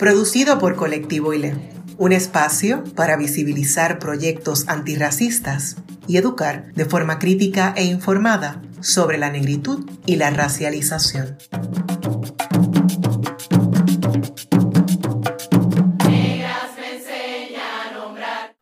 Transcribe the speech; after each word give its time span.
producido 0.00 0.58
por 0.58 0.76
Colectivo 0.76 1.34
ILE, 1.34 1.52
un 1.98 2.12
espacio 2.12 2.84
para 2.96 3.18
visibilizar 3.18 3.98
proyectos 3.98 4.66
antirracistas 4.66 5.76
y 6.08 6.16
educar 6.16 6.72
de 6.72 6.86
forma 6.86 7.18
crítica 7.18 7.74
e 7.76 7.84
informada 7.84 8.62
sobre 8.80 9.18
la 9.18 9.30
negritud 9.30 9.86
y 10.06 10.16
la 10.16 10.30
racialización. 10.30 11.36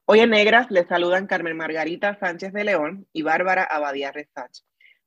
Hoy 0.07 0.19
en 0.19 0.31
Negras 0.31 0.73
les 0.73 0.89
saludan 0.89 1.29
Carmen 1.29 1.57
Margarita 1.57 2.19
Sánchez 2.19 2.53
de 2.53 2.65
León 2.65 3.07
y 3.13 3.23
Bárbara 3.23 3.63
Abadía 3.63 4.11
Resach 4.11 4.63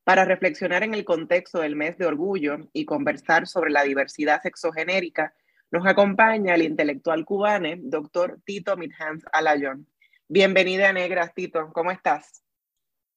para 0.05 0.23
reflexionar 0.23 0.83
en 0.83 0.93
el 0.93 1.03
contexto 1.03 1.59
del 1.59 1.75
mes 1.75 1.97
de 1.97 2.05
orgullo 2.05 2.69
y 2.71 2.85
conversar 2.85 3.47
sobre 3.47 3.69
la 3.69 3.83
diversidad 3.83 4.41
sexogenérica 4.41 5.33
nos 5.71 5.87
acompaña 5.87 6.55
el 6.55 6.63
intelectual 6.63 7.23
cubano, 7.23 7.69
doctor 7.77 8.41
Tito 8.43 8.75
Midhans 8.75 9.23
Alayón. 9.31 9.87
Bienvenida 10.27 10.91
Negras, 10.91 11.33
Tito. 11.33 11.71
¿Cómo 11.73 11.91
estás? 11.91 12.43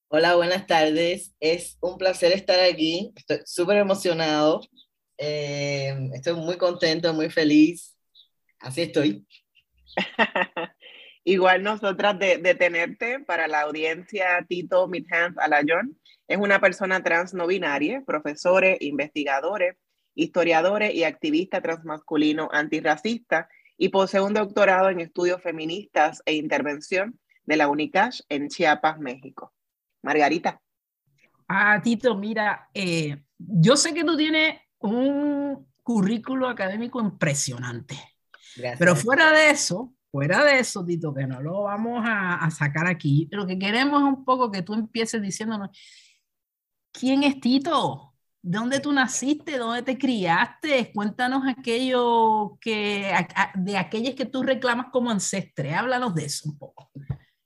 Hola, 0.07 0.37
buenas 0.37 0.65
tardes. 0.69 1.35
Es 1.41 1.77
un 1.81 1.99
placer 1.99 2.33
estar 2.33 2.61
aquí. 2.61 3.13
Estoy 3.17 3.41
súper 3.45 3.79
emocionado. 3.79 4.61
Eh, 5.19 6.11
estoy 6.13 6.35
muy 6.35 6.57
contento, 6.57 7.13
muy 7.13 7.29
feliz. 7.29 7.97
Así 8.61 8.83
estoy. 8.83 9.27
Igual 11.25 11.65
nosotras 11.65 12.17
de, 12.21 12.39
de, 12.39 12.55
tenerte 12.55 13.19
para 13.19 13.49
la 13.49 13.63
audiencia, 13.63 14.47
Tito 14.49 14.87
Midhans 14.87 15.37
Alayón 15.39 15.99
es 16.29 16.39
una 16.39 16.61
persona 16.61 17.03
trans 17.03 17.35
no 17.35 17.49
binaria, 17.49 18.03
profesores, 18.07 18.79
investigadores, 18.81 19.75
historiadores 20.15 20.95
y 20.95 21.05
activista 21.05 21.61
transmasculino 21.61 22.49
antirracista 22.53 23.49
y 23.77 23.89
posee 23.89 24.21
un 24.21 24.35
doctorado 24.35 24.89
en 24.91 25.01
estudios 25.01 25.43
feministas 25.43 26.23
e 26.27 26.35
intervención 26.35 27.19
de 27.45 27.57
la 27.57 27.69
UNICASH 27.69 28.23
en 28.29 28.49
Chiapas, 28.49 28.99
México. 28.99 29.53
Margarita. 30.03 30.61
Ah, 31.49 31.81
Tito, 31.83 32.17
mira, 32.17 32.69
eh, 32.73 33.25
yo 33.39 33.77
sé 33.77 33.93
que 33.93 34.05
tú 34.05 34.17
tienes 34.17 34.61
un 34.79 35.67
currículo 35.83 36.49
académico 36.49 37.01
impresionante, 37.01 37.97
pero 38.79 38.97
fuera 38.97 39.31
de 39.33 39.51
eso, 39.51 39.95
fuera 40.11 40.45
de 40.45 40.59
eso, 40.59 40.85
Tito, 40.85 41.13
que 41.13 41.27
no 41.27 41.41
lo 41.43 41.63
vamos 41.63 42.03
a, 42.07 42.37
a 42.37 42.51
sacar 42.51 42.87
aquí, 42.87 43.29
lo 43.31 43.47
que 43.47 43.59
queremos 43.59 44.01
es 44.01 44.09
un 44.09 44.25
poco 44.25 44.51
que 44.51 44.63
tú 44.63 44.75
empieces 44.75 45.21
diciéndonos, 45.21 45.71
¿quién 46.93 47.23
es 47.25 47.41
Tito? 47.41 48.14
¿Dónde 48.47 48.79
tú 48.79 48.93
naciste? 48.93 49.57
¿Dónde 49.57 49.81
te 49.81 49.97
criaste? 49.97 50.93
Cuéntanos 50.93 51.45
aquello 51.49 52.59
que, 52.61 53.11
de 53.55 53.79
aquellas 53.79 54.15
que 54.15 54.27
tú 54.27 54.43
reclamas 54.43 54.89
como 54.93 55.11
ancestre. 55.11 55.73
Háblanos 55.73 56.15
de 56.15 56.27
eso 56.27 56.51
un 56.51 56.59
poco. 56.59 56.91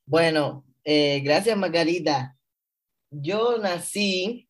Bueno, 0.04 0.64
eh, 0.82 1.20
gracias 1.20 1.56
Margarita. 1.56 2.36
Yo 3.12 3.58
nací 3.58 4.48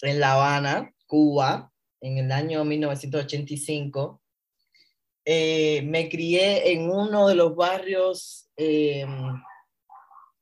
en 0.00 0.20
La 0.20 0.32
Habana, 0.32 0.90
Cuba, 1.06 1.70
en 2.00 2.16
el 2.16 2.32
año 2.32 2.64
1985. 2.64 4.22
Eh, 5.26 5.82
me 5.82 6.08
crié 6.08 6.72
en 6.72 6.90
uno 6.90 7.28
de 7.28 7.34
los 7.34 7.54
barrios 7.54 8.48
eh, 8.56 9.04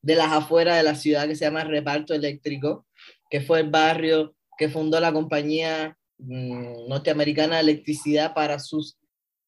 de 0.03 0.15
las 0.15 0.31
afueras 0.31 0.77
de 0.77 0.85
la 0.85 0.95
ciudad 0.95 1.27
que 1.27 1.35
se 1.35 1.47
llama 1.47 1.65
Reparto 1.65 2.15
Eléctrico, 2.15 2.87
que 3.29 3.41
fue 3.41 3.59
el 3.59 3.71
barrio 3.71 4.37
que 4.61 4.69
fundó 4.69 5.01
la 5.01 5.11
compañía 5.11 5.97
mm, 6.19 6.87
norteamericana 6.87 7.57
de 7.57 7.63
electricidad 7.63 8.35
para 8.35 8.59
sus 8.59 8.99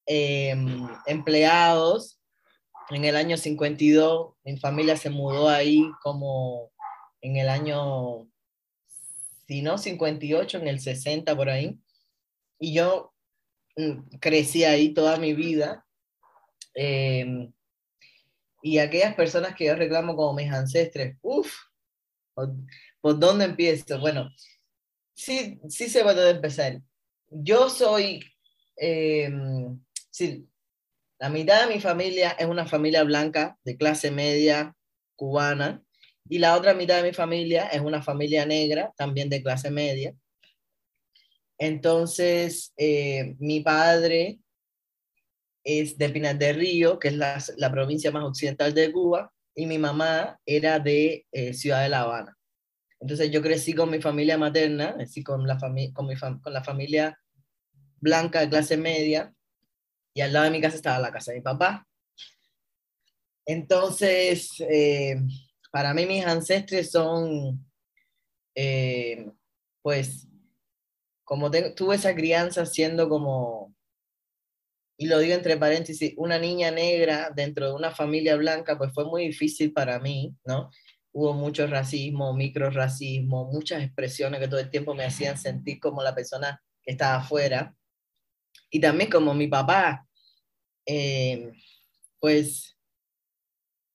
em, 0.07 0.89
empleados. 1.07 2.19
En 2.89 3.05
el 3.05 3.15
año 3.17 3.37
52, 3.37 4.37
mi 4.43 4.57
familia 4.57 4.97
se 4.97 5.11
mudó 5.11 5.51
ahí 5.51 5.85
como 6.03 6.73
en 7.21 7.37
el 7.37 7.51
año, 7.51 8.27
si 9.47 9.61
no 9.61 9.77
58, 9.77 10.57
en 10.57 10.69
el 10.69 10.81
60 10.81 11.37
por 11.37 11.51
ahí. 11.51 11.79
Y 12.59 12.73
yo 12.73 13.13
mm, 13.77 14.17
crecí 14.19 14.65
ahí 14.65 14.95
toda 14.95 15.19
mi 15.19 15.35
vida. 15.35 15.85
Em, 16.73 17.53
y 18.63 18.79
aquellas 18.79 19.15
personas 19.15 19.55
que 19.57 19.67
yo 19.67 19.77
reclamo 19.77 20.17
como 20.17 20.33
mis 20.33 20.51
ancestres, 20.51 21.19
uff, 21.21 21.53
¿por 22.35 23.19
dónde 23.19 23.45
empiezo? 23.45 24.01
Bueno, 24.01 24.31
sí, 25.15 25.61
sí 25.69 25.89
se 25.89 26.03
puede 26.03 26.31
empezar. 26.31 26.81
Yo 27.29 27.71
soy, 27.71 28.25
eh, 28.77 29.31
sí, 30.11 30.49
la 31.19 31.29
mitad 31.29 31.67
de 31.67 31.75
mi 31.75 31.81
familia 31.81 32.33
es 32.33 32.47
una 32.47 32.67
familia 32.67 33.05
blanca 33.05 33.57
de 33.65 33.77
clase 33.77 34.11
media 34.11 34.75
cubana 35.17 35.83
y 36.29 36.39
la 36.39 36.57
otra 36.57 36.75
mitad 36.75 36.97
de 36.97 37.09
mi 37.09 37.13
familia 37.13 37.67
es 37.69 37.81
una 37.81 38.03
familia 38.03 38.47
negra 38.47 38.93
también 38.97 39.29
de 39.29 39.43
clase 39.43 39.71
media. 39.71 40.15
Entonces, 41.59 42.73
eh, 42.77 43.37
mi 43.39 43.61
padre 43.61 44.41
es 45.65 45.97
de 45.97 46.09
Pinar 46.09 46.39
del 46.39 46.57
Río, 46.57 46.99
que 46.99 47.09
es 47.09 47.15
la, 47.15 47.43
la, 47.57 47.71
provincia 47.71 48.11
más 48.11 48.25
occidental 48.25 48.75
de 48.75 48.91
Cuba, 48.91 49.33
y 49.55 49.67
mi 49.67 49.79
mamá 49.79 50.41
era 50.45 50.79
de 50.79 51.27
eh, 51.31 51.55
Ciudad 51.55 51.83
de 51.83 51.89
La 51.89 52.01
Habana. 52.01 52.37
Entonces 53.03 53.33
yo 53.33 53.43
crecí 53.43 53.75
con 53.75 53.91
mi 53.91 54.01
familia 54.01 54.39
materna, 54.39 54.97
así 55.01 55.25
con 55.25 55.45
la, 55.45 55.59
con, 55.59 55.75
mi 55.75 55.93
con 55.93 56.53
la 56.53 56.63
familia 56.63 57.19
blanca 58.01 58.41
de 58.41 58.49
clase 58.49 58.77
media, 58.77 59.35
y 60.15 60.21
al 60.21 60.33
lado 60.33 60.45
de 60.45 60.53
mi 60.53 60.61
casa 60.61 60.77
estaba 60.77 61.01
la 61.01 61.11
casa 61.11 61.33
de 61.33 61.39
mi 61.39 61.43
papá. 61.43 61.85
Entonces, 63.45 64.53
eh, 64.61 65.17
para 65.73 65.93
mí 65.95 66.07
mis 66.07 66.25
ancestres 66.25 66.93
son, 66.93 67.67
eh, 68.55 69.29
pues, 69.83 70.29
como 71.25 71.51
tuve 71.51 71.97
esa 71.97 72.15
crianza 72.15 72.67
siendo 72.67 73.09
como, 73.09 73.75
y 74.97 75.07
lo 75.07 75.19
digo 75.19 75.35
entre 75.35 75.57
paréntesis, 75.57 76.15
una 76.19 76.39
niña 76.39 76.71
negra 76.71 77.33
dentro 77.35 77.67
de 77.67 77.75
una 77.75 77.91
familia 77.91 78.37
blanca, 78.37 78.79
pues 78.79 78.93
fue 78.95 79.07
muy 79.07 79.27
difícil 79.27 79.73
para 79.73 79.99
mí, 79.99 80.37
¿no? 80.45 80.71
Hubo 81.13 81.35
mucho 81.35 81.67
racismo, 81.67 82.35
microracismo, 82.35 83.45
muchas 83.53 83.83
expresiones 83.83 84.41
que 84.41 84.49
todo 84.49 84.61
el 84.61 84.71
tiempo 84.71 84.95
me 84.95 85.05
hacían 85.05 85.39
sentir 85.39 85.79
como 85.79 86.03
la 86.03 86.15
persona 86.15 86.63
que 86.83 86.93
estaba 86.93 87.17
afuera. 87.17 87.75
Y 88.71 88.81
también 88.81 89.11
como 89.11 89.35
mi 89.35 89.47
papá, 89.47 90.07
eh, 90.87 91.53
pues 92.19 92.77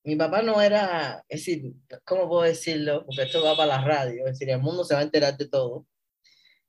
mi 0.03 0.15
papá 0.15 0.41
no 0.41 0.61
era, 0.61 1.25
es 1.27 1.41
decir, 1.41 1.73
¿cómo 2.05 2.29
puedo 2.29 2.43
decirlo? 2.43 3.05
Porque 3.05 3.23
esto 3.23 3.43
va 3.43 3.57
para 3.57 3.77
la 3.77 3.83
radio, 3.83 4.25
es 4.27 4.33
decir, 4.33 4.49
el 4.49 4.61
mundo 4.61 4.83
se 4.83 4.93
va 4.93 5.01
a 5.01 5.03
enterar 5.03 5.35
de 5.35 5.49
todo. 5.49 5.85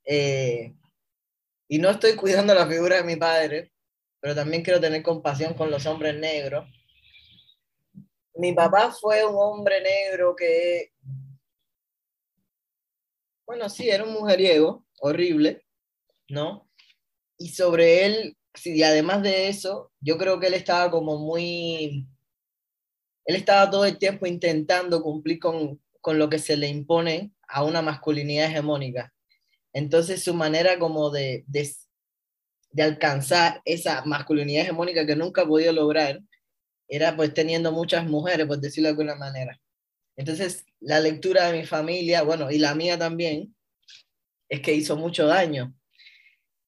Eh, 0.05 0.75
y 1.69 1.79
no 1.79 1.91
estoy 1.91 2.17
cuidando 2.17 2.55
la 2.55 2.67
figura 2.67 2.97
de 2.97 3.05
mi 3.05 3.17
padre, 3.17 3.73
pero 4.21 4.35
también 4.35 4.63
quiero 4.63 4.81
tener 4.81 5.03
compasión 5.03 5.55
con 5.55 5.71
los 5.71 5.85
hombres 5.87 6.17
negros 6.17 6.67
mi 8.39 8.53
papá 8.53 8.93
fue 8.93 9.27
un 9.27 9.35
hombre 9.37 9.83
negro 9.83 10.35
que, 10.37 10.93
bueno, 13.45 13.69
sí, 13.69 13.91
era 13.91 14.05
un 14.05 14.13
mujeriego, 14.13 14.87
horrible, 15.01 15.67
¿no? 16.29 16.71
Y 17.37 17.49
sobre 17.49 18.07
él, 18.07 18.37
y 18.65 18.83
además 18.85 19.23
de 19.23 19.49
eso, 19.49 19.91
yo 20.01 20.17
creo 20.19 20.39
que 20.39 20.47
él 20.47 20.55
estaba 20.55 20.89
como 20.89 21.19
muy, 21.19 22.07
él 23.25 23.37
estaba 23.37 23.69
todo 23.69 23.85
el 23.85 23.99
tiempo 23.99 24.25
intentando 24.25 25.03
cumplir 25.03 25.41
con, 25.41 25.83
con 26.01 26.19
lo 26.19 26.29
que 26.29 26.39
se 26.39 26.57
le 26.57 26.69
impone 26.69 27.33
a 27.49 27.65
una 27.65 27.83
masculinidad 27.83 28.47
hegemónica. 28.47 29.13
Entonces 29.73 30.23
su 30.23 30.33
manera 30.33 30.79
como 30.79 31.11
de, 31.11 31.43
de, 31.49 31.69
de 32.71 32.83
alcanzar 32.85 33.63
esa 33.65 34.05
masculinidad 34.05 34.63
hegemónica 34.63 35.05
que 35.05 35.17
nunca 35.17 35.43
ha 35.43 35.47
podido 35.47 35.73
lograr, 35.73 36.21
era 36.89 37.15
pues 37.17 37.35
teniendo 37.35 37.73
muchas 37.73 38.07
mujeres, 38.07 38.47
por 38.47 38.59
decirlo 38.59 38.89
de 38.89 38.93
alguna 38.93 39.15
manera. 39.15 39.61
Entonces, 40.17 40.65
la 40.81 41.01
lectura 41.01 41.51
de 41.51 41.59
mi 41.59 41.67
familia, 41.67 42.23
bueno, 42.23 42.51
y 42.51 42.59
la 42.59 42.75
mía 42.75 42.99
también, 42.99 43.55
es 44.49 44.61
que 44.61 44.75
hizo 44.75 44.97
mucho 44.97 45.27
daño. 45.27 45.75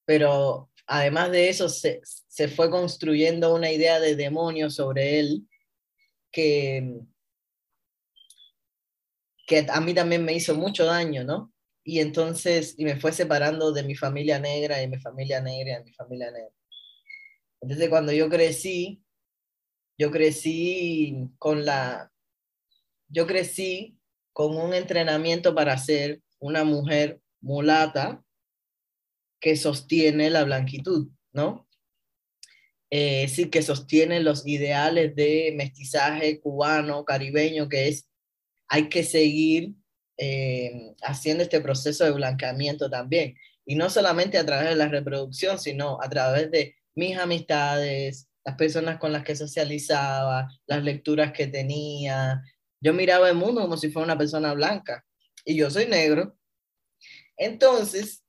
Pero 0.05 0.71
además 0.87 1.31
de 1.31 1.49
eso, 1.49 1.69
se, 1.69 2.01
se 2.05 2.49
fue 2.49 2.71
construyendo 2.71 3.55
una 3.55 3.71
idea 3.71 3.99
de 3.99 4.17
demonio 4.17 4.71
sobre 4.71 5.19
él 5.19 5.49
que, 6.31 7.01
que 9.47 9.67
a 9.69 9.81
mí 9.81 9.95
también 9.95 10.25
me 10.25 10.35
hizo 10.35 10.55
mucho 10.55 10.85
daño, 10.85 11.25
¿no? 11.25 11.53
Y 11.83 12.01
entonces, 12.01 12.75
y 12.79 12.85
me 12.85 13.01
fue 13.01 13.13
separando 13.13 13.73
de 13.73 13.83
mi 13.83 13.97
familia 13.97 14.39
negra 14.39 14.83
y 14.83 14.89
mi 14.89 14.99
familia 14.99 15.41
negra 15.41 15.81
y 15.81 15.85
mi 15.85 15.93
familia 15.93 16.31
negra. 16.31 16.55
Entonces, 17.61 17.89
cuando 17.89 18.13
yo 18.13 18.29
crecí, 18.29 19.03
yo 20.01 20.11
crecí 20.11 21.29
con 21.37 21.67
la, 21.67 22.11
yo 23.09 23.27
crecí 23.27 23.99
con 24.33 24.57
un 24.57 24.73
entrenamiento 24.73 25.55
para 25.55 25.77
ser 25.77 26.23
una 26.39 26.65
mujer 26.65 27.21
mulata 27.43 28.25
que 29.41 29.57
sostiene 29.57 30.31
la 30.31 30.45
blanquitud, 30.45 31.09
¿no? 31.35 31.69
Eh, 32.89 33.29
sí, 33.29 33.51
que 33.51 33.61
sostiene 33.61 34.21
los 34.21 34.47
ideales 34.47 35.15
de 35.15 35.53
mestizaje 35.55 36.41
cubano, 36.41 37.05
caribeño, 37.05 37.69
que 37.69 37.89
es, 37.89 38.09
hay 38.69 38.89
que 38.89 39.05
seguir 39.05 39.75
eh, 40.17 40.95
haciendo 41.03 41.43
este 41.43 41.61
proceso 41.61 42.07
de 42.07 42.13
blanqueamiento 42.13 42.89
también. 42.89 43.35
Y 43.67 43.75
no 43.75 43.91
solamente 43.91 44.39
a 44.39 44.47
través 44.47 44.71
de 44.71 44.77
la 44.77 44.89
reproducción, 44.89 45.59
sino 45.59 45.99
a 46.03 46.09
través 46.09 46.51
de 46.51 46.75
mis 46.95 47.19
amistades, 47.19 48.30
las 48.45 48.57
personas 48.57 48.99
con 48.99 49.13
las 49.13 49.25
que 49.25 49.37
socializaba, 49.37 50.49
las 50.67 50.83
lecturas 50.83 51.33
que 51.33 51.47
tenía. 51.47 52.43
Yo 52.81 52.93
miraba 52.95 53.29
el 53.29 53.37
mundo 53.37 53.61
como 53.61 53.77
si 53.77 53.91
fuera 53.91 54.07
una 54.07 54.19
persona 54.19 54.55
blanca 54.55 55.05
y 55.45 55.57
yo 55.57 55.71
soy 55.71 55.87
negro. 55.87 56.37
Entonces, 57.37 58.23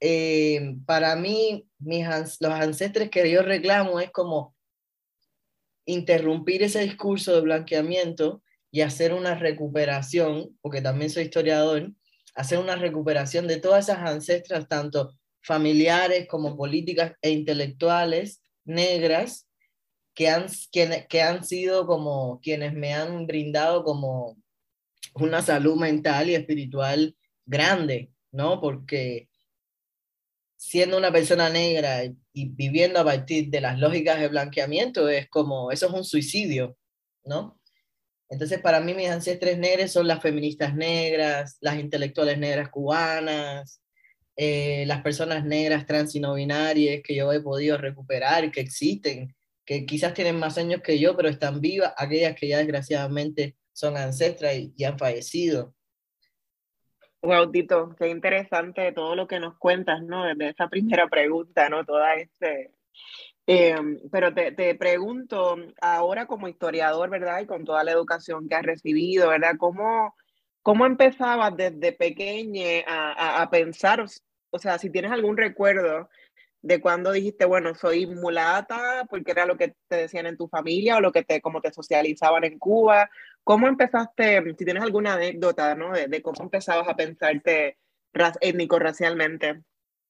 eh, 0.00 0.76
para 0.86 1.16
mí, 1.16 1.66
mis, 1.78 2.06
los 2.40 2.52
ancestres 2.52 3.10
que 3.10 3.30
yo 3.30 3.42
reclamo 3.42 4.00
es 4.00 4.10
como 4.10 4.54
interrumpir 5.86 6.62
ese 6.62 6.80
discurso 6.80 7.34
de 7.34 7.42
blanqueamiento 7.42 8.42
y 8.70 8.80
hacer 8.80 9.12
una 9.12 9.34
recuperación, 9.34 10.58
porque 10.60 10.82
también 10.82 11.10
soy 11.10 11.24
historiador, 11.24 11.92
hacer 12.34 12.58
una 12.58 12.76
recuperación 12.76 13.46
de 13.46 13.58
todas 13.58 13.88
esas 13.88 13.98
ancestras, 13.98 14.68
tanto 14.68 15.16
familiares 15.42 16.26
como 16.26 16.56
políticas 16.56 17.12
e 17.22 17.30
intelectuales 17.30 18.42
negras, 18.64 19.48
que 20.14 20.28
han, 20.28 20.46
que 20.70 21.22
han 21.22 21.44
sido 21.44 21.86
como 21.86 22.40
quienes 22.40 22.72
me 22.72 22.94
han 22.94 23.26
brindado 23.26 23.82
como 23.82 24.36
una 25.14 25.42
salud 25.42 25.76
mental 25.76 26.30
y 26.30 26.34
espiritual 26.34 27.16
grande, 27.44 28.12
¿no? 28.30 28.60
Porque 28.60 29.28
siendo 30.56 30.96
una 30.96 31.12
persona 31.12 31.50
negra 31.50 32.04
y 32.32 32.48
viviendo 32.48 33.00
a 33.00 33.04
partir 33.04 33.50
de 33.50 33.60
las 33.60 33.78
lógicas 33.78 34.20
de 34.20 34.28
blanqueamiento, 34.28 35.08
es 35.08 35.28
como, 35.28 35.70
eso 35.70 35.88
es 35.88 35.92
un 35.92 36.04
suicidio, 36.04 36.76
¿no? 37.24 37.60
Entonces, 38.30 38.60
para 38.60 38.80
mí, 38.80 38.94
mis 38.94 39.10
ancestres 39.10 39.58
negros 39.58 39.92
son 39.92 40.08
las 40.08 40.22
feministas 40.22 40.74
negras, 40.74 41.58
las 41.60 41.78
intelectuales 41.78 42.38
negras 42.38 42.70
cubanas, 42.70 43.80
eh, 44.36 44.84
las 44.86 45.02
personas 45.02 45.44
negras 45.44 45.86
trans 45.86 46.14
y 46.16 46.20
no 46.20 46.34
binarias 46.34 47.02
que 47.04 47.14
yo 47.14 47.32
he 47.32 47.40
podido 47.40 47.78
recuperar, 47.78 48.50
que 48.50 48.60
existen, 48.60 49.34
que 49.64 49.86
quizás 49.86 50.12
tienen 50.12 50.38
más 50.38 50.58
años 50.58 50.82
que 50.82 50.98
yo, 50.98 51.16
pero 51.16 51.28
están 51.28 51.60
vivas, 51.60 51.94
aquellas 51.96 52.34
que 52.34 52.48
ya 52.48 52.58
desgraciadamente 52.58 53.56
son 53.72 53.96
ancestras 53.96 54.54
y, 54.56 54.84
han 54.84 54.98
fallecido. 54.98 55.74
Wow, 57.22 57.50
qué 57.96 58.08
interesante 58.08 58.92
todo 58.92 59.14
lo 59.14 59.26
que 59.26 59.40
nos 59.40 59.56
cuentas, 59.56 60.02
¿no? 60.02 60.24
Desde 60.24 60.50
esa 60.50 60.68
primera 60.68 61.08
pregunta, 61.08 61.68
¿no? 61.68 61.84
Toda 61.84 62.14
este... 62.14 62.72
Em, 63.46 64.00
pero 64.10 64.32
te, 64.32 64.52
te, 64.52 64.74
pregunto, 64.74 65.56
ahora 65.80 66.26
como 66.26 66.48
historiador, 66.48 67.10
¿verdad? 67.10 67.40
Y 67.40 67.46
con 67.46 67.64
toda 67.64 67.84
la 67.84 67.92
educación 67.92 68.48
que 68.48 68.54
has 68.54 68.62
recibido, 68.62 69.28
¿verdad? 69.28 69.56
¿Cómo, 69.58 70.14
cómo 70.64 70.84
empezabas 70.86 71.56
desde 71.56 71.92
pequeña 71.92 72.82
a, 72.88 73.42
a, 73.42 73.50
pensar, 73.50 74.04
o 74.50 74.58
sea, 74.58 74.78
si 74.78 74.90
tienes 74.90 75.12
algún 75.12 75.36
recuerdo 75.36 76.08
de 76.60 76.80
cuando 76.80 77.12
dijiste, 77.12 77.44
bueno, 77.44 77.76
soy 77.76 78.06
mulata, 78.06 79.06
porque 79.08 79.30
era 79.30 79.46
lo 79.46 79.56
que 79.56 79.76
te 79.86 79.96
decían 79.96 80.26
en 80.26 80.36
tu 80.36 80.48
familia 80.48 80.96
o 80.96 81.00
lo 81.00 81.12
que 81.12 81.22
te, 81.22 81.40
como 81.40 81.60
te 81.60 81.72
socializaban 81.72 82.42
en 82.42 82.58
Cuba, 82.58 83.08
¿Cómo 83.44 83.68
empezaste, 83.68 84.42
si 84.56 84.64
tienes 84.64 84.82
alguna 84.82 85.14
anécdota, 85.14 85.74
¿no? 85.74 85.92
De, 85.92 86.22
cómo 86.22 86.42
empezabas 86.42 86.88
a 86.88 86.96
pensarte 86.96 87.76
étnico-racialmente? 88.40 89.62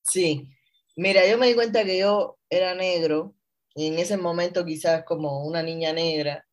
Sí, 0.02 0.48
mira, 0.96 1.26
yo 1.26 1.36
me 1.36 1.48
di 1.48 1.54
cuenta 1.54 1.84
que 1.84 1.98
yo 1.98 2.38
era 2.48 2.76
negro 2.76 3.34
y 3.74 3.88
en 3.88 3.98
ese 3.98 4.16
momento 4.16 4.64
quizás 4.64 5.04
como 5.04 5.44
una 5.44 5.64
niña 5.64 5.92
negra. 5.92 6.46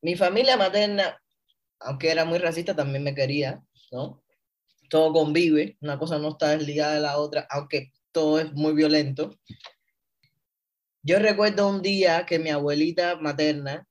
Mi 0.00 0.16
familia 0.16 0.56
materna, 0.56 1.22
aunque 1.80 2.10
era 2.10 2.24
muy 2.24 2.38
racista, 2.38 2.74
también 2.74 3.02
me 3.02 3.14
quería, 3.14 3.62
¿no? 3.92 4.22
Todo 4.88 5.12
convive, 5.12 5.76
una 5.80 5.98
cosa 5.98 6.18
no 6.18 6.30
está 6.30 6.50
desligada 6.50 6.94
de 6.94 7.00
la 7.00 7.18
otra, 7.18 7.46
aunque 7.50 7.92
todo 8.12 8.38
es 8.38 8.52
muy 8.52 8.74
violento. 8.74 9.30
Yo 11.02 11.18
recuerdo 11.18 11.68
un 11.68 11.82
día 11.82 12.24
que 12.26 12.38
mi 12.38 12.50
abuelita 12.50 13.16
materna 13.16 13.86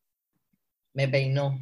me 0.93 1.07
peinó 1.07 1.59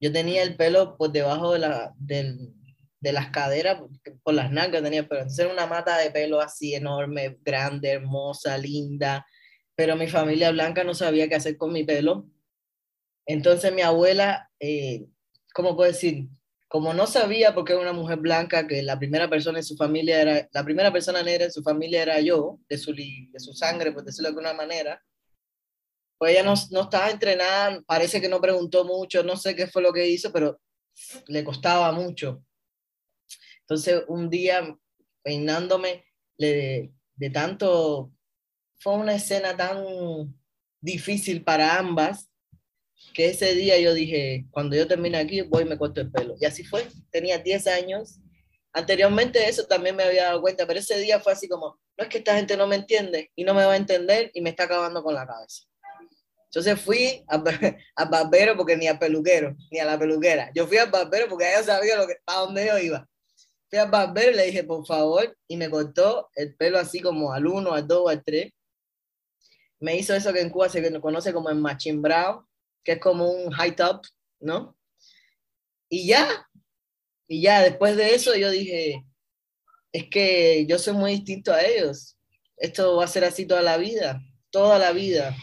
yo 0.00 0.12
tenía 0.12 0.42
el 0.42 0.56
pelo 0.56 0.96
por 0.96 1.10
debajo 1.10 1.52
de, 1.52 1.58
la, 1.58 1.92
de 1.98 3.12
las 3.12 3.30
caderas, 3.30 3.80
por 4.22 4.34
las 4.34 4.50
nalgas 4.50 4.82
tenía 4.82 5.00
el 5.00 5.08
pelo. 5.08 5.22
Entonces 5.22 5.44
era 5.44 5.52
una 5.52 5.66
mata 5.66 5.98
de 5.98 6.10
pelo 6.10 6.40
así 6.40 6.74
enorme, 6.74 7.38
grande, 7.42 7.90
hermosa, 7.90 8.56
linda. 8.58 9.26
Pero 9.74 9.96
mi 9.96 10.06
familia 10.06 10.50
blanca 10.50 10.84
no 10.84 10.94
sabía 10.94 11.28
qué 11.28 11.34
hacer 11.34 11.56
con 11.56 11.72
mi 11.72 11.84
pelo. 11.84 12.28
Entonces 13.28 13.74
mi 13.74 13.82
abuela, 13.82 14.50
eh, 14.58 15.06
¿cómo 15.52 15.76
puedo 15.76 15.92
decir? 15.92 16.28
Como 16.66 16.94
no 16.94 17.06
sabía 17.06 17.54
porque 17.54 17.74
era 17.74 17.82
una 17.82 17.92
mujer 17.92 18.18
blanca, 18.18 18.66
que 18.66 18.82
la 18.82 18.98
primera 18.98 19.28
persona 19.28 19.58
en 19.58 19.64
su 19.64 19.76
familia 19.76 20.22
era, 20.22 20.48
la 20.50 20.64
primera 20.64 20.90
persona 20.90 21.22
negra 21.22 21.44
en 21.44 21.52
su 21.52 21.62
familia 21.62 22.02
era 22.02 22.20
yo, 22.20 22.58
de 22.70 22.78
su, 22.78 22.94
de 22.94 23.38
su 23.38 23.52
sangre, 23.52 23.92
por 23.92 24.02
decirlo 24.02 24.28
de 24.28 24.30
alguna 24.30 24.54
manera, 24.54 25.02
pues 26.16 26.32
ella 26.32 26.42
no, 26.42 26.54
no, 26.70 26.82
estaba 26.84 27.10
entrenada, 27.10 27.82
parece 27.86 28.18
que 28.18 28.30
no 28.30 28.40
preguntó 28.40 28.86
mucho, 28.86 29.22
no 29.22 29.36
sé 29.36 29.54
qué 29.54 29.66
fue 29.66 29.82
lo 29.82 29.92
que 29.92 30.08
hizo, 30.08 30.32
pero 30.32 30.58
le 31.26 31.44
costaba 31.44 31.92
mucho. 31.92 32.42
Entonces, 33.60 34.04
un 34.08 34.30
día, 34.30 34.74
peinándome, 35.22 36.06
le, 36.38 36.92
de 37.14 37.30
tanto, 37.30 38.10
fue 38.78 38.94
una 38.94 39.14
escena 39.16 39.54
tan 39.54 40.34
difícil 40.80 41.44
para 41.44 41.78
ambas, 41.78 42.30
que 43.14 43.26
ese 43.30 43.54
día 43.54 43.78
yo 43.78 43.94
dije, 43.94 44.46
cuando 44.50 44.76
yo 44.76 44.86
termine 44.86 45.18
aquí, 45.18 45.40
voy 45.42 45.62
y 45.62 45.66
me 45.66 45.78
corto 45.78 46.00
el 46.00 46.10
pelo. 46.10 46.36
Y 46.40 46.46
así 46.46 46.64
fue, 46.64 46.86
tenía 47.10 47.38
10 47.38 47.66
años. 47.68 48.20
Anteriormente 48.72 49.48
eso 49.48 49.66
también 49.66 49.96
me 49.96 50.04
había 50.04 50.24
dado 50.24 50.40
cuenta, 50.40 50.66
pero 50.66 50.78
ese 50.78 50.98
día 50.98 51.20
fue 51.20 51.32
así 51.32 51.48
como, 51.48 51.80
no 51.96 52.04
es 52.04 52.08
que 52.08 52.18
esta 52.18 52.36
gente 52.36 52.56
no 52.56 52.66
me 52.66 52.76
entiende 52.76 53.30
y 53.34 53.44
no 53.44 53.54
me 53.54 53.64
va 53.64 53.72
a 53.72 53.76
entender 53.76 54.30
y 54.34 54.40
me 54.40 54.50
está 54.50 54.64
acabando 54.64 55.02
con 55.02 55.14
la 55.14 55.26
cabeza. 55.26 55.64
Entonces 56.44 56.80
fui 56.80 57.24
a, 57.28 58.04
barbero 58.04 58.56
porque 58.56 58.76
ni 58.76 58.86
a 58.86 58.98
peluquero, 58.98 59.54
ni 59.70 59.80
a 59.80 59.84
la 59.84 59.98
peluquera. 59.98 60.50
Yo 60.54 60.66
fui 60.66 60.78
al 60.78 60.90
barbero 60.90 61.28
porque 61.28 61.48
ella 61.48 61.62
sabía 61.62 61.96
lo 61.96 62.06
que, 62.06 62.16
a 62.26 62.40
dónde 62.40 62.66
yo 62.66 62.78
iba. 62.78 63.06
Fui 63.68 63.78
al 63.78 63.90
barbero 63.90 64.30
y 64.30 64.34
le 64.34 64.46
dije, 64.46 64.64
por 64.64 64.86
favor, 64.86 65.36
y 65.46 65.56
me 65.58 65.68
cortó 65.68 66.30
el 66.34 66.56
pelo 66.56 66.78
así 66.78 67.00
como 67.00 67.32
al 67.32 67.46
1, 67.46 67.72
al 67.72 67.86
2, 67.86 68.10
al 68.10 68.24
3. 68.24 68.50
Me 69.80 69.96
hizo 69.96 70.14
eso 70.14 70.32
que 70.32 70.40
en 70.40 70.50
Cuba 70.50 70.70
se 70.70 71.00
conoce 71.00 71.32
como 71.34 71.50
el 71.50 71.56
machimbrao, 71.56 72.47
que 72.88 72.94
es 72.94 73.00
como 73.00 73.30
un 73.30 73.50
high 73.50 73.76
top, 73.76 74.06
¿no? 74.40 74.74
Y 75.90 76.06
ya, 76.06 76.48
y 77.26 77.42
ya 77.42 77.60
después 77.62 77.96
de 77.96 78.14
eso 78.14 78.34
yo 78.34 78.50
dije, 78.50 79.04
es 79.92 80.08
que 80.08 80.64
yo 80.66 80.78
soy 80.78 80.94
muy 80.94 81.10
distinto 81.12 81.52
a 81.52 81.62
ellos. 81.62 82.16
Esto 82.56 82.96
va 82.96 83.04
a 83.04 83.08
ser 83.08 83.24
así 83.24 83.44
toda 83.44 83.60
la 83.60 83.76
vida, 83.76 84.22
toda 84.50 84.78
la 84.78 84.92
vida 84.92 85.36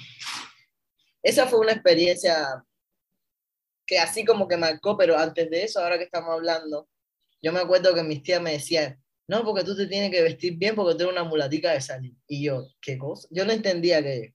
esa 1.25 1.48
fue 1.48 1.60
una 1.60 1.72
experiencia 1.72 2.64
que 3.88 3.98
así 3.98 4.24
como 4.24 4.48
que 4.48 4.58
marcó, 4.58 4.96
pero 4.96 5.18
antes 5.18 5.50
de 5.50 5.64
eso, 5.64 5.80
ahora 5.80 5.98
que 5.98 6.04
estamos 6.04 6.30
hablando, 6.30 6.88
yo 7.42 7.52
me 7.52 7.62
acuerdo 7.62 7.96
que 7.96 8.04
mis 8.04 8.22
tías 8.22 8.40
me 8.40 8.52
decían, 8.52 9.04
no, 9.28 9.44
porque 9.44 9.64
tú 9.64 9.75
te 9.75 9.88
tienes 9.88 10.12
que 10.12 10.22
vestir 10.22 10.56
bien 10.56 10.75
porque 10.75 10.94
tú 10.94 11.06
eres 11.06 11.14
una 11.14 11.24
mulatica 11.24 11.72
de 11.72 11.82
salir. 11.82 12.14
Y 12.28 12.44
yo, 12.44 12.68
¿qué 12.80 13.00
cosa? 13.00 13.28
Yo 13.32 13.44
no 13.44 13.54
entendía 13.54 14.04
que... 14.04 14.35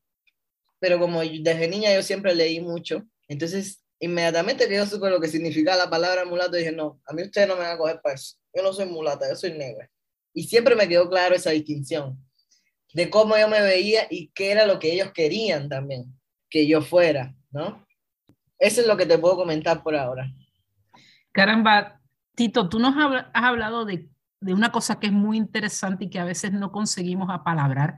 Pero 0.80 0.98
como 0.98 1.20
desde 1.20 1.68
niña 1.68 1.94
yo 1.94 2.02
siempre 2.02 2.34
leí 2.34 2.60
mucho, 2.60 3.04
entonces 3.28 3.84
inmediatamente 4.00 4.68
que 4.68 4.76
yo 4.76 4.86
supe 4.86 5.10
lo 5.10 5.20
que 5.20 5.28
significaba 5.28 5.76
la 5.76 5.90
palabra 5.90 6.24
mulato, 6.24 6.56
dije, 6.56 6.72
no, 6.72 7.00
a 7.06 7.12
mí 7.12 7.22
ustedes 7.22 7.46
no 7.46 7.54
me 7.54 7.62
van 7.62 7.72
a 7.72 7.78
coger 7.78 8.00
para 8.02 8.14
eso. 8.14 8.36
Yo 8.54 8.62
no 8.62 8.72
soy 8.72 8.86
mulata, 8.86 9.28
yo 9.28 9.36
soy 9.36 9.52
negra. 9.52 9.88
Y 10.32 10.44
siempre 10.44 10.74
me 10.74 10.88
quedó 10.88 11.08
claro 11.08 11.34
esa 11.34 11.50
distinción 11.50 12.18
de 12.92 13.08
cómo 13.08 13.36
yo 13.36 13.46
me 13.46 13.60
veía 13.60 14.06
y 14.10 14.32
qué 14.34 14.50
era 14.50 14.66
lo 14.66 14.78
que 14.78 14.92
ellos 14.92 15.12
querían 15.12 15.68
también 15.68 16.06
que 16.48 16.66
yo 16.66 16.82
fuera, 16.82 17.36
¿no? 17.50 17.86
Eso 18.58 18.80
es 18.80 18.86
lo 18.86 18.96
que 18.96 19.06
te 19.06 19.18
puedo 19.18 19.36
comentar 19.36 19.82
por 19.82 19.94
ahora. 19.94 20.32
Caramba, 21.30 22.00
Tito, 22.34 22.68
tú 22.68 22.80
nos 22.80 22.94
has 22.96 23.26
hablado 23.32 23.84
de 23.84 24.10
de 24.40 24.54
una 24.54 24.72
cosa 24.72 24.98
que 24.98 25.08
es 25.08 25.12
muy 25.12 25.36
interesante 25.36 26.06
y 26.06 26.10
que 26.10 26.18
a 26.18 26.24
veces 26.24 26.52
no 26.52 26.72
conseguimos 26.72 27.28
apalabrar, 27.30 27.96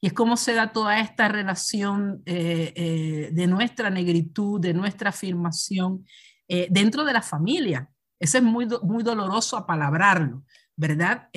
y 0.00 0.08
es 0.08 0.12
cómo 0.12 0.36
se 0.36 0.54
da 0.54 0.72
toda 0.72 1.00
esta 1.00 1.28
relación 1.28 2.22
eh, 2.26 2.72
eh, 2.76 3.30
de 3.32 3.46
nuestra 3.46 3.90
negritud, 3.90 4.60
de 4.60 4.74
nuestra 4.74 5.10
afirmación 5.10 6.04
eh, 6.48 6.68
dentro 6.70 7.04
de 7.04 7.12
la 7.12 7.22
familia. 7.22 7.90
Eso 8.18 8.38
es 8.38 8.44
muy, 8.44 8.66
muy 8.82 9.02
doloroso 9.02 9.56
apalabrarlo, 9.56 10.44
¿verdad? 10.74 11.28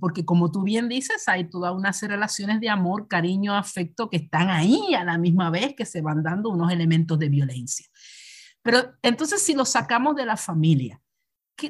porque 0.00 0.24
como 0.24 0.50
tú 0.50 0.62
bien 0.62 0.88
dices, 0.88 1.28
hay 1.28 1.48
todas 1.48 1.72
unas 1.74 2.00
relaciones 2.02 2.60
de 2.60 2.68
amor, 2.68 3.08
cariño, 3.08 3.54
afecto 3.54 4.08
que 4.08 4.18
están 4.18 4.50
ahí 4.50 4.94
a 4.94 5.04
la 5.04 5.18
misma 5.18 5.50
vez 5.50 5.74
que 5.76 5.84
se 5.84 6.00
van 6.00 6.22
dando 6.22 6.50
unos 6.50 6.72
elementos 6.72 7.18
de 7.18 7.28
violencia. 7.28 7.86
Pero 8.62 8.94
entonces 9.02 9.42
si 9.42 9.54
lo 9.54 9.64
sacamos 9.64 10.14
de 10.16 10.26
la 10.26 10.36
familia, 10.36 11.01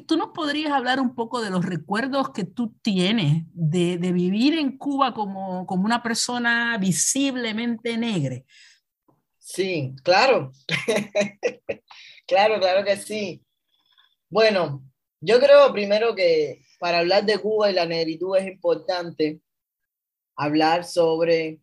¿Tú 0.00 0.16
nos 0.16 0.28
podrías 0.28 0.72
hablar 0.72 1.00
un 1.00 1.14
poco 1.14 1.40
de 1.40 1.50
los 1.50 1.64
recuerdos 1.64 2.30
que 2.30 2.44
tú 2.44 2.74
tienes 2.82 3.44
de, 3.52 3.96
vivir 3.96 4.58
en 4.58 4.76
Cuba 4.76 5.14
como, 5.14 5.66
como, 5.66 5.84
una 5.84 6.02
persona 6.02 6.76
visiblemente 6.78 7.96
negra? 7.96 8.42
Sí, 9.38 9.94
claro. 10.02 10.52
claro, 12.26 12.58
claro 12.58 12.84
que 12.84 12.96
sí. 12.96 13.42
Bueno, 14.28 14.82
yo 15.20 15.38
creo 15.38 15.72
primero 15.72 16.14
que 16.14 16.62
para 16.78 16.98
hablar 16.98 17.24
de 17.24 17.38
Cuba 17.38 17.70
y 17.70 17.74
la 17.74 17.86
negritud 17.86 18.36
es 18.36 18.46
importante 18.46 19.40
hablar 20.36 20.84
sobre 20.84 21.60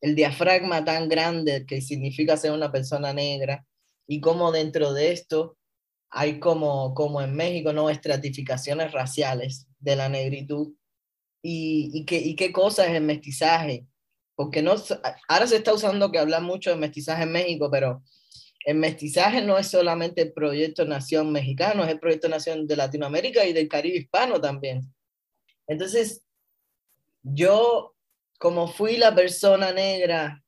el 0.00 0.14
diafragma 0.14 0.84
tan 0.84 1.08
grande 1.08 1.64
que 1.66 1.80
significa 1.80 2.36
ser 2.36 2.52
una 2.52 2.70
persona 2.70 3.12
negra 3.12 3.64
y 4.06 4.20
cómo 4.20 4.52
dentro 4.52 4.92
de 4.92 5.12
esto 5.12 5.56
hay 6.16 6.38
como, 6.38 6.94
como 6.94 7.20
en 7.20 7.34
México, 7.34 7.72
¿no? 7.72 7.90
Estratificaciones 7.90 8.92
raciales 8.92 9.66
de 9.80 9.96
la 9.96 10.08
negritud. 10.08 10.72
¿Y, 11.42 11.90
y, 11.92 12.04
qué, 12.06 12.18
y 12.18 12.36
qué 12.36 12.52
cosa 12.52 12.86
es 12.86 12.92
el 12.92 13.02
mestizaje? 13.02 13.84
Porque 14.36 14.62
no, 14.62 14.76
ahora 15.28 15.46
se 15.48 15.56
está 15.56 15.74
usando 15.74 16.12
que 16.12 16.20
habla 16.20 16.38
mucho 16.38 16.70
de 16.70 16.76
mestizaje 16.76 17.24
en 17.24 17.32
México, 17.32 17.68
pero 17.68 18.04
el 18.64 18.76
mestizaje 18.76 19.42
no 19.42 19.58
es 19.58 19.66
solamente 19.66 20.22
el 20.22 20.32
proyecto 20.32 20.84
Nación 20.84 21.32
Mexicano, 21.32 21.82
es 21.82 21.90
el 21.90 21.98
proyecto 21.98 22.28
Nación 22.28 22.68
de 22.68 22.76
Latinoamérica 22.76 23.44
y 23.44 23.52
del 23.52 23.68
Caribe 23.68 23.98
hispano 23.98 24.40
también. 24.40 24.82
Entonces, 25.66 26.22
yo, 27.24 27.96
como 28.38 28.68
fui 28.68 28.98
la 28.98 29.12
persona 29.12 29.72
negra, 29.72 30.44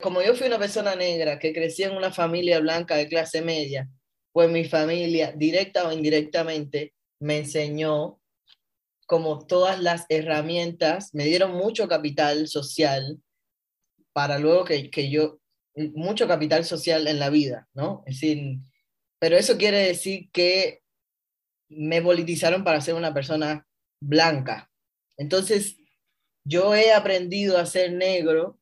como 0.00 0.22
yo 0.22 0.34
fui 0.34 0.46
una 0.46 0.58
persona 0.58 0.94
negra 0.96 1.38
que 1.38 1.52
crecí 1.52 1.82
en 1.82 1.94
una 1.94 2.10
familia 2.10 2.58
blanca 2.60 2.96
de 2.96 3.06
clase 3.06 3.42
media, 3.42 3.86
pues 4.32 4.50
mi 4.50 4.64
familia, 4.64 5.32
directa 5.32 5.88
o 5.88 5.92
indirectamente, 5.92 6.94
me 7.20 7.38
enseñó 7.38 8.20
como 9.06 9.44
todas 9.44 9.80
las 9.80 10.06
herramientas, 10.08 11.12
me 11.14 11.24
dieron 11.24 11.52
mucho 11.52 11.88
capital 11.88 12.46
social 12.46 13.20
para 14.12 14.38
luego 14.38 14.64
que, 14.64 14.88
que 14.88 15.10
yo, 15.10 15.40
mucho 15.74 16.28
capital 16.28 16.64
social 16.64 17.08
en 17.08 17.18
la 17.18 17.28
vida, 17.28 17.68
¿no? 17.74 18.04
Es 18.06 18.20
decir, 18.20 18.58
pero 19.18 19.36
eso 19.36 19.58
quiere 19.58 19.78
decir 19.78 20.30
que 20.30 20.82
me 21.68 22.00
politizaron 22.02 22.62
para 22.62 22.80
ser 22.80 22.94
una 22.94 23.12
persona 23.12 23.66
blanca. 24.00 24.70
Entonces, 25.16 25.76
yo 26.44 26.74
he 26.74 26.92
aprendido 26.92 27.58
a 27.58 27.66
ser 27.66 27.92
negro 27.92 28.59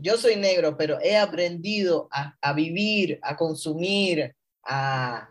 yo 0.00 0.16
soy 0.16 0.36
negro, 0.36 0.76
pero 0.76 0.98
he 1.00 1.16
aprendido 1.16 2.08
a, 2.10 2.52
vivir, 2.52 3.18
a 3.22 3.36
consumir, 3.36 4.34
a, 4.64 5.28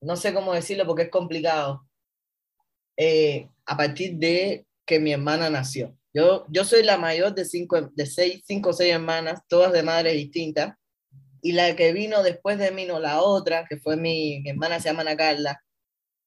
no 0.00 0.16
sé 0.16 0.32
cómo 0.34 0.52
decirlo 0.52 0.86
porque 0.86 1.04
es 1.04 1.10
complicado, 1.10 1.86
eh, 2.96 3.48
a 3.66 3.76
partir 3.76 4.16
de 4.16 4.66
que 4.86 5.00
mi 5.00 5.12
hermana 5.12 5.50
nació. 5.50 5.96
Yo, 6.12 6.44
yo 6.48 6.64
soy 6.64 6.82
la 6.84 6.96
mayor 6.96 7.34
de 7.34 7.44
cinco, 7.44 7.90
de 7.92 8.06
seis, 8.06 8.42
cinco 8.46 8.70
o 8.70 8.72
seis 8.72 8.92
hermanas, 8.92 9.40
todas 9.48 9.72
de 9.72 9.82
madres 9.82 10.14
distintas, 10.14 10.76
y 11.42 11.52
la 11.52 11.76
que 11.76 11.92
vino 11.92 12.22
después 12.22 12.58
de 12.58 12.70
mí, 12.70 12.86
no 12.86 13.00
la 13.00 13.20
otra, 13.20 13.66
que 13.68 13.78
fue 13.78 13.96
mi, 13.96 14.42
hermana, 14.48 14.80
se 14.80 14.88
llama 14.88 15.02
Ana 15.02 15.16
Carla, 15.16 15.60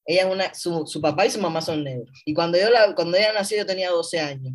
ella 0.05 0.27
una, 0.27 0.53
su, 0.53 0.85
su, 0.85 1.01
papá 1.01 1.25
y 1.25 1.31
su 1.31 1.39
mamá 1.39 1.61
son 1.61 1.83
negros. 1.83 2.21
Y 2.25 2.33
cuando, 2.33 2.57
yo 2.57 2.69
la, 2.69 2.93
cuando 2.95 3.17
ella 3.17 3.33
nació 3.33 3.57
yo 3.57 3.65
tenía 3.65 3.89
12 3.89 4.19
años. 4.19 4.53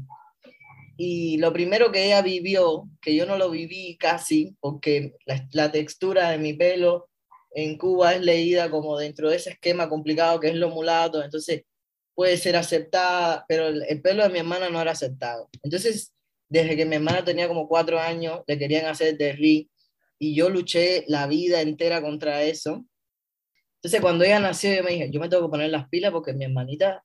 Y 1.04 1.36
lo 1.38 1.52
primero 1.52 1.90
que 1.90 2.04
ella 2.04 2.22
vivió, 2.22 2.88
que 3.00 3.16
yo 3.16 3.26
no 3.26 3.36
lo 3.36 3.50
viví 3.50 3.96
casi, 3.96 4.56
porque 4.60 5.16
la, 5.50 5.72
textura 5.72 6.30
de 6.30 6.38
mi 6.38 6.52
pelo 6.52 7.08
en 7.56 7.76
Cuba 7.76 8.14
es 8.14 8.20
leída 8.20 8.70
como 8.70 8.96
dentro 8.96 9.28
de 9.28 9.34
ese 9.34 9.50
esquema 9.50 9.88
complicado 9.88 10.38
que 10.38 10.50
es 10.50 10.54
lo 10.54 10.70
mulato, 10.70 11.20
entonces 11.20 11.64
puede 12.14 12.36
ser 12.36 12.54
aceptada, 12.54 13.44
pero 13.48 13.66
el, 13.66 14.00
pelo 14.00 14.22
de 14.22 14.28
mi 14.28 14.38
hermana 14.38 14.70
no 14.70 14.80
era 14.80 14.92
aceptado. 14.92 15.50
Entonces, 15.64 16.14
desde 16.48 16.76
que 16.76 16.86
mi 16.86 16.94
hermana 16.94 17.24
tenía 17.24 17.48
como 17.48 17.66
cuatro 17.66 17.98
años, 17.98 18.42
le 18.46 18.56
querían 18.56 18.86
hacer 18.86 19.18
de 19.18 19.32
ri 19.32 19.68
y 20.20 20.36
yo 20.36 20.50
luché 20.50 21.04
la 21.08 21.26
vida 21.26 21.62
entera 21.62 22.00
contra 22.00 22.44
eso. 22.44 22.86
Entonces, 23.78 24.00
cuando 24.00 24.22
ella 24.22 24.38
nació, 24.38 24.72
yo 24.72 24.84
me 24.84 24.92
dije, 24.92 25.10
yo 25.10 25.18
me 25.18 25.28
tengo 25.28 25.48
que 25.48 25.50
poner 25.50 25.70
las 25.70 25.88
pilas 25.88 26.12
porque 26.12 26.32
mi 26.32 26.44
hermanita 26.44 27.04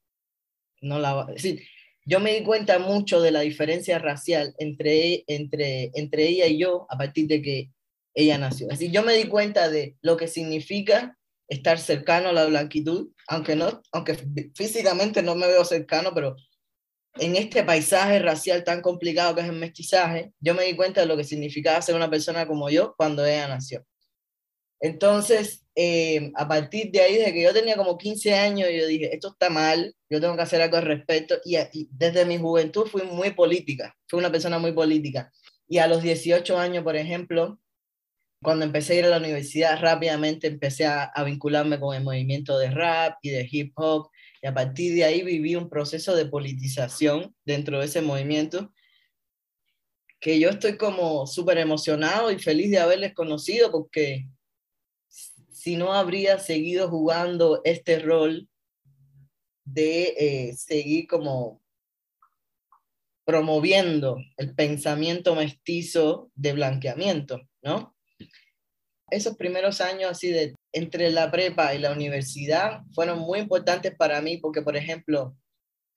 no 0.81 0.99
la 0.99 1.15
va 1.15 1.23
a 1.23 1.31
decir 1.31 1.63
yo 2.07 2.21
me 2.21 2.33
di 2.33 2.43
cuenta 2.43 2.79
mucho 2.79 3.19
de 3.21 3.31
la 3.31 3.41
diferencia 3.41 3.99
racial 3.99 4.55
entre, 4.59 5.25
entre, 5.27 5.91
ella 6.25 6.47
y 6.47 6.57
yo 6.57 6.87
a 6.89 6.97
partir 6.97 7.27
de 7.27 7.41
que 7.41 7.71
ella 8.13 8.37
nació. 8.37 8.67
Así 8.71 8.89
yo 8.89 9.03
me 9.03 9.13
di 9.13 9.25
cuenta 9.25 9.69
de 9.69 9.97
lo 10.01 10.15
que 10.15 10.29
significa 10.29 11.17
estar 11.49 11.77
cercano 11.79 12.29
a 12.29 12.33
la 12.33 12.45
blanquitud, 12.45 13.09
aunque, 13.27 13.57
no, 13.57 13.81
aunque 13.91 14.17
físicamente 14.55 15.21
no 15.21 15.35
me 15.35 15.47
veo 15.47 15.65
cercano, 15.65 16.13
pero 16.13 16.37
en 17.15 17.35
este 17.35 17.65
paisaje 17.65 18.19
racial 18.19 18.63
tan 18.63 18.81
complicado 18.81 19.35
que 19.35 19.41
es 19.41 19.49
el 19.49 19.57
mestizaje, 19.57 20.31
yo 20.39 20.53
me 20.53 20.63
di 20.63 20.77
cuenta 20.77 21.01
de 21.01 21.07
lo 21.07 21.17
que 21.17 21.25
significaba 21.25 21.81
ser 21.81 21.95
una 21.95 22.09
persona 22.09 22.47
como 22.47 22.69
yo 22.69 22.95
cuando 22.95 23.25
ella 23.25 23.49
nació. 23.49 23.85
Entonces, 24.79 25.65
eh, 25.75 26.31
a 26.35 26.47
partir 26.47 26.91
de 26.91 27.01
ahí, 27.01 27.15
desde 27.17 27.33
que 27.33 27.43
yo 27.43 27.53
tenía 27.53 27.75
como 27.75 27.97
15 27.97 28.33
años, 28.33 28.69
yo 28.71 28.87
dije, 28.87 29.13
esto 29.13 29.29
está 29.29 29.49
mal, 29.49 29.95
yo 30.09 30.21
tengo 30.21 30.35
que 30.35 30.41
hacer 30.41 30.61
algo 30.61 30.77
al 30.77 30.85
respecto. 30.85 31.35
Y, 31.45 31.57
desde 31.91 32.25
mi 32.25 32.37
juventud 32.37 32.85
fui 32.87 33.03
muy 33.03 33.31
política, 33.31 33.95
fui 34.07 34.19
una 34.19 34.31
persona 34.31 34.59
muy 34.59 34.71
política. 34.71 35.31
Y 35.67 35.79
a 35.79 35.87
los 35.87 36.01
18 36.03 36.57
años, 36.57 36.83
por 36.83 36.95
ejemplo, 36.95 37.59
cuando 38.41 38.65
empecé 38.65 38.93
a 38.93 38.95
ir 38.97 39.05
a 39.05 39.09
la 39.09 39.17
universidad, 39.17 39.79
rápidamente 39.81 40.47
empecé 40.47 40.85
a, 40.85 41.03
a 41.03 41.23
vincularme 41.23 41.79
con 41.79 41.95
el 41.95 42.03
movimiento 42.03 42.57
de 42.59 42.69
rap 42.69 43.17
y 43.21 43.31
de 43.31 43.47
hip 43.49 43.73
hop. 43.75 44.09
Y 44.41 44.47
a 44.47 44.53
partir 44.53 44.93
de 44.95 45.03
ahí 45.03 45.23
viví 45.23 45.55
un 45.55 45.69
proceso 45.69 46.15
de 46.15 46.27
politización 46.27 47.35
dentro 47.45 47.79
de 47.79 47.85
ese 47.85 48.01
movimiento 48.01 48.71
que 50.19 50.39
yo 50.39 50.49
estoy 50.49 50.77
como 50.77 51.27
súper 51.27 51.57
emocionado 51.57 52.31
y 52.31 52.39
feliz 52.39 52.71
de 52.71 52.79
haberles 52.79 53.13
conocido 53.13 53.71
porque 53.71 54.27
si 55.67 55.75
no 55.75 55.91
habría 55.91 56.39
seguido 56.39 56.87
jugando 56.87 57.59
este 57.65 57.99
rol 57.99 58.47
de 59.65 60.15
eh, 60.17 60.53
seguir 60.53 61.07
como 61.07 61.61
promoviendo 63.25 64.15
el 64.37 64.55
pensamiento 64.55 65.35
mestizo 65.35 66.31
de 66.35 66.53
blanqueamiento, 66.53 67.41
¿no? 67.61 67.93
Esos 69.11 69.35
primeros 69.35 69.81
años 69.81 70.11
así 70.11 70.29
de 70.29 70.55
entre 70.71 71.09
la 71.09 71.29
prepa 71.29 71.75
y 71.75 71.79
la 71.79 71.91
universidad 71.91 72.83
fueron 72.95 73.19
muy 73.19 73.39
importantes 73.39 73.93
para 73.93 74.21
mí 74.21 74.37
porque, 74.37 74.61
por 74.61 74.77
ejemplo, 74.77 75.35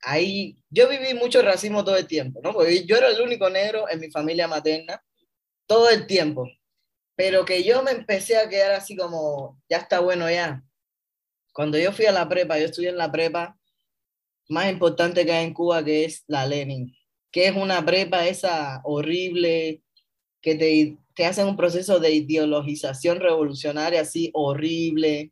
ahí 0.02 0.56
yo 0.68 0.88
viví 0.88 1.14
mucho 1.14 1.42
racismo 1.42 1.84
todo 1.84 1.96
el 1.96 2.08
tiempo, 2.08 2.40
¿no? 2.42 2.52
Porque 2.52 2.84
yo 2.86 2.96
era 2.96 3.08
el 3.08 3.20
único 3.20 3.48
negro 3.48 3.88
en 3.88 4.00
mi 4.00 4.10
familia 4.10 4.48
materna 4.48 5.00
todo 5.68 5.88
el 5.90 6.08
tiempo 6.08 6.50
pero 7.20 7.44
que 7.44 7.62
yo 7.62 7.82
me 7.82 7.90
empecé 7.90 8.38
a 8.38 8.48
quedar 8.48 8.72
así 8.72 8.96
como, 8.96 9.60
ya 9.68 9.76
está 9.76 10.00
bueno 10.00 10.30
ya. 10.30 10.64
Cuando 11.52 11.76
yo 11.76 11.92
fui 11.92 12.06
a 12.06 12.12
la 12.12 12.26
prepa, 12.26 12.58
yo 12.58 12.64
estudié 12.64 12.88
en 12.88 12.96
la 12.96 13.12
prepa 13.12 13.58
más 14.48 14.72
importante 14.72 15.26
que 15.26 15.32
hay 15.32 15.44
en 15.44 15.52
Cuba, 15.52 15.84
que 15.84 16.06
es 16.06 16.24
la 16.28 16.46
Lenin, 16.46 16.96
que 17.30 17.48
es 17.48 17.54
una 17.54 17.84
prepa 17.84 18.26
esa 18.26 18.80
horrible, 18.84 19.82
que 20.40 20.54
te, 20.54 20.96
te 21.12 21.26
hacen 21.26 21.46
un 21.46 21.58
proceso 21.58 22.00
de 22.00 22.10
ideologización 22.10 23.20
revolucionaria 23.20 24.00
así 24.00 24.30
horrible. 24.32 25.30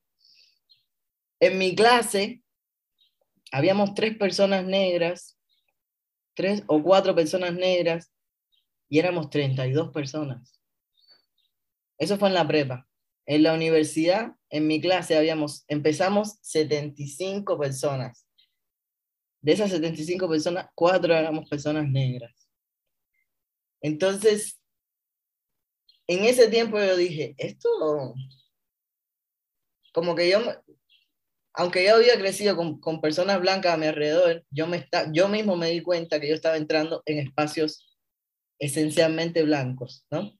En 1.40 1.56
mi 1.56 1.74
clase 1.74 2.42
habíamos 3.50 3.94
tres 3.94 4.14
personas 4.18 4.62
negras, 4.62 5.38
tres 6.34 6.62
o 6.66 6.82
cuatro 6.82 7.14
personas 7.14 7.54
negras, 7.54 8.12
y 8.90 8.98
éramos 8.98 9.30
32 9.30 9.90
personas. 9.90 10.57
Eso 11.98 12.16
fue 12.16 12.28
en 12.28 12.34
la 12.34 12.46
prepa. 12.46 12.86
En 13.26 13.42
la 13.42 13.52
universidad, 13.52 14.32
en 14.48 14.66
mi 14.66 14.80
clase, 14.80 15.16
habíamos, 15.16 15.64
empezamos 15.68 16.38
75 16.40 17.58
personas. 17.58 18.26
De 19.40 19.52
esas 19.52 19.70
75 19.70 20.28
personas, 20.28 20.68
cuatro 20.74 21.14
éramos 21.14 21.48
personas 21.48 21.88
negras. 21.88 22.48
Entonces, 23.80 24.58
en 26.06 26.24
ese 26.24 26.48
tiempo 26.48 26.78
yo 26.78 26.96
dije, 26.96 27.34
esto, 27.36 28.14
como 29.92 30.14
que 30.14 30.30
yo, 30.30 30.40
aunque 31.52 31.84
yo 31.84 31.96
había 31.96 32.18
crecido 32.18 32.56
con, 32.56 32.80
con, 32.80 33.00
personas 33.00 33.40
blancas 33.40 33.74
a 33.74 33.76
mi 33.76 33.86
alrededor, 33.86 34.44
yo, 34.50 34.66
me 34.66 34.78
está, 34.78 35.12
yo 35.12 35.28
mismo 35.28 35.56
me 35.56 35.70
di 35.70 35.82
cuenta 35.82 36.18
que 36.18 36.28
yo 36.28 36.34
estaba 36.34 36.56
entrando 36.56 37.02
en 37.04 37.18
espacios 37.18 37.98
esencialmente 38.58 39.42
blancos, 39.42 40.06
¿no? 40.10 40.37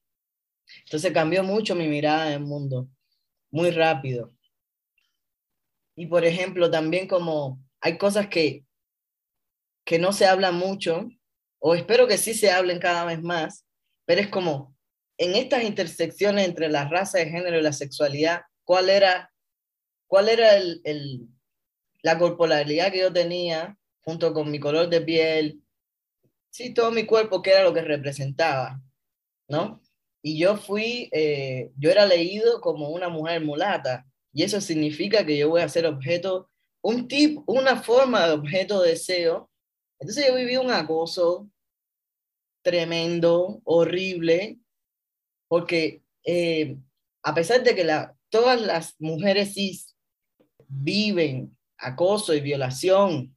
Entonces 0.85 1.13
cambió 1.13 1.43
mucho 1.43 1.75
mi 1.75 1.89
mirada 1.89 2.31
del 2.31 2.41
mundo, 2.41 2.89
muy 3.51 3.71
rápido. 3.71 4.33
Y 5.97 6.07
por 6.07 6.25
ejemplo, 6.25 6.71
también 6.71 7.09
como 7.09 7.61
hay 7.81 7.99
cosas 7.99 8.29
que, 8.29 8.65
que 9.85 9.99
no 9.99 10.13
se 10.13 10.27
hablan 10.27 10.55
mucho, 10.57 11.09
o 11.59 11.75
espero 11.75 12.07
que 12.07 12.19
sí 12.19 12.35
se 12.35 12.51
hablen 12.51 12.79
cada 12.79 13.05
vez 13.05 13.21
más, 13.21 13.67
pero 14.05 14.21
es 14.21 14.29
como 14.29 14.77
en 15.17 15.35
estas 15.35 15.65
intersecciones 15.65 16.47
entre 16.47 16.69
la 16.69 16.89
raza, 16.89 17.19
de 17.19 17.31
género 17.31 17.59
y 17.59 17.63
la 17.63 17.73
sexualidad, 17.73 18.43
¿cuál 18.63 18.89
era, 18.89 19.33
cuál 20.07 20.29
era 20.29 20.57
el, 20.57 20.81
el, 20.85 21.27
la 22.03 22.19
corporalidad 22.19 22.93
que 22.93 23.01
yo 23.01 23.13
tenía 23.13 23.77
junto 24.03 24.33
con 24.33 24.51
mi 24.51 24.61
color 24.61 24.89
de 24.89 25.01
piel? 25.01 25.63
Sí, 26.51 26.73
todo 26.73 26.93
mi 26.93 27.05
cuerpo, 27.05 27.43
que 27.43 27.51
era 27.51 27.65
lo 27.65 27.75
que 27.75 27.83
representaba, 27.83 28.81
¿no? 29.49 29.83
Y 30.23 30.39
yo 30.39 30.57
fui, 30.57 31.09
eh, 31.13 31.71
yo 31.77 31.91
era 31.91 32.07
leído 32.07 32.61
como 32.61 32.89
una 32.91 33.09
mujer 33.09 33.45
mulata, 33.45 34.07
y 34.33 34.43
eso 34.43 34.61
significa 34.61 35.25
que 35.25 35.39
yo 35.39 35.49
voy 35.49 35.63
a 35.63 35.69
ser 35.69 35.87
objeto, 35.87 36.51
un 36.83 37.09
tipo, 37.09 37.45
una 37.47 37.83
forma 37.83 38.27
de 38.27 38.33
objeto 38.35 38.83
de 38.83 38.91
deseo. 38.91 39.51
Entonces 39.99 40.27
yo 40.29 40.35
viví 40.35 40.57
un 40.57 40.71
acoso 40.71 41.49
tremendo, 42.63 43.61
horrible, 43.65 44.59
porque 45.49 46.03
eh, 46.25 46.77
a 47.23 47.35
pesar 47.35 47.63
de 47.63 47.75
que 47.75 47.85
la, 47.85 48.17
todas 48.29 48.61
las 48.61 48.95
mujeres 49.01 49.55
cis 49.55 49.97
viven 50.69 51.57
acoso 51.79 52.35
y 52.35 52.41
violación, 52.41 53.37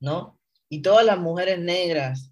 ¿no? 0.00 0.38
Y 0.68 0.82
todas 0.82 1.04
las 1.04 1.18
mujeres 1.18 1.58
negras 1.58 2.29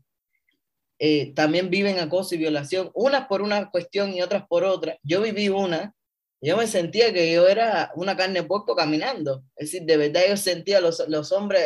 eh, 0.98 1.32
también 1.34 1.70
viven 1.70 1.98
acoso 1.98 2.34
y 2.34 2.38
violación, 2.38 2.90
unas 2.94 3.26
por 3.26 3.42
una 3.42 3.70
cuestión 3.70 4.12
y 4.12 4.22
otras 4.22 4.46
por 4.48 4.64
otra. 4.64 4.98
Yo 5.02 5.22
viví 5.22 5.48
una, 5.48 5.94
yo 6.40 6.56
me 6.56 6.66
sentía 6.66 7.12
que 7.12 7.32
yo 7.32 7.48
era 7.48 7.90
una 7.94 8.16
carne 8.16 8.42
de 8.42 8.46
puerco 8.46 8.74
caminando. 8.74 9.44
Es 9.56 9.70
decir, 9.70 9.86
de 9.86 9.96
verdad 9.96 10.22
yo 10.28 10.36
sentía 10.36 10.80
los, 10.80 11.08
los 11.08 11.32
hombres 11.32 11.62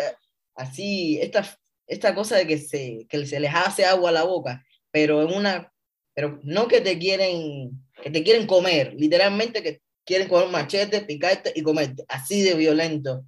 así, 0.54 1.18
esta, 1.20 1.46
esta 1.86 2.14
cosa 2.14 2.36
de 2.36 2.46
que 2.46 2.58
se, 2.58 3.06
que 3.08 3.26
se 3.26 3.40
les 3.40 3.54
hace 3.54 3.84
agua 3.84 4.10
a 4.10 4.12
la 4.12 4.24
boca, 4.24 4.64
pero 4.90 5.22
en 5.22 5.34
una, 5.34 5.72
pero 6.14 6.38
no 6.42 6.68
que 6.68 6.80
te 6.80 6.98
quieren, 6.98 7.70
que 8.02 8.10
te 8.10 8.22
quieren 8.22 8.46
comer, 8.46 8.94
literalmente 8.94 9.62
que 9.62 9.80
quieren 10.04 10.28
comer 10.28 10.48
machete, 10.48 11.02
picarte 11.02 11.52
y 11.54 11.62
comerte, 11.62 12.04
así 12.08 12.42
de 12.42 12.54
violento. 12.54 13.24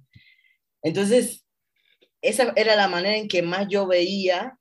Entonces, 0.83 1.45
esa 2.21 2.53
era 2.55 2.75
la 2.75 2.87
manera 2.87 3.17
en 3.17 3.27
que 3.27 3.41
más 3.41 3.67
yo 3.69 3.87
veía 3.87 4.57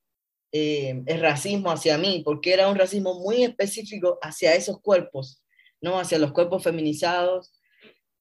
eh, 0.57 1.03
el 1.07 1.21
racismo 1.21 1.73
hacia 1.73 1.99
mí, 1.99 2.23
porque 2.25 2.53
era 2.53 2.69
un 2.69 2.79
racismo 2.79 3.19
muy 3.19 3.43
específico 3.43 4.21
hacia 4.23 4.55
esos 4.55 4.81
cuerpos, 4.81 5.43
¿no? 5.81 5.99
Hacia 5.99 6.17
los 6.21 6.31
cuerpos 6.31 6.63
feminizados, 6.63 7.53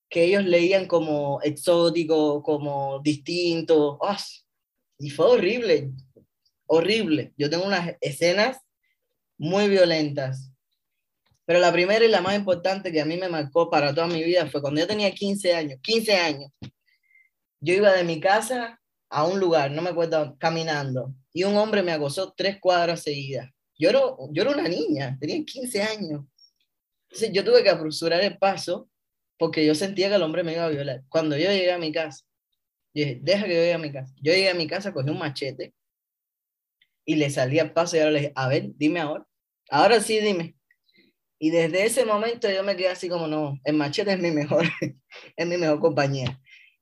que 0.09 0.23
ellos 0.23 0.43
leían 0.43 0.87
como 0.87 1.39
exótico, 1.43 2.41
como 2.41 2.99
distinto. 3.03 3.99
¡Oh! 4.01 4.17
Y 4.97 5.11
fue 5.11 5.27
horrible, 5.27 5.91
horrible. 6.65 7.33
Yo 7.37 7.51
tengo 7.51 7.65
unas 7.67 7.97
escenas 8.01 8.57
muy 9.37 9.69
violentas. 9.69 10.51
Pero 11.45 11.59
la 11.59 11.71
primera 11.71 12.03
y 12.03 12.09
la 12.09 12.21
más 12.21 12.35
importante 12.35 12.91
que 12.91 13.01
a 13.01 13.05
mí 13.05 13.15
me 13.15 13.29
marcó 13.29 13.69
para 13.69 13.93
toda 13.93 14.07
mi 14.07 14.23
vida 14.23 14.47
fue 14.47 14.59
cuando 14.59 14.81
yo 14.81 14.87
tenía 14.87 15.11
15 15.11 15.53
años, 15.53 15.79
15 15.83 16.15
años. 16.15 16.51
Yo 17.59 17.75
iba 17.75 17.93
de 17.93 18.03
mi 18.03 18.19
casa 18.19 18.81
a 19.07 19.23
un 19.27 19.39
lugar, 19.39 19.69
no 19.69 19.83
me 19.83 19.91
acuerdo, 19.91 20.35
caminando 20.39 21.13
y 21.33 21.43
un 21.43 21.57
hombre 21.57 21.81
me 21.81 21.91
acosó 21.91 22.33
tres 22.37 22.59
cuadras 22.59 23.01
seguidas. 23.01 23.49
Yo 23.77 23.89
era, 23.89 23.99
yo 24.31 24.43
era 24.43 24.51
una 24.51 24.67
niña, 24.67 25.17
tenía 25.19 25.43
15 25.43 25.81
años. 25.81 26.25
Entonces 27.09 27.31
yo 27.33 27.43
tuve 27.43 27.63
que 27.63 27.69
apresurar 27.69 28.21
el 28.21 28.37
paso 28.37 28.89
porque 29.37 29.65
yo 29.65 29.73
sentía 29.73 30.09
que 30.09 30.15
el 30.15 30.21
hombre 30.21 30.43
me 30.43 30.53
iba 30.53 30.65
a 30.65 30.69
violar. 30.69 31.01
Cuando 31.09 31.35
yo 31.35 31.49
llegué 31.49 31.71
a 31.71 31.79
mi 31.79 31.91
casa, 31.91 32.23
dije, 32.93 33.19
deja 33.21 33.45
que 33.45 33.55
yo 33.55 33.59
llegue 33.59 33.73
a 33.73 33.79
mi 33.79 33.91
casa. 33.91 34.13
Yo 34.21 34.31
llegué 34.31 34.49
a 34.49 34.53
mi 34.53 34.67
casa, 34.67 34.93
cogí 34.93 35.09
un 35.09 35.17
machete 35.17 35.73
y 37.03 37.15
le 37.15 37.29
salí 37.31 37.59
al 37.59 37.73
paso 37.73 37.97
y 37.97 37.99
ahora 37.99 38.11
le 38.11 38.19
dije, 38.19 38.33
a 38.35 38.47
ver, 38.47 38.69
dime 38.75 38.99
ahora. 38.99 39.25
Ahora 39.69 39.99
sí, 39.99 40.19
dime. 40.19 40.55
Y 41.39 41.49
desde 41.49 41.83
ese 41.83 42.05
momento 42.05 42.49
yo 42.49 42.63
me 42.63 42.77
quedé 42.77 42.89
así 42.89 43.09
como, 43.09 43.27
no, 43.27 43.59
el 43.65 43.75
machete 43.75 44.13
es 44.13 44.19
mi 44.19 44.31
mejor, 44.31 44.65
es 45.35 45.47
mi 45.47 45.57
mejor 45.57 45.79
compañía. 45.79 46.39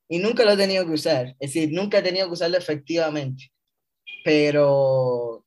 Y 0.08 0.18
nunca 0.18 0.44
lo 0.44 0.52
he 0.52 0.56
tenido 0.58 0.86
que 0.86 0.92
usar. 0.92 1.28
Es 1.40 1.54
decir, 1.54 1.72
nunca 1.72 1.98
he 1.98 2.02
tenido 2.02 2.26
que 2.26 2.34
usarlo 2.34 2.58
efectivamente 2.58 3.50
pero 4.24 5.44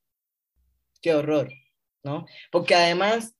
qué 1.02 1.14
horror, 1.14 1.50
¿no? 2.04 2.26
Porque 2.52 2.76
además, 2.76 3.36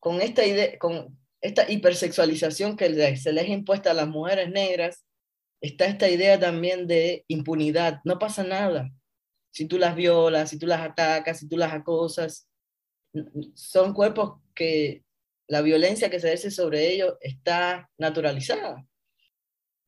con 0.00 0.20
esta 0.20 0.44
idea, 0.44 0.78
con 0.78 1.18
esta 1.40 1.70
hipersexualización 1.70 2.76
que 2.76 3.16
se 3.16 3.32
les 3.32 3.48
impuesta 3.48 3.90
a 3.90 3.94
las 3.94 4.08
mujeres 4.08 4.50
negras, 4.50 5.04
está 5.60 5.86
esta 5.86 6.08
idea 6.08 6.38
también 6.38 6.86
de 6.86 7.24
impunidad. 7.28 8.00
No 8.04 8.18
pasa 8.18 8.44
nada. 8.44 8.90
Si 9.50 9.66
tú 9.66 9.78
las 9.78 9.94
violas, 9.94 10.50
si 10.50 10.58
tú 10.58 10.66
las 10.66 10.80
atacas, 10.80 11.38
si 11.38 11.48
tú 11.48 11.56
las 11.56 11.72
acosas, 11.72 12.48
son 13.54 13.94
cuerpos 13.94 14.40
que 14.54 15.04
la 15.46 15.62
violencia 15.62 16.10
que 16.10 16.18
se 16.18 16.28
ejerce 16.28 16.50
sobre 16.50 16.90
ellos 16.90 17.14
está 17.20 17.90
naturalizada. 17.98 18.86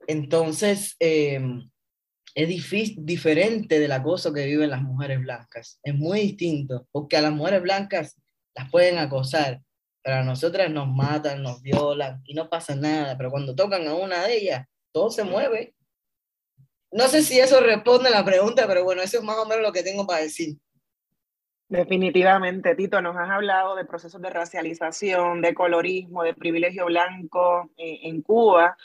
Entonces, 0.07 0.95
eh, 1.01 1.41
es 2.37 2.49
difícil, 2.49 2.97
diferente 2.99 3.81
del 3.81 3.93
acoso 3.93 4.31
que 4.31 4.45
viven 4.45 4.69
las 4.69 4.83
mujeres 4.83 5.19
blancas. 5.21 5.81
Es 5.83 5.95
muy 5.95 6.21
distinto, 6.21 6.87
porque 6.93 7.17
a 7.17 7.23
las 7.23 7.33
mujeres 7.33 7.63
blancas 7.63 8.21
las 8.55 8.71
pueden 8.71 8.99
acosar, 8.99 9.63
pero 10.03 10.17
a 10.19 10.23
nosotras 10.23 10.71
nos 10.71 10.87
matan, 10.87 11.43
nos 11.43 11.63
violan 11.63 12.21
y 12.27 12.35
no 12.35 12.51
pasa 12.51 12.77
nada. 12.77 13.17
Pero 13.17 13.31
cuando 13.31 13.57
tocan 13.57 13.89
a 13.89 13.95
una 13.95 14.27
de 14.27 14.37
ellas, 14.37 14.67
todo 14.93 15.11
se 15.11 15.25
mueve. 15.25 15.75
No 16.93 17.09
sé 17.09 17.23
si 17.23 17.41
eso 17.41 17.59
responde 17.61 18.11
a 18.11 18.13
la 18.13 18.25
pregunta, 18.25 18.67
pero 18.67 18.85
bueno, 18.85 19.01
eso 19.01 19.17
es 19.17 19.25
más 19.25 19.39
o 19.39 19.47
menos 19.47 19.63
lo 19.63 19.73
que 19.73 19.83
tengo 19.83 20.07
para 20.07 20.21
decir. 20.21 20.59
Definitivamente, 21.69 22.75
Tito, 22.75 23.01
nos 23.01 23.17
has 23.17 23.31
hablado 23.31 23.75
de 23.77 23.87
procesos 23.87 24.21
de 24.21 24.29
racialización, 24.29 25.41
de 25.41 25.55
colorismo, 25.55 26.23
de 26.23 26.35
privilegio 26.35 26.85
blanco 26.85 27.71
eh, 27.79 28.01
en 28.03 28.21
Cuba. 28.21 28.77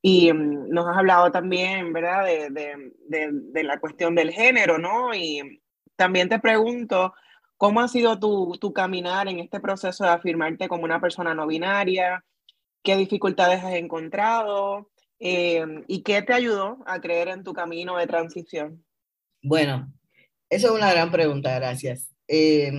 Y 0.00 0.32
mm, 0.32 0.68
nos 0.70 0.86
has 0.86 0.96
hablado 0.96 1.30
también, 1.30 1.92
¿verdad?, 1.92 2.24
de, 2.24 2.50
de, 2.50 3.30
de, 3.32 3.62
la 3.64 3.80
cuestión 3.80 4.14
del 4.14 4.30
género, 4.30 4.78
¿no? 4.78 5.14
Y 5.14 5.60
también 5.96 6.28
te 6.28 6.38
pregunto, 6.38 7.14
¿cómo 7.56 7.80
ha 7.80 7.88
sido 7.88 8.18
tu, 8.18 8.56
tu 8.60 8.72
caminar 8.72 9.28
en 9.28 9.40
este 9.40 9.60
proceso 9.60 10.04
de 10.04 10.10
afirmarte 10.10 10.68
como 10.68 10.84
una 10.84 11.00
persona 11.00 11.34
no 11.34 11.46
binaria? 11.46 12.24
¿Qué 12.82 12.96
dificultades 12.96 13.64
has 13.64 13.74
encontrado? 13.74 14.90
Eh, 15.18 15.64
¿Y 15.88 16.02
qué 16.02 16.22
te 16.22 16.32
ayudó 16.32 16.78
a 16.86 17.00
creer 17.00 17.28
en 17.28 17.42
tu 17.42 17.52
camino 17.52 17.96
de 17.96 18.06
transición? 18.06 18.84
Bueno, 19.42 19.92
eso 20.48 20.68
es 20.68 20.72
una 20.72 20.92
gran 20.92 21.10
pregunta, 21.10 21.54
gracias. 21.56 22.08
Eh, 22.28 22.70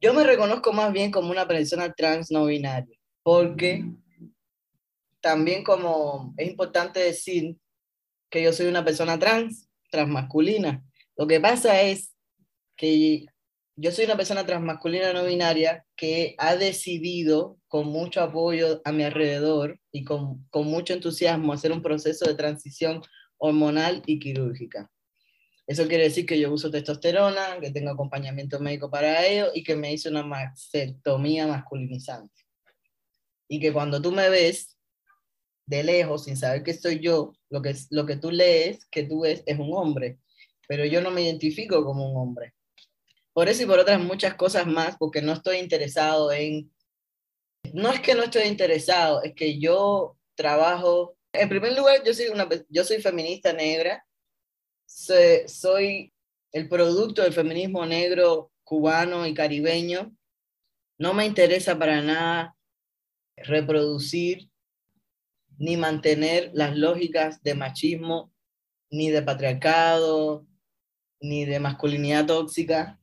yo 0.00 0.14
me 0.14 0.24
reconozco 0.24 0.72
más 0.72 0.92
bien 0.92 1.10
como 1.10 1.30
una 1.30 1.48
persona 1.48 1.92
trans 1.92 2.30
no 2.30 2.46
binaria, 2.46 2.98
porque 3.22 3.84
también 5.26 5.64
como 5.64 6.34
es 6.36 6.48
importante 6.48 7.00
decir 7.00 7.56
que 8.30 8.44
yo 8.44 8.52
soy 8.52 8.66
una 8.66 8.84
persona 8.84 9.18
trans, 9.18 9.68
transmasculina. 9.90 10.84
Lo 11.16 11.26
que 11.26 11.40
pasa 11.40 11.82
es 11.82 12.14
que 12.76 13.26
yo 13.74 13.90
soy 13.90 14.04
una 14.04 14.16
persona 14.16 14.46
transmasculina 14.46 15.12
no 15.12 15.24
binaria 15.24 15.84
que 15.96 16.36
ha 16.38 16.54
decidido 16.54 17.58
con 17.66 17.88
mucho 17.88 18.22
apoyo 18.22 18.80
a 18.84 18.92
mi 18.92 19.02
alrededor 19.02 19.80
y 19.90 20.04
con, 20.04 20.46
con 20.48 20.68
mucho 20.68 20.92
entusiasmo 20.92 21.52
hacer 21.52 21.72
un 21.72 21.82
proceso 21.82 22.24
de 22.26 22.36
transición 22.36 23.02
hormonal 23.36 24.04
y 24.06 24.20
quirúrgica. 24.20 24.92
Eso 25.66 25.88
quiere 25.88 26.04
decir 26.04 26.24
que 26.24 26.38
yo 26.38 26.52
uso 26.52 26.70
testosterona, 26.70 27.58
que 27.60 27.72
tengo 27.72 27.90
acompañamiento 27.90 28.60
médico 28.60 28.88
para 28.88 29.26
ello 29.26 29.50
y 29.52 29.64
que 29.64 29.74
me 29.74 29.92
hice 29.92 30.08
una 30.08 30.22
mastectomía 30.22 31.48
masculinizante. 31.48 32.46
Y 33.48 33.58
que 33.58 33.72
cuando 33.72 34.00
tú 34.00 34.12
me 34.12 34.28
ves, 34.28 34.75
de 35.66 35.82
lejos, 35.82 36.24
sin 36.24 36.36
saber 36.36 36.62
que 36.62 36.74
soy 36.74 37.00
yo, 37.00 37.32
lo 37.50 37.60
que, 37.60 37.74
lo 37.90 38.06
que 38.06 38.16
tú 38.16 38.30
lees, 38.30 38.86
que 38.86 39.02
tú 39.02 39.20
ves, 39.22 39.42
es 39.46 39.58
un 39.58 39.70
hombre, 39.74 40.18
pero 40.68 40.84
yo 40.84 41.00
no 41.00 41.10
me 41.10 41.22
identifico 41.22 41.84
como 41.84 42.10
un 42.10 42.16
hombre. 42.16 42.54
Por 43.32 43.48
eso 43.48 43.64
y 43.64 43.66
por 43.66 43.78
otras 43.78 44.00
muchas 44.00 44.34
cosas 44.34 44.66
más, 44.66 44.96
porque 44.96 45.20
no 45.20 45.32
estoy 45.32 45.58
interesado 45.58 46.32
en... 46.32 46.72
No 47.74 47.90
es 47.90 48.00
que 48.00 48.14
no 48.14 48.22
estoy 48.22 48.44
interesado, 48.44 49.22
es 49.22 49.34
que 49.34 49.58
yo 49.58 50.16
trabajo... 50.34 51.16
En 51.32 51.48
primer 51.48 51.76
lugar, 51.76 52.02
yo 52.04 52.14
soy, 52.14 52.28
una, 52.28 52.48
yo 52.70 52.84
soy 52.84 53.02
feminista 53.02 53.52
negra, 53.52 54.06
soy, 54.86 55.46
soy 55.48 56.14
el 56.52 56.68
producto 56.68 57.22
del 57.22 57.34
feminismo 57.34 57.84
negro 57.84 58.52
cubano 58.64 59.26
y 59.26 59.34
caribeño. 59.34 60.16
No 60.98 61.12
me 61.12 61.26
interesa 61.26 61.78
para 61.78 62.00
nada 62.00 62.56
reproducir 63.36 64.48
ni 65.58 65.76
mantener 65.76 66.50
las 66.54 66.76
lógicas 66.76 67.42
de 67.42 67.54
machismo, 67.54 68.32
ni 68.90 69.10
de 69.10 69.22
patriarcado, 69.22 70.46
ni 71.20 71.44
de 71.44 71.60
masculinidad 71.60 72.26
tóxica. 72.26 73.00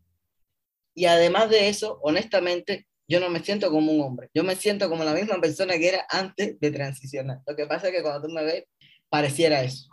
Y 0.96 1.06
además 1.06 1.50
de 1.50 1.70
eso, 1.70 2.00
honestamente, 2.04 2.88
yo 3.08 3.20
no 3.20 3.30
me 3.30 3.44
siento 3.44 3.70
como 3.72 3.92
un 3.92 4.02
hombre. 4.02 4.30
Yo 4.34 4.44
me 4.44 4.56
siento 4.56 4.90
como 4.90 5.04
la 5.04 5.14
misma 5.14 5.40
persona 5.42 5.78
que 5.78 5.90
era 5.90 6.06
antes 6.10 6.60
de 6.60 6.72
transicionar. 6.72 7.42
Lo 7.46 7.56
que 7.56 7.66
pasa 7.66 7.88
es 7.88 7.94
que 7.94 8.02
cuando 8.02 8.28
tú 8.28 8.34
me 8.34 8.44
ves, 8.44 8.66
pareciera 9.10 9.64
eso. 9.64 9.90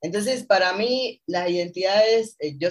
Entonces, 0.00 0.44
para 0.44 0.72
mí, 0.72 1.20
las 1.26 1.50
identidades, 1.50 2.36
eh, 2.38 2.56
yo, 2.58 2.68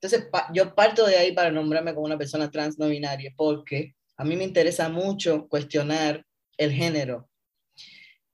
entonces, 0.00 0.28
yo 0.54 0.74
parto 0.74 1.06
de 1.06 1.16
ahí 1.16 1.32
para 1.32 1.50
nombrarme 1.50 1.94
como 1.94 2.06
una 2.06 2.18
persona 2.18 2.50
trans 2.50 2.78
no 2.78 2.88
binaria, 2.88 3.32
porque 3.36 3.94
a 4.16 4.24
mí 4.24 4.36
me 4.36 4.44
interesa 4.44 4.88
mucho 4.88 5.48
cuestionar 5.48 6.24
el 6.56 6.72
género 6.72 7.28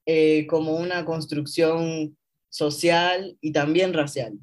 eh, 0.06 0.46
como 0.46 0.76
una 0.76 1.04
construcción 1.04 2.16
social 2.48 3.36
y 3.40 3.52
también 3.52 3.92
racial. 3.92 4.38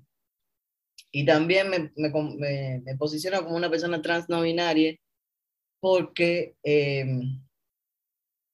Y 1.12 1.26
también 1.26 1.70
me, 1.70 1.92
me, 1.96 2.82
me, 2.84 2.98
posiciono 2.98 3.44
como 3.44 3.56
una 3.56 3.70
persona 3.70 4.02
trans 4.02 4.30
no 4.30 4.42
binaria 4.42 4.96
porque, 5.80 6.56
eh, 6.64 7.06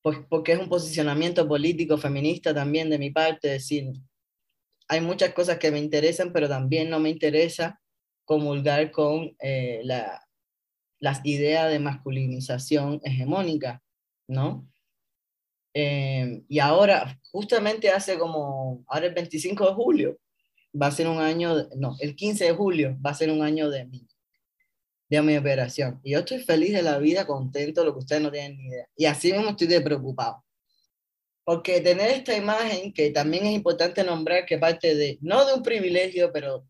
pues 0.02 0.20
porque 0.30 0.54
es 0.54 0.60
un 0.60 0.70
posicionamiento 0.70 1.48
político 1.48 1.98
feminista 1.98 2.54
también 2.54 2.89
de 2.89 2.98
mi 2.98 3.12
parte, 3.12 3.50
decir, 3.50 3.93
hay 4.88 5.02
muchas 5.02 5.34
cosas 5.34 5.60
que 5.60 5.72
me 5.72 5.80
interesan, 5.80 6.32
pero 6.32 6.48
también 6.48 6.89
no 6.89 7.00
me 7.00 7.10
interesa 7.10 7.80
comulgar 8.26 8.91
con 8.91 9.36
eh, 9.39 9.82
la, 9.84 10.28
las 11.00 11.26
ideas 11.26 11.72
de 11.72 11.80
masculinización 11.80 13.00
hegemónica, 13.04 13.84
¿no? 14.28 14.67
Eh, 15.79 16.41
y 16.49 16.57
ahora, 16.57 17.21
justamente 17.31 17.91
hace 17.91 18.17
como, 18.17 18.83
ahora 18.87 19.05
el 19.05 19.13
25 19.13 19.67
de 19.67 19.73
julio, 19.75 20.17
va 20.73 20.87
a 20.87 20.91
ser 20.91 21.07
un 21.07 21.19
año, 21.19 21.67
no, 21.75 21.95
el 21.99 22.15
15 22.15 22.45
de 22.45 22.51
julio 22.53 22.97
va 23.05 23.11
a 23.11 23.13
ser 23.13 23.29
un 23.29 23.43
año 23.43 23.69
de 23.69 23.85
mi, 23.85 24.07
de 25.07 25.21
mi 25.21 25.37
operación. 25.37 25.99
Y 26.01 26.13
yo 26.13 26.19
estoy 26.19 26.39
feliz 26.39 26.73
de 26.73 26.81
la 26.81 26.97
vida, 26.97 27.27
contento, 27.27 27.85
lo 27.85 27.93
que 27.93 27.99
ustedes 27.99 28.23
no 28.23 28.31
tienen 28.31 28.57
ni 28.57 28.69
idea. 28.69 28.89
Y 28.95 29.05
así 29.05 29.31
mismo 29.31 29.51
estoy 29.51 29.67
de 29.67 29.81
preocupado. 29.81 30.43
Porque 31.43 31.79
tener 31.79 32.09
esta 32.09 32.35
imagen, 32.35 32.91
que 32.91 33.11
también 33.11 33.45
es 33.45 33.53
importante 33.53 34.03
nombrar 34.03 34.47
que 34.47 34.57
parte 34.57 34.95
de, 34.95 35.19
no 35.21 35.45
de 35.45 35.53
un 35.53 35.61
privilegio, 35.61 36.31
pero 36.33 36.65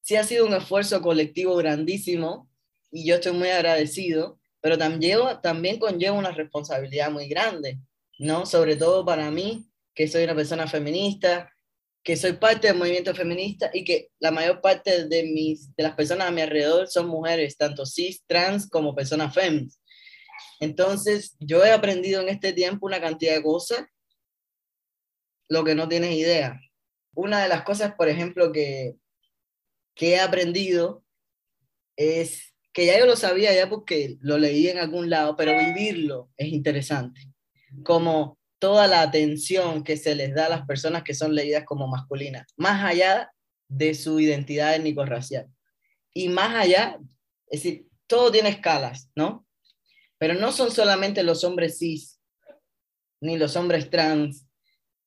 sí 0.00 0.16
ha 0.16 0.24
sido 0.24 0.46
un 0.46 0.54
esfuerzo 0.54 1.00
colectivo 1.00 1.54
grandísimo 1.54 2.50
y 2.90 3.06
yo 3.06 3.14
estoy 3.14 3.34
muy 3.34 3.50
agradecido, 3.50 4.37
pero 4.60 4.76
también, 4.76 5.18
también 5.42 5.78
conlleva 5.78 6.16
una 6.16 6.32
responsabilidad 6.32 7.10
muy 7.10 7.28
grande, 7.28 7.78
¿no? 8.18 8.46
Sobre 8.46 8.76
todo 8.76 9.04
para 9.04 9.30
mí, 9.30 9.68
que 9.94 10.08
soy 10.08 10.24
una 10.24 10.34
persona 10.34 10.66
feminista, 10.66 11.52
que 12.02 12.16
soy 12.16 12.34
parte 12.34 12.68
del 12.68 12.76
movimiento 12.76 13.14
feminista 13.14 13.70
y 13.72 13.84
que 13.84 14.10
la 14.18 14.30
mayor 14.30 14.60
parte 14.60 15.06
de, 15.06 15.24
mis, 15.24 15.74
de 15.76 15.82
las 15.82 15.94
personas 15.94 16.28
a 16.28 16.30
mi 16.30 16.40
alrededor 16.40 16.88
son 16.88 17.06
mujeres, 17.08 17.56
tanto 17.56 17.84
cis, 17.84 18.22
trans 18.26 18.68
como 18.68 18.94
personas 18.94 19.34
feministas. 19.34 19.82
Entonces, 20.60 21.36
yo 21.38 21.64
he 21.64 21.70
aprendido 21.70 22.20
en 22.20 22.28
este 22.28 22.52
tiempo 22.52 22.86
una 22.86 23.00
cantidad 23.00 23.34
de 23.34 23.42
cosas, 23.42 23.84
lo 25.48 25.64
que 25.64 25.74
no 25.74 25.88
tienes 25.88 26.14
idea. 26.14 26.60
Una 27.14 27.42
de 27.42 27.48
las 27.48 27.62
cosas, 27.62 27.94
por 27.94 28.08
ejemplo, 28.08 28.52
que, 28.52 28.96
que 29.94 30.10
he 30.10 30.20
aprendido 30.20 31.04
es 31.96 32.47
que 32.78 32.86
ya 32.86 32.96
yo 32.96 33.06
lo 33.06 33.16
sabía 33.16 33.52
ya 33.52 33.68
porque 33.68 34.18
lo 34.20 34.38
leí 34.38 34.68
en 34.68 34.78
algún 34.78 35.10
lado, 35.10 35.34
pero 35.34 35.50
vivirlo 35.58 36.30
es 36.36 36.46
interesante. 36.46 37.22
Como 37.82 38.38
toda 38.60 38.86
la 38.86 39.02
atención 39.02 39.82
que 39.82 39.96
se 39.96 40.14
les 40.14 40.32
da 40.32 40.46
a 40.46 40.48
las 40.48 40.64
personas 40.64 41.02
que 41.02 41.12
son 41.12 41.34
leídas 41.34 41.64
como 41.64 41.88
masculinas, 41.88 42.46
más 42.56 42.84
allá 42.84 43.32
de 43.66 43.94
su 43.94 44.20
identidad 44.20 44.76
étnico-racial. 44.76 45.48
Y 46.14 46.28
más 46.28 46.54
allá, 46.54 47.00
es 47.48 47.64
decir, 47.64 47.88
todo 48.06 48.30
tiene 48.30 48.50
escalas, 48.50 49.10
¿no? 49.16 49.44
Pero 50.16 50.34
no 50.34 50.52
son 50.52 50.70
solamente 50.70 51.24
los 51.24 51.42
hombres 51.42 51.78
cis, 51.78 52.20
ni 53.20 53.38
los 53.38 53.56
hombres 53.56 53.90
trans 53.90 54.46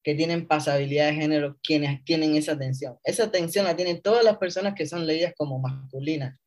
que 0.04 0.14
tienen 0.14 0.46
pasabilidad 0.46 1.08
de 1.08 1.14
género 1.14 1.58
quienes 1.64 2.04
tienen 2.04 2.36
esa 2.36 2.52
atención. 2.52 2.98
Esa 3.06 3.24
atención 3.24 3.64
la 3.64 3.78
tienen 3.78 4.02
todas 4.02 4.26
las 4.26 4.40
personas 4.40 4.74
que 4.76 4.86
son 4.86 5.08
leídas 5.08 5.34
como 5.38 5.58
masculinas. 5.58 6.41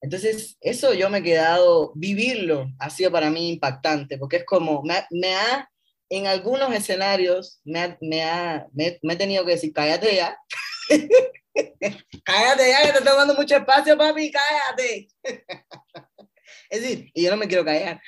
Entonces, 0.00 0.56
eso 0.60 0.94
yo 0.94 1.08
me 1.10 1.18
he 1.18 1.22
quedado, 1.22 1.92
vivirlo 1.94 2.68
ha 2.78 2.90
sido 2.90 3.10
para 3.10 3.30
mí 3.30 3.48
impactante, 3.48 4.18
porque 4.18 4.36
es 4.36 4.44
como, 4.44 4.82
me, 4.82 5.04
me 5.10 5.34
ha, 5.34 5.70
en 6.08 6.26
algunos 6.26 6.72
escenarios, 6.72 7.60
me, 7.64 7.80
ha, 7.80 7.98
me, 8.00 8.22
ha, 8.22 8.66
me, 8.72 8.98
he 9.02 9.16
tenido 9.16 9.44
que 9.44 9.52
decir, 9.52 9.72
cállate 9.72 10.16
ya. 10.16 10.38
cállate 12.24 12.68
ya, 12.68 12.82
que 12.82 12.92
te 12.92 12.98
estoy 12.98 13.04
tomando 13.04 13.34
mucho 13.34 13.56
espacio, 13.56 13.96
papi, 13.96 14.30
cállate. 14.30 15.08
Es 16.68 16.82
decir, 16.82 17.10
y 17.14 17.22
yo 17.22 17.30
no 17.30 17.36
me 17.36 17.46
quiero 17.46 17.64
callar. 17.64 18.00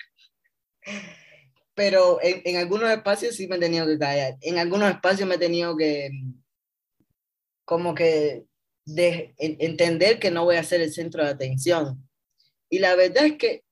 Pero 1.75 2.19
en, 2.23 2.43
en, 2.45 2.57
algunos 2.57 2.91
espacios 2.91 3.37
sí 3.37 3.47
me 3.47 3.57
he 3.57 3.61
tenido 3.61 3.87
que 3.87 3.99
callar. 3.99 4.35
En 4.41 4.59
algunos 4.59 4.91
espacios 4.91 5.29
me 5.29 5.37
he 5.37 5.39
tenido 5.39 5.77
que, 5.77 6.11
como 7.65 7.95
que, 7.95 8.45
de, 8.95 9.35
entender 9.39 10.19
que 10.19 10.31
no 10.31 10.45
voy 10.45 10.57
a 10.57 10.65
ser 10.65 10.81
el 10.81 10.93
centro 10.93 11.25
de 11.25 11.31
atención. 11.31 12.09
Y 12.71 12.79
la 12.79 12.95
verdad 12.95 13.27
es 13.27 13.37
que 13.39 13.63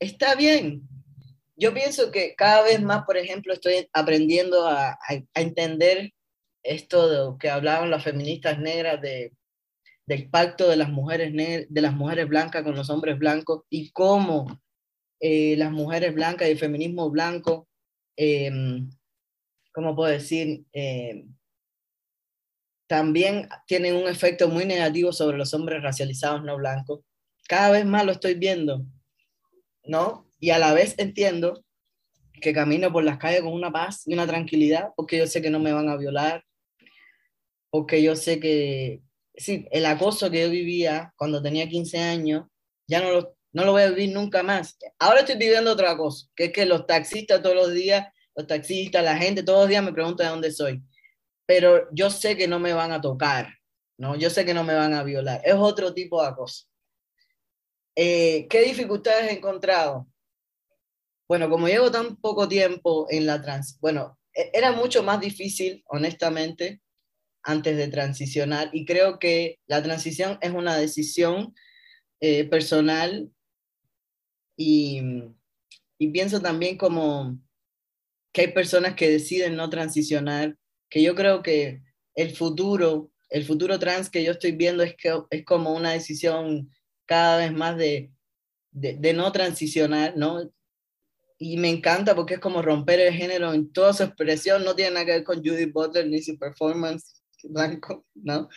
está 0.00 0.34
bien. 0.34 0.82
Yo 1.56 1.74
pienso 1.74 2.10
que 2.10 2.34
cada 2.36 2.62
vez 2.62 2.80
más, 2.80 3.04
por 3.04 3.16
ejemplo, 3.16 3.52
estoy 3.52 3.88
aprendiendo 3.92 4.66
a, 4.66 4.92
a, 4.92 5.40
entender 5.40 6.12
esto 6.62 7.08
de 7.32 7.38
que 7.38 7.50
hablaban 7.50 7.90
las 7.90 8.04
feministas 8.04 8.58
negras 8.58 9.00
de 9.00 9.32
del 10.08 10.30
pacto 10.30 10.70
de 10.70 10.76
las 10.76 10.88
mujeres 10.88 11.34
de 11.68 11.82
las 11.82 11.92
mujeres 11.92 12.26
blancas 12.26 12.62
con 12.62 12.74
los 12.74 12.88
hombres 12.88 13.18
blancos 13.18 13.64
y 13.68 13.90
cómo 13.90 14.58
eh, 15.20 15.54
las 15.58 15.70
mujeres 15.70 16.14
blancas 16.14 16.48
y 16.48 16.52
el 16.52 16.58
feminismo 16.58 17.10
blanco, 17.10 17.68
eh, 18.16 18.50
¿cómo 19.72 19.94
puedo 19.94 20.10
decir? 20.10 20.64
Em, 20.72 21.34
también 22.88 23.48
tienen 23.66 23.94
un 23.94 24.08
efecto 24.08 24.48
muy 24.48 24.64
negativo 24.64 25.12
sobre 25.12 25.36
los 25.36 25.54
hombres 25.54 25.82
racializados 25.82 26.42
no 26.42 26.56
blancos. 26.56 27.00
Cada 27.46 27.70
vez 27.70 27.84
más 27.84 28.04
lo 28.04 28.12
estoy 28.12 28.34
viendo, 28.34 28.84
¿no? 29.84 30.26
Y 30.40 30.50
a 30.50 30.58
la 30.58 30.72
vez 30.72 30.94
entiendo 30.98 31.64
que 32.40 32.52
camino 32.52 32.92
por 32.92 33.04
las 33.04 33.18
calles 33.18 33.42
con 33.42 33.52
una 33.52 33.70
paz 33.70 34.02
y 34.06 34.14
una 34.14 34.26
tranquilidad, 34.26 34.90
porque 34.96 35.18
yo 35.18 35.26
sé 35.26 35.42
que 35.42 35.50
no 35.50 35.60
me 35.60 35.72
van 35.72 35.88
a 35.88 35.96
violar, 35.96 36.44
porque 37.70 38.02
yo 38.02 38.16
sé 38.16 38.40
que, 38.40 39.02
sí, 39.34 39.66
el 39.70 39.84
acoso 39.86 40.30
que 40.30 40.42
yo 40.42 40.50
vivía 40.50 41.12
cuando 41.16 41.42
tenía 41.42 41.68
15 41.68 41.98
años, 41.98 42.46
ya 42.86 43.02
no 43.02 43.12
lo, 43.12 43.36
no 43.52 43.64
lo 43.64 43.72
voy 43.72 43.82
a 43.82 43.90
vivir 43.90 44.14
nunca 44.14 44.42
más. 44.42 44.78
Ahora 44.98 45.20
estoy 45.20 45.36
viviendo 45.36 45.72
otro 45.72 45.88
acoso, 45.88 46.28
que 46.34 46.46
es 46.46 46.52
que 46.52 46.64
los 46.64 46.86
taxistas 46.86 47.42
todos 47.42 47.56
los 47.56 47.74
días, 47.74 48.06
los 48.34 48.46
taxistas, 48.46 49.04
la 49.04 49.18
gente 49.18 49.42
todos 49.42 49.60
los 49.60 49.68
días 49.68 49.84
me 49.84 49.92
pregunta 49.92 50.24
de 50.24 50.30
dónde 50.30 50.52
soy. 50.52 50.82
Pero 51.48 51.88
yo 51.92 52.10
sé 52.10 52.36
que 52.36 52.46
no 52.46 52.58
me 52.58 52.74
van 52.74 52.92
a 52.92 53.00
tocar, 53.00 53.54
¿no? 53.96 54.16
Yo 54.16 54.28
sé 54.28 54.44
que 54.44 54.52
no 54.52 54.64
me 54.64 54.74
van 54.74 54.92
a 54.92 55.02
violar. 55.02 55.40
Es 55.42 55.54
otro 55.54 55.94
tipo 55.94 56.20
de 56.20 56.28
acoso. 56.28 56.66
Eh, 57.96 58.46
¿Qué 58.50 58.60
dificultades 58.64 59.32
he 59.32 59.38
encontrado? 59.38 60.06
Bueno, 61.26 61.48
como 61.48 61.66
llevo 61.66 61.90
tan 61.90 62.16
poco 62.16 62.46
tiempo 62.46 63.06
en 63.08 63.24
la 63.24 63.40
trans, 63.40 63.78
bueno, 63.80 64.18
e, 64.34 64.50
era 64.52 64.72
mucho 64.72 65.02
más 65.02 65.20
difícil, 65.20 65.82
honestamente, 65.86 66.82
antes 67.42 67.78
de 67.78 67.88
transicionar 67.88 68.68
y 68.74 68.84
creo 68.84 69.18
que 69.18 69.58
la 69.66 69.82
transición 69.82 70.38
es 70.42 70.52
una 70.52 70.76
decisión 70.76 71.54
eh, 72.20 72.44
personal 72.44 73.32
y, 74.54 75.00
y 75.98 76.08
pienso 76.08 76.42
también 76.42 76.76
como 76.76 77.38
que 78.34 78.42
hay 78.42 78.48
personas 78.48 78.96
que 78.96 79.08
deciden 79.08 79.56
no 79.56 79.70
transicionar, 79.70 80.58
que 80.88 81.02
yo 81.02 81.14
creo 81.14 81.42
que 81.42 81.82
el 82.14 82.34
futuro, 82.36 83.10
el 83.30 83.44
futuro 83.44 83.78
trans 83.78 84.10
que 84.10 84.24
yo 84.24 84.32
estoy 84.32 84.52
viendo 84.52 84.82
es, 84.82 84.94
que, 84.96 85.16
es 85.30 85.44
como 85.44 85.74
una 85.74 85.92
decisión 85.92 86.70
cada 87.06 87.38
vez 87.38 87.52
más 87.52 87.76
de, 87.76 88.10
de, 88.70 88.94
de 88.94 89.12
no 89.12 89.30
transicionar, 89.32 90.16
¿no? 90.16 90.50
y 91.38 91.56
me 91.56 91.70
encanta 91.70 92.14
porque 92.14 92.34
es 92.34 92.40
como 92.40 92.62
romper 92.62 92.98
el 93.00 93.14
género 93.14 93.54
en 93.54 93.72
toda 93.72 93.92
su 93.92 94.02
expresión, 94.02 94.64
no 94.64 94.74
tiene 94.74 94.92
nada 94.92 95.06
que 95.06 95.12
ver 95.12 95.24
con 95.24 95.38
Judith 95.38 95.72
Butler 95.72 96.06
ni 96.08 96.20
su 96.20 96.36
performance, 96.36 97.22
blanco, 97.44 98.04
¿no? 98.14 98.48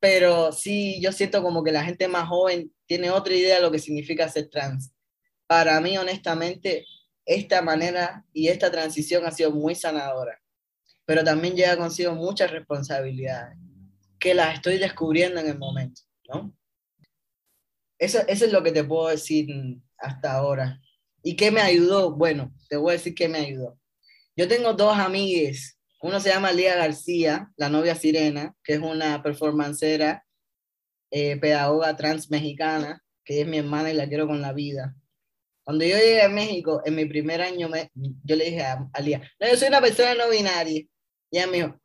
Pero 0.00 0.50
sí, 0.50 1.00
yo 1.00 1.12
siento 1.12 1.42
como 1.42 1.62
que 1.62 1.70
la 1.70 1.84
gente 1.84 2.08
más 2.08 2.28
joven 2.28 2.72
tiene 2.86 3.10
otra 3.10 3.34
idea 3.34 3.56
de 3.56 3.62
lo 3.62 3.70
que 3.70 3.78
significa 3.78 4.28
ser 4.28 4.48
trans. 4.48 4.92
Para 5.46 5.80
mí, 5.80 5.96
honestamente, 5.96 6.86
esta 7.24 7.62
manera 7.62 8.24
y 8.32 8.48
esta 8.48 8.70
transición 8.70 9.24
ha 9.26 9.30
sido 9.30 9.52
muy 9.52 9.74
sanadora, 9.74 10.41
pero 11.04 11.24
también 11.24 11.54
lleva 11.54 11.76
consigo 11.76 12.14
muchas 12.14 12.50
responsabilidades 12.50 13.58
que 14.18 14.34
las 14.34 14.54
estoy 14.54 14.78
descubriendo 14.78 15.40
en 15.40 15.48
el 15.48 15.58
momento, 15.58 16.02
¿no? 16.28 16.56
Eso, 17.98 18.20
eso 18.26 18.44
es 18.44 18.52
lo 18.52 18.62
que 18.62 18.72
te 18.72 18.84
puedo 18.84 19.08
decir 19.08 19.48
hasta 19.98 20.32
ahora. 20.32 20.80
¿Y 21.22 21.36
qué 21.36 21.50
me 21.50 21.60
ayudó? 21.60 22.12
Bueno, 22.14 22.52
te 22.68 22.76
voy 22.76 22.90
a 22.90 22.96
decir 22.98 23.14
qué 23.14 23.28
me 23.28 23.38
ayudó. 23.38 23.78
Yo 24.36 24.48
tengo 24.48 24.74
dos 24.74 24.96
amigues. 24.96 25.78
Uno 26.00 26.18
se 26.18 26.30
llama 26.30 26.52
Lía 26.52 26.76
García, 26.76 27.52
la 27.56 27.68
novia 27.68 27.94
Sirena, 27.94 28.54
que 28.64 28.74
es 28.74 28.80
una 28.80 29.22
performancera, 29.22 30.24
eh, 31.10 31.36
pedagoga 31.36 31.96
trans 31.96 32.30
mexicana, 32.30 33.04
que 33.24 33.42
es 33.42 33.46
mi 33.46 33.58
hermana 33.58 33.90
y 33.90 33.94
la 33.94 34.08
quiero 34.08 34.26
con 34.26 34.40
la 34.40 34.52
vida. 34.52 34.96
Cuando 35.62 35.84
yo 35.84 35.96
llegué 35.96 36.22
a 36.22 36.28
México, 36.28 36.82
en 36.84 36.96
mi 36.96 37.04
primer 37.04 37.40
año, 37.40 37.68
me, 37.68 37.90
yo 37.94 38.34
le 38.34 38.46
dije 38.46 38.62
a, 38.62 38.88
Lía, 39.00 39.20
no, 39.38 39.48
yo 39.48 39.56
soy 39.56 39.68
una 39.68 39.80
persona 39.80 40.14
no 40.14 40.28
binaria. 40.28 40.82
Y 41.32 41.38
ella 41.38 41.46
me 41.46 41.56
dijo, 41.56 41.80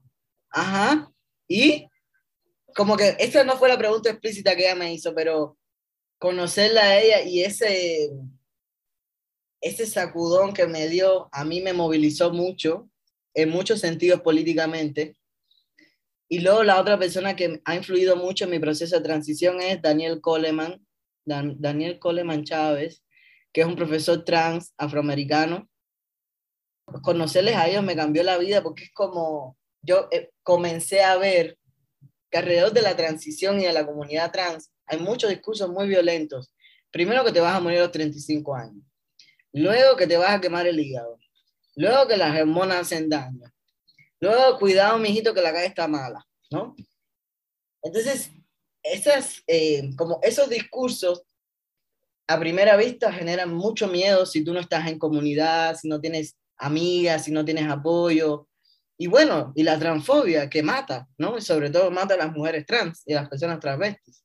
ajá, 0.51 1.11
y 1.47 1.87
como 2.75 2.97
que 2.97 3.15
esta 3.17 3.43
no 3.43 3.57
fue 3.57 3.69
la 3.69 3.77
pregunta 3.77 4.09
explícita 4.09 4.55
que 4.55 4.65
ella 4.65 4.75
me 4.75 4.93
hizo, 4.93 5.15
pero 5.15 5.57
conocerla 6.19 6.81
a 6.81 6.99
ella 6.99 7.21
y 7.23 7.43
ese, 7.43 8.11
ese 9.61 9.85
sacudón 9.85 10.53
que 10.53 10.67
me 10.67 10.89
dio, 10.89 11.29
a 11.31 11.45
mí 11.45 11.61
me 11.61 11.73
movilizó 11.73 12.31
mucho, 12.31 12.89
en 13.33 13.49
muchos 13.49 13.79
sentidos 13.79 14.21
políticamente. 14.21 15.15
Y 16.27 16.39
luego 16.39 16.63
la 16.63 16.81
otra 16.81 16.99
persona 16.99 17.35
que 17.35 17.61
ha 17.63 17.75
influido 17.75 18.17
mucho 18.17 18.43
en 18.43 18.51
mi 18.51 18.59
proceso 18.59 18.97
de 18.97 19.03
transición 19.03 19.61
es 19.61 19.81
Daniel 19.81 20.19
Coleman, 20.19 20.85
Daniel 21.23 21.99
Coleman 21.99 22.43
Chávez, 22.43 23.01
que 23.53 23.61
es 23.61 23.67
un 23.67 23.77
profesor 23.77 24.25
trans 24.25 24.73
afroamericano. 24.77 25.69
Conocerles 27.01 27.55
a 27.55 27.67
ellos 27.67 27.83
me 27.83 27.95
cambió 27.95 28.23
la 28.23 28.37
vida 28.37 28.63
porque 28.63 28.85
es 28.85 28.93
como 28.93 29.57
yo 29.81 30.07
eh, 30.11 30.31
comencé 30.43 31.03
a 31.03 31.17
ver 31.17 31.57
que 32.29 32.37
alrededor 32.37 32.73
de 32.73 32.81
la 32.81 32.95
transición 32.95 33.59
y 33.61 33.65
de 33.65 33.73
la 33.73 33.85
comunidad 33.85 34.31
trans 34.31 34.71
hay 34.85 34.99
muchos 34.99 35.29
discursos 35.29 35.69
muy 35.69 35.87
violentos. 35.87 36.53
Primero 36.91 37.23
que 37.23 37.31
te 37.31 37.39
vas 37.39 37.55
a 37.55 37.59
morir 37.59 37.79
a 37.79 37.83
los 37.83 37.91
35 37.91 38.55
años. 38.55 38.83
Luego 39.53 39.95
que 39.95 40.07
te 40.07 40.17
vas 40.17 40.31
a 40.31 40.41
quemar 40.41 40.67
el 40.67 40.79
hígado. 40.79 41.17
Luego 41.75 42.07
que 42.07 42.17
las 42.17 42.39
hormonas 42.39 42.81
hacen 42.81 43.09
daño. 43.09 43.51
Luego, 44.19 44.57
cuidado, 44.57 44.97
mijito, 44.97 45.33
que 45.33 45.41
la 45.41 45.53
calle 45.53 45.67
está 45.67 45.87
mala, 45.87 46.25
¿no? 46.49 46.75
Entonces, 47.83 48.31
esas, 48.81 49.43
eh, 49.45 49.91
como 49.95 50.19
esos 50.23 50.49
discursos 50.49 51.23
a 52.27 52.39
primera 52.39 52.75
vista 52.75 53.13
generan 53.13 53.53
mucho 53.53 53.87
miedo 53.87 54.25
si 54.25 54.43
tú 54.43 54.53
no 54.53 54.59
estás 54.59 54.87
en 54.87 54.97
comunidad, 54.97 55.75
si 55.75 55.87
no 55.87 56.01
tienes 56.01 56.35
amigas, 56.57 57.25
si 57.25 57.31
no 57.31 57.45
tienes 57.45 57.69
apoyo. 57.69 58.47
Y 58.97 59.07
bueno, 59.07 59.53
y 59.55 59.63
la 59.63 59.77
transfobia 59.77 60.49
que 60.49 60.63
mata, 60.63 61.07
¿no? 61.17 61.37
Y 61.37 61.41
sobre 61.41 61.69
todo 61.69 61.91
mata 61.91 62.15
a 62.15 62.17
las 62.17 62.33
mujeres 62.33 62.65
trans 62.65 63.03
y 63.05 63.13
a 63.13 63.21
las 63.21 63.29
personas 63.29 63.59
transvestis. 63.59 64.23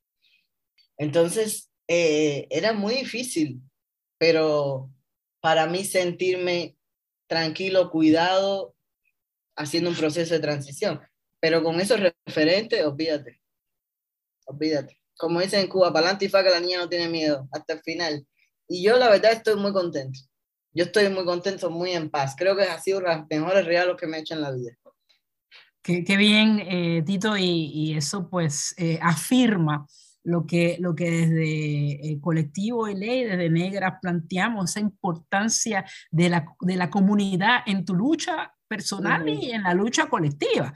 Entonces, 0.96 1.70
eh, 1.88 2.46
era 2.50 2.72
muy 2.72 2.94
difícil, 2.94 3.60
pero 4.18 4.90
para 5.40 5.66
mí 5.66 5.84
sentirme 5.84 6.76
tranquilo, 7.26 7.90
cuidado, 7.90 8.74
haciendo 9.56 9.90
un 9.90 9.96
proceso 9.96 10.34
de 10.34 10.40
transición. 10.40 11.00
Pero 11.40 11.62
con 11.62 11.80
esos 11.80 12.00
referentes, 12.26 12.84
olvídate, 12.84 13.40
olvídate. 14.46 14.98
Como 15.16 15.40
dicen 15.40 15.60
en 15.60 15.68
Cuba, 15.68 15.92
para 15.92 16.06
adelante 16.06 16.26
y 16.26 16.28
fa 16.28 16.42
que 16.42 16.50
la 16.50 16.60
niña 16.60 16.78
no 16.78 16.88
tiene 16.88 17.08
miedo, 17.08 17.48
hasta 17.52 17.74
el 17.74 17.80
final. 17.82 18.26
Y 18.68 18.82
yo 18.82 18.96
la 18.96 19.10
verdad 19.10 19.32
estoy 19.32 19.56
muy 19.56 19.72
contento. 19.72 20.20
Yo 20.74 20.84
estoy 20.84 21.08
muy 21.10 21.24
contento, 21.24 21.70
muy 21.70 21.90
en 21.92 22.10
paz. 22.10 22.34
Creo 22.36 22.56
que 22.56 22.62
ha 22.62 22.78
sido 22.78 22.98
uno 22.98 23.10
de 23.10 23.16
los 23.16 23.26
mejores 23.28 23.66
regalos 23.66 23.96
que 23.96 24.06
me 24.06 24.16
he 24.16 24.20
hecho 24.20 24.34
en 24.34 24.40
la 24.40 24.52
vida. 24.52 24.72
Qué, 25.82 26.04
qué 26.04 26.16
bien, 26.16 26.60
eh, 26.60 27.02
Tito, 27.04 27.36
y, 27.36 27.70
y, 27.74 27.96
eso 27.96 28.30
pues 28.30 28.72
eh, 28.78 28.98
afirma 29.02 29.86
lo 30.24 30.46
que, 30.46 30.76
lo 30.78 30.94
que 30.94 31.10
desde 31.10 32.12
el 32.12 32.20
colectivo 32.20 32.88
y 32.88 32.94
ley, 32.94 33.24
desde 33.24 33.50
Negras, 33.50 33.94
planteamos, 34.00 34.70
esa 34.70 34.80
importancia 34.80 35.84
de 36.10 36.28
la, 36.28 36.46
de 36.60 36.76
la 36.76 36.88
comunidad 36.88 37.62
en 37.66 37.84
tu 37.84 37.94
lucha 37.94 38.54
personal 38.68 39.28
y 39.28 39.50
en 39.50 39.64
la 39.64 39.74
lucha 39.74 40.06
colectiva. 40.06 40.72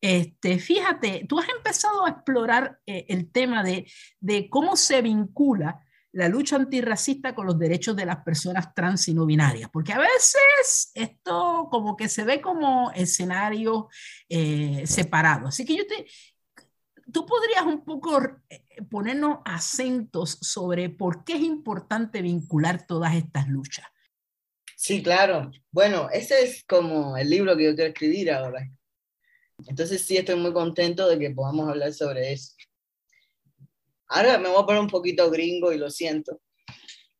Este, 0.00 0.58
fíjate, 0.58 1.24
tú 1.28 1.38
has 1.38 1.48
empezado 1.48 2.04
a 2.04 2.10
explorar 2.10 2.78
eh, 2.86 3.06
el 3.08 3.30
tema 3.30 3.62
de, 3.62 3.90
de 4.20 4.50
cómo 4.50 4.76
se 4.76 5.00
vincula 5.00 5.80
la 6.12 6.28
lucha 6.28 6.56
antirracista 6.56 7.34
con 7.34 7.46
los 7.46 7.58
derechos 7.58 7.96
de 7.96 8.06
las 8.06 8.22
personas 8.22 8.74
trans 8.74 9.08
y 9.08 9.14
no 9.14 9.26
binarias, 9.26 9.70
porque 9.70 9.92
a 9.92 9.98
veces 9.98 10.92
esto 10.94 11.68
como 11.70 11.96
que 11.96 12.08
se 12.08 12.24
ve 12.24 12.40
como 12.40 12.90
escenario 12.92 13.88
eh, 14.28 14.82
separado. 14.86 15.48
Así 15.48 15.64
que 15.64 15.76
yo 15.76 15.86
te, 15.86 16.06
tú 17.10 17.24
podrías 17.24 17.64
un 17.64 17.84
poco 17.84 18.20
eh, 18.48 18.64
ponernos 18.90 19.38
acentos 19.44 20.38
sobre 20.40 20.90
por 20.90 21.24
qué 21.24 21.34
es 21.34 21.42
importante 21.42 22.20
vincular 22.20 22.86
todas 22.86 23.14
estas 23.14 23.48
luchas. 23.48 23.86
Sí, 24.76 25.02
claro. 25.02 25.50
Bueno, 25.70 26.08
ese 26.12 26.42
es 26.42 26.64
como 26.64 27.16
el 27.16 27.30
libro 27.30 27.56
que 27.56 27.64
yo 27.64 27.74
quiero 27.74 27.90
escribir 27.90 28.32
ahora. 28.32 28.68
Entonces 29.66 30.02
sí 30.02 30.16
estoy 30.16 30.36
muy 30.36 30.52
contento 30.52 31.08
de 31.08 31.18
que 31.18 31.30
podamos 31.30 31.68
hablar 31.68 31.92
sobre 31.92 32.32
eso. 32.32 32.54
Ahora 34.14 34.38
me 34.38 34.48
voy 34.48 34.62
a 34.62 34.66
poner 34.66 34.80
un 34.80 34.88
poquito 34.88 35.30
gringo 35.30 35.72
y 35.72 35.78
lo 35.78 35.90
siento, 35.90 36.40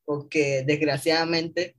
porque 0.04 0.62
desgraciadamente 0.66 1.76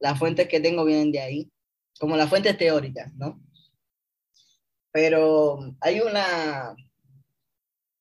las 0.00 0.18
fuentes 0.18 0.48
que 0.48 0.60
tengo 0.60 0.84
vienen 0.84 1.12
de 1.12 1.20
ahí, 1.20 1.50
como 1.98 2.16
las 2.16 2.28
fuentes 2.28 2.58
teóricas, 2.58 3.14
¿no? 3.14 3.40
Pero 4.90 5.76
hay 5.80 6.00
una, 6.00 6.74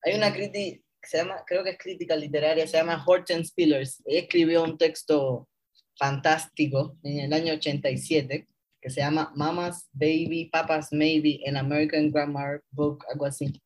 hay 0.01 0.15
una 0.15 0.33
crítica, 0.33 0.83
se 1.03 1.17
llama, 1.17 1.43
creo 1.45 1.63
que 1.63 1.71
es 1.71 1.77
crítica 1.77 2.15
literaria, 2.15 2.67
se 2.67 2.77
llama 2.77 3.03
Hortense 3.05 3.49
Spillers. 3.49 4.01
Ella 4.05 4.21
escribió 4.21 4.63
un 4.63 4.77
texto 4.77 5.47
fantástico 5.95 6.97
en 7.03 7.19
el 7.19 7.33
año 7.33 7.53
87 7.53 8.47
que 8.81 8.89
se 8.89 9.01
llama 9.01 9.31
Mama's 9.35 9.87
Baby, 9.93 10.49
Papa's 10.51 10.91
Maybe, 10.91 11.41
an 11.47 11.55
American 11.55 12.09
Grammar 12.09 12.63
Book, 12.71 13.05
algo 13.11 13.25
así. 13.25 13.61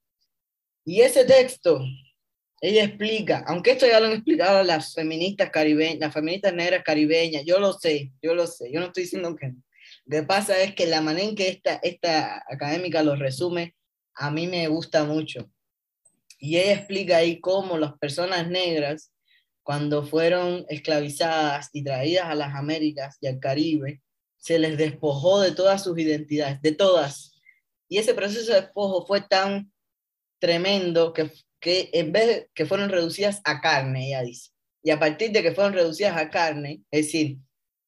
Y 0.84 1.02
ese 1.02 1.24
texto, 1.24 1.82
ella 2.68 2.84
explica, 2.84 3.44
aunque 3.48 3.72
esto 3.72 3.86
ya 3.86 4.00
lo 4.00 4.08
han 4.08 4.14
explicado 4.14 4.64
las 4.64 4.96
feministas 4.96 5.52
caribeñas, 5.52 6.00
las 6.00 6.14
feministas 6.14 6.54
negras 6.54 6.84
caribeñas, 6.84 7.44
yo 7.46 7.60
lo 7.60 7.74
sé, 7.74 8.12
yo 8.24 8.34
lo 8.34 8.48
sé, 8.48 8.72
yo 8.72 8.80
no 8.80 8.88
estoy 8.88 9.04
diciendo 9.04 9.36
que 9.36 9.54
Lo 10.06 10.18
que 10.18 10.24
pasa 10.24 10.60
es 10.60 10.74
que 10.74 10.88
la 10.88 11.00
manera 11.00 11.28
en 11.28 11.36
que 11.36 11.50
esta, 11.50 11.76
esta 11.84 12.44
académica 12.50 13.04
lo 13.04 13.16
resume, 13.16 13.76
a 14.16 14.32
mí 14.32 14.48
me 14.48 14.68
gusta 14.68 15.04
mucho. 15.04 15.52
Y 16.40 16.58
ella 16.58 16.74
explica 16.74 17.18
ahí 17.18 17.40
cómo 17.40 17.78
las 17.78 18.00
personas 18.00 18.50
negras, 18.50 19.12
cuando 19.62 20.04
fueron 20.04 20.66
esclavizadas 20.68 21.70
y 21.72 21.84
traídas 21.84 22.26
a 22.26 22.36
las 22.36 22.56
Américas 22.56 23.18
y 23.22 23.28
al 23.28 23.40
Caribe, 23.40 24.02
se 24.38 24.58
les 24.58 24.76
despojó 24.76 25.42
de 25.42 25.52
todas 25.52 25.84
sus 25.84 25.98
identidades, 26.00 26.62
de 26.64 26.72
todas. 26.72 27.40
Y 27.88 28.00
ese 28.00 28.16
proceso 28.16 28.54
de 28.54 28.62
despojo 28.62 29.06
fue 29.06 29.22
tan 29.22 29.72
tremendo 30.40 31.14
que, 31.14 31.32
que 31.66 31.90
en 31.94 32.12
vez 32.12 32.28
de 32.28 32.50
que 32.54 32.68
fueron 32.68 32.90
reducidas 32.90 33.42
a 33.44 33.60
carne, 33.60 34.10
ella 34.10 34.22
dice, 34.22 34.52
y 34.84 34.92
a 34.92 35.00
partir 35.00 35.32
de 35.32 35.42
que 35.42 35.52
fueron 35.52 35.74
reducidas 35.74 36.16
a 36.16 36.30
carne, 36.30 36.84
es 36.92 37.08
decir, 37.08 37.40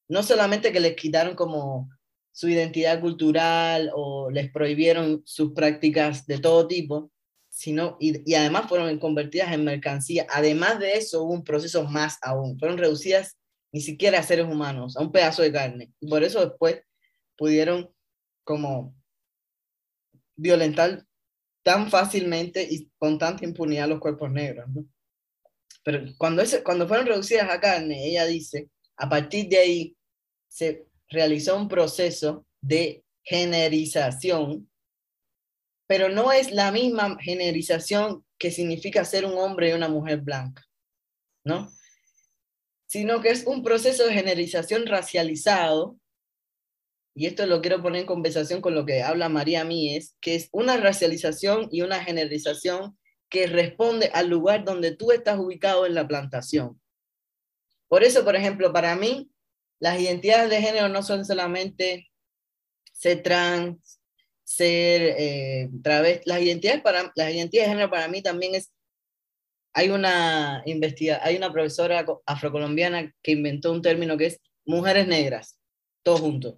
no 0.08 0.24
solamente 0.24 0.72
que 0.72 0.80
les 0.80 0.96
quitaron 0.96 1.36
como 1.36 1.88
su 2.32 2.48
identidad 2.48 3.00
cultural 3.00 3.92
o 3.94 4.32
les 4.32 4.50
prohibieron 4.50 5.22
sus 5.24 5.52
prácticas 5.52 6.26
de 6.26 6.40
todo 6.40 6.66
tipo, 6.66 7.12
sino, 7.50 7.96
y, 8.00 8.34
además 8.34 8.68
fueron 8.68 8.98
convertidas 8.98 9.52
en 9.52 9.64
mercancía. 9.64 10.26
Además 10.28 10.80
de 10.80 10.94
eso, 10.94 11.22
hubo 11.22 11.34
un 11.34 11.44
proceso 11.44 11.84
más 11.84 12.18
aún. 12.20 12.58
Fueron 12.58 12.78
reducidas 12.78 13.38
ni 13.72 13.80
siquiera 13.80 14.18
a 14.18 14.24
seres 14.24 14.46
humanos, 14.46 14.96
a 14.96 15.02
un 15.02 15.12
pedazo 15.12 15.42
de 15.42 15.52
carne. 15.52 15.92
Y 16.00 16.08
por 16.08 16.24
eso 16.24 16.44
después 16.44 16.82
pudieron 17.36 17.94
como 18.42 18.92
violentar 20.34 21.04
tan 21.68 21.90
fácilmente 21.90 22.66
y 22.68 22.88
con 22.96 23.18
tanta 23.18 23.44
impunidad 23.44 23.88
los 23.88 24.00
cuerpos 24.00 24.30
negros. 24.30 24.66
¿no? 24.68 24.86
Pero 25.84 26.04
cuando, 26.16 26.40
ese, 26.40 26.62
cuando 26.62 26.88
fueron 26.88 27.06
reducidas 27.06 27.50
a 27.50 27.60
carne, 27.60 28.06
ella 28.06 28.24
dice, 28.24 28.70
a 28.96 29.06
partir 29.06 29.48
de 29.48 29.58
ahí 29.58 29.96
se 30.48 30.86
realizó 31.10 31.56
un 31.56 31.68
proceso 31.68 32.46
de 32.62 33.04
generización 33.22 34.66
pero 35.88 36.10
no 36.10 36.30
es 36.32 36.52
la 36.52 36.70
misma 36.70 37.16
generización 37.18 38.24
que 38.38 38.50
significa 38.50 39.06
ser 39.06 39.24
un 39.24 39.38
hombre 39.38 39.70
y 39.70 39.72
una 39.72 39.88
mujer 39.88 40.20
blanca, 40.20 40.62
¿no? 41.44 41.72
Sino 42.86 43.22
que 43.22 43.30
es 43.30 43.46
un 43.46 43.62
proceso 43.62 44.04
de 44.04 44.12
generización 44.12 44.86
racializado, 44.86 45.98
y 47.18 47.26
esto 47.26 47.44
lo 47.46 47.60
quiero 47.60 47.82
poner 47.82 48.02
en 48.02 48.06
conversación 48.06 48.60
con 48.60 48.76
lo 48.76 48.86
que 48.86 49.02
habla 49.02 49.28
María 49.28 49.64
Mies, 49.64 50.16
que 50.20 50.36
es 50.36 50.48
una 50.52 50.76
racialización 50.76 51.68
y 51.72 51.82
una 51.82 52.04
generización 52.04 52.96
que 53.28 53.48
responde 53.48 54.08
al 54.14 54.28
lugar 54.28 54.64
donde 54.64 54.94
tú 54.94 55.10
estás 55.10 55.36
ubicado 55.36 55.84
en 55.84 55.94
la 55.94 56.06
plantación. 56.06 56.80
Por 57.88 58.04
eso, 58.04 58.24
por 58.24 58.36
ejemplo, 58.36 58.72
para 58.72 58.94
mí, 58.94 59.32
las 59.80 60.00
identidades 60.00 60.48
de 60.48 60.62
género 60.62 60.88
no 60.88 61.02
son 61.02 61.24
solamente 61.24 62.08
ser 62.92 63.24
trans, 63.24 64.00
ser 64.44 65.16
eh, 65.18 65.70
través, 65.82 66.20
las 66.24 66.40
identidades 66.40 66.82
para 66.82 67.10
las 67.16 67.34
identidades 67.34 67.68
de 67.68 67.74
género 67.74 67.90
para 67.90 68.06
mí 68.06 68.22
también 68.22 68.54
es 68.54 68.72
hay 69.72 69.90
una 69.90 70.62
investiga, 70.66 71.18
hay 71.24 71.36
una 71.36 71.52
profesora 71.52 72.06
afrocolombiana 72.26 73.12
que 73.22 73.32
inventó 73.32 73.72
un 73.72 73.82
término 73.82 74.16
que 74.16 74.26
es 74.26 74.40
mujeres 74.64 75.08
negras, 75.08 75.58
todos 76.04 76.20
juntos. 76.20 76.54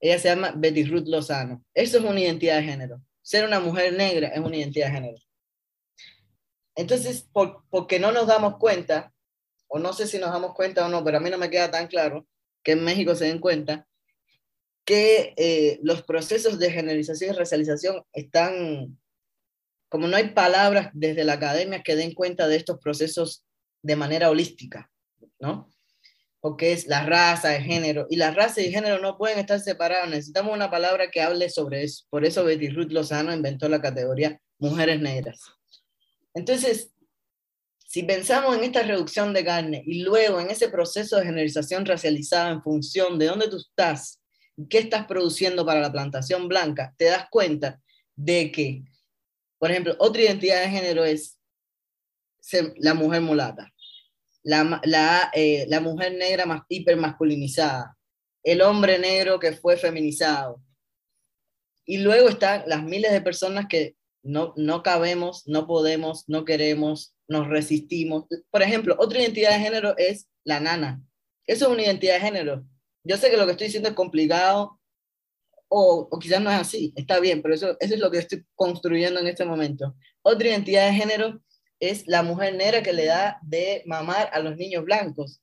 Ella 0.00 0.18
se 0.18 0.28
llama 0.28 0.52
Betty 0.56 0.84
Ruth 0.84 1.06
Lozano. 1.06 1.64
Eso 1.74 1.98
es 1.98 2.04
una 2.04 2.20
identidad 2.20 2.56
de 2.56 2.64
género. 2.64 3.02
Ser 3.22 3.44
una 3.44 3.60
mujer 3.60 3.92
negra 3.92 4.28
es 4.28 4.40
una 4.40 4.56
identidad 4.56 4.86
de 4.86 4.92
género. 4.92 5.18
Entonces, 6.76 7.22
por, 7.32 7.64
porque 7.70 7.98
no 7.98 8.12
nos 8.12 8.26
damos 8.28 8.56
cuenta, 8.58 9.12
o 9.66 9.78
no 9.78 9.92
sé 9.92 10.06
si 10.06 10.18
nos 10.18 10.30
damos 10.30 10.54
cuenta 10.54 10.86
o 10.86 10.88
no, 10.88 11.02
pero 11.04 11.18
a 11.18 11.20
mí 11.20 11.28
no 11.28 11.38
me 11.38 11.50
queda 11.50 11.70
tan 11.70 11.88
claro 11.88 12.26
que 12.62 12.72
en 12.72 12.84
México 12.84 13.14
se 13.14 13.26
den 13.26 13.40
cuenta 13.40 13.86
que 14.84 15.34
eh, 15.36 15.80
los 15.82 16.02
procesos 16.02 16.58
de 16.58 16.70
generalización 16.70 17.34
y 17.34 17.36
racialización 17.36 18.04
están, 18.12 18.98
como 19.88 20.06
no 20.06 20.16
hay 20.16 20.30
palabras 20.30 20.90
desde 20.94 21.24
la 21.24 21.34
academia 21.34 21.82
que 21.82 21.96
den 21.96 22.14
cuenta 22.14 22.48
de 22.48 22.56
estos 22.56 22.78
procesos 22.78 23.44
de 23.82 23.96
manera 23.96 24.30
holística, 24.30 24.90
¿no? 25.40 25.68
Porque 26.40 26.72
es 26.72 26.86
la 26.86 27.04
raza, 27.04 27.56
el 27.56 27.64
género, 27.64 28.06
y 28.10 28.16
la 28.16 28.30
raza 28.30 28.60
y 28.60 28.66
el 28.66 28.72
género 28.72 29.00
no 29.00 29.18
pueden 29.18 29.38
estar 29.38 29.58
separados, 29.60 30.08
necesitamos 30.08 30.54
una 30.54 30.70
palabra 30.70 31.10
que 31.10 31.20
hable 31.20 31.50
sobre 31.50 31.82
eso. 31.82 32.04
Por 32.10 32.24
eso 32.24 32.44
Betty 32.44 32.68
Ruth 32.68 32.92
Lozano 32.92 33.32
inventó 33.32 33.68
la 33.68 33.80
categoría 33.80 34.40
mujeres 34.58 35.00
negras. 35.00 35.40
Entonces, 36.34 36.92
si 37.88 38.02
pensamos 38.02 38.56
en 38.56 38.64
esta 38.64 38.82
reducción 38.82 39.32
de 39.32 39.44
carne 39.44 39.82
y 39.86 40.02
luego 40.02 40.40
en 40.40 40.50
ese 40.50 40.68
proceso 40.68 41.16
de 41.16 41.24
generalización 41.24 41.86
racializada 41.86 42.50
en 42.50 42.62
función 42.62 43.18
de 43.18 43.26
dónde 43.26 43.48
tú 43.48 43.56
estás 43.56 44.20
y 44.56 44.68
qué 44.68 44.78
estás 44.78 45.06
produciendo 45.06 45.64
para 45.64 45.80
la 45.80 45.90
plantación 45.90 46.48
blanca, 46.48 46.94
te 46.98 47.06
das 47.06 47.26
cuenta 47.30 47.80
de 48.14 48.52
que, 48.52 48.84
por 49.58 49.70
ejemplo, 49.70 49.96
otra 49.98 50.22
identidad 50.22 50.60
de 50.60 50.68
género 50.68 51.04
es 51.04 51.38
la 52.76 52.94
mujer 52.94 53.22
mulata, 53.22 53.72
la, 54.48 54.80
la, 54.84 55.30
eh, 55.34 55.66
la 55.68 55.78
mujer 55.78 56.14
negra 56.14 56.46
más 56.46 56.62
hipermasculinizada, 56.70 57.98
el 58.42 58.62
hombre 58.62 58.98
negro 58.98 59.38
que 59.38 59.52
fue 59.52 59.76
feminizado. 59.76 60.62
Y 61.84 61.98
luego 61.98 62.30
están 62.30 62.62
las 62.66 62.82
miles 62.82 63.12
de 63.12 63.20
personas 63.20 63.66
que 63.68 63.94
no, 64.22 64.54
no 64.56 64.82
cabemos, 64.82 65.46
no 65.46 65.66
podemos, 65.66 66.24
no 66.28 66.46
queremos, 66.46 67.14
nos 67.28 67.46
resistimos. 67.48 68.24
Por 68.50 68.62
ejemplo, 68.62 68.96
otra 68.98 69.20
identidad 69.20 69.50
de 69.50 69.60
género 69.60 69.94
es 69.98 70.30
la 70.44 70.60
nana. 70.60 71.02
Eso 71.46 71.66
es 71.66 71.72
una 71.72 71.82
identidad 71.82 72.14
de 72.14 72.20
género. 72.20 72.64
Yo 73.04 73.18
sé 73.18 73.30
que 73.30 73.36
lo 73.36 73.44
que 73.44 73.52
estoy 73.52 73.66
diciendo 73.66 73.90
es 73.90 73.94
complicado 73.94 74.80
o, 75.68 76.08
o 76.10 76.18
quizás 76.18 76.40
no 76.40 76.50
es 76.50 76.56
así, 76.56 76.94
está 76.96 77.20
bien, 77.20 77.42
pero 77.42 77.54
eso, 77.54 77.76
eso 77.78 77.94
es 77.94 78.00
lo 78.00 78.10
que 78.10 78.18
estoy 78.20 78.46
construyendo 78.54 79.20
en 79.20 79.26
este 79.26 79.44
momento. 79.44 79.94
Otra 80.22 80.48
identidad 80.48 80.86
de 80.86 80.94
género 80.94 81.42
es 81.80 82.06
la 82.06 82.22
mujer 82.22 82.54
negra 82.54 82.82
que 82.82 82.92
le 82.92 83.06
da 83.06 83.38
de 83.42 83.82
mamar 83.86 84.30
a 84.32 84.40
los 84.40 84.56
niños 84.56 84.84
blancos. 84.84 85.40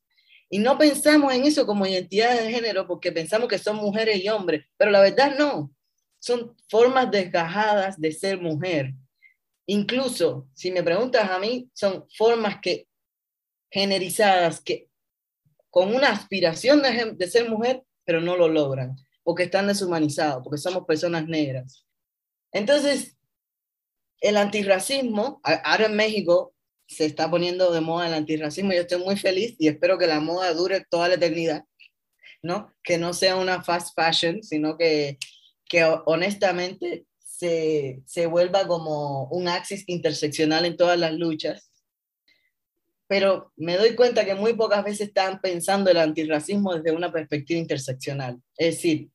Y 0.50 0.60
no 0.60 0.78
pensamos 0.78 1.34
en 1.34 1.44
eso 1.46 1.66
como 1.66 1.86
identidad 1.86 2.40
de 2.40 2.52
género 2.52 2.88
porque 2.88 3.12
pensamos 3.12 3.48
que 3.48 3.58
son 3.58 3.78
mujeres 3.78 4.24
y 4.24 4.30
hombres, 4.30 4.66
pero 4.78 4.92
la 4.92 5.02
verdad 5.02 5.38
no 5.38 5.72
son 6.20 6.56
formas 6.70 7.12
desgajadas 7.12 8.02
de 8.02 8.12
ser 8.12 8.42
mujer. 8.42 8.94
Incluso, 9.68 10.48
si 10.56 10.72
me 10.72 10.82
preguntas 10.82 11.30
a 11.30 11.38
mí, 11.38 11.70
son 11.74 12.06
formas 12.18 12.60
que 12.62 12.88
generizadas, 13.70 14.60
que 14.60 14.90
con 15.70 15.94
una 15.94 16.10
aspiración 16.10 16.82
de, 16.82 17.28
ser 17.28 17.48
mujer, 17.50 17.84
pero 18.06 18.22
no 18.22 18.38
lo 18.38 18.48
logran, 18.48 18.96
porque 19.24 19.44
están 19.44 19.68
deshumanizados, 19.68 20.42
porque 20.44 20.58
somos 20.58 20.86
personas 20.86 21.28
negras. 21.28 21.86
Entonces, 22.52 23.15
el 24.22 24.38
antirracismo, 24.38 25.42
ahora 25.44 25.86
en 25.86 25.96
México 25.96 26.54
se 26.88 27.06
está 27.06 27.30
poniendo 27.30 27.72
de 27.72 27.82
moda 27.82 28.08
el 28.08 28.14
antirracismo, 28.14 28.74
yo 28.74 28.82
estoy 28.82 29.04
muy 29.04 29.18
feliz 29.18 29.56
y 29.60 29.68
espero 29.68 29.98
que 29.98 30.08
la 30.08 30.20
moda 30.20 30.54
dure 30.54 30.86
toda 30.90 31.08
la 31.08 31.16
eternidad, 31.16 31.64
¿no? 32.42 32.74
Que 32.84 32.98
no 32.98 33.14
sea 33.14 33.36
una 33.36 33.64
fast 33.64 33.96
fashion, 33.96 34.44
sino 34.44 34.78
que 34.78 35.18
que 35.68 35.84
honestamente 36.06 37.06
se, 37.20 38.02
se 38.06 38.28
vuelva 38.28 38.68
como 38.68 39.28
un 39.30 39.48
axis 39.48 39.84
interseccional 39.88 40.66
en 40.66 40.78
todas 40.78 40.98
las 40.98 41.14
luchas. 41.14 41.72
Pero 43.08 43.52
me 43.56 43.78
doy 43.78 43.96
cuenta 43.96 44.26
que 44.26 44.36
muy 44.36 44.54
pocas 44.54 44.84
veces 44.84 45.10
están 45.10 45.40
pensando 45.42 45.92
el 45.92 45.98
antirracismo 45.98 46.74
desde 46.74 46.96
una 46.96 47.12
perspectiva 47.12 47.60
interseccional. 47.60 48.42
Es 48.58 48.76
decir, 48.76 49.10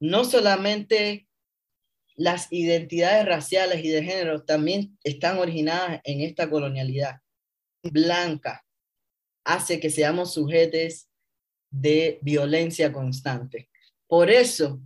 no 0.00 0.24
solamente 0.24 1.26
las 2.22 2.46
identidades 2.52 3.26
raciales 3.26 3.84
y 3.84 3.88
de 3.88 4.04
género 4.04 4.44
también 4.44 4.96
están 5.02 5.38
originadas 5.38 6.00
en 6.04 6.20
esta 6.20 6.48
colonialidad 6.48 7.20
blanca, 7.82 8.64
hace 9.44 9.80
que 9.80 9.90
seamos 9.90 10.32
sujetos 10.32 11.08
de 11.68 12.20
violencia 12.22 12.92
constante. 12.92 13.68
Por 14.06 14.30
eso 14.30 14.80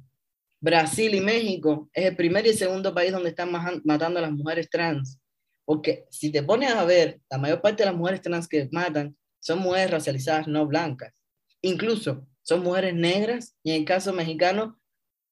Brasil 0.63 1.15
y 1.15 1.21
México 1.21 1.91
es 1.93 2.07
el 2.07 2.17
primer 2.17 2.47
y 2.47 2.55
segundo 2.55 2.95
país 2.95 3.13
donde 3.13 3.29
están 3.29 3.51
matando 3.85 4.19
a 4.19 4.23
las 4.23 4.33
mujeres 4.33 4.71
trans. 4.71 5.21
Porque 5.67 6.07
si 6.11 6.33
te 6.33 6.43
pones 6.43 6.71
a 6.71 6.87
ver, 6.87 7.21
la 7.29 7.37
mayor 7.37 7.61
parte 7.61 7.83
de 7.83 7.91
las 7.91 7.99
mujeres 7.99 8.23
trans 8.23 8.49
que 8.49 8.67
matan 8.73 9.15
son 9.41 9.59
mujeres 9.59 9.91
racializadas 9.91 10.49
no 10.49 10.67
blancas. 10.67 11.13
Incluso 11.61 12.27
son 12.41 12.63
mujeres 12.63 12.95
negras 12.95 13.55
y 13.63 13.73
en 13.73 13.81
el 13.81 13.85
caso 13.85 14.15
mexicano, 14.15 14.81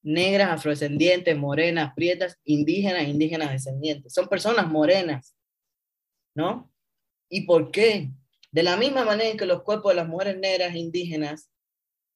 negras, 0.05 0.51
afrodescendientes, 0.51 1.37
morenas, 1.37 1.93
prietas, 1.97 2.39
indígenas, 2.45 3.09
indígenas 3.09 3.51
descendientes. 3.51 4.13
Son 4.13 4.29
personas 4.29 4.69
morenas, 4.69 5.35
¿no? 6.37 6.71
¿Y 7.29 7.47
por 7.47 7.71
qué? 7.73 8.13
De 8.53 8.63
la 8.63 8.77
misma 8.77 9.05
manera 9.05 9.37
que 9.37 9.47
los 9.47 9.63
cuerpos 9.63 9.91
de 9.91 9.97
las 9.97 10.09
mujeres 10.09 10.39
negras 10.39 10.77
indígenas 10.77 11.51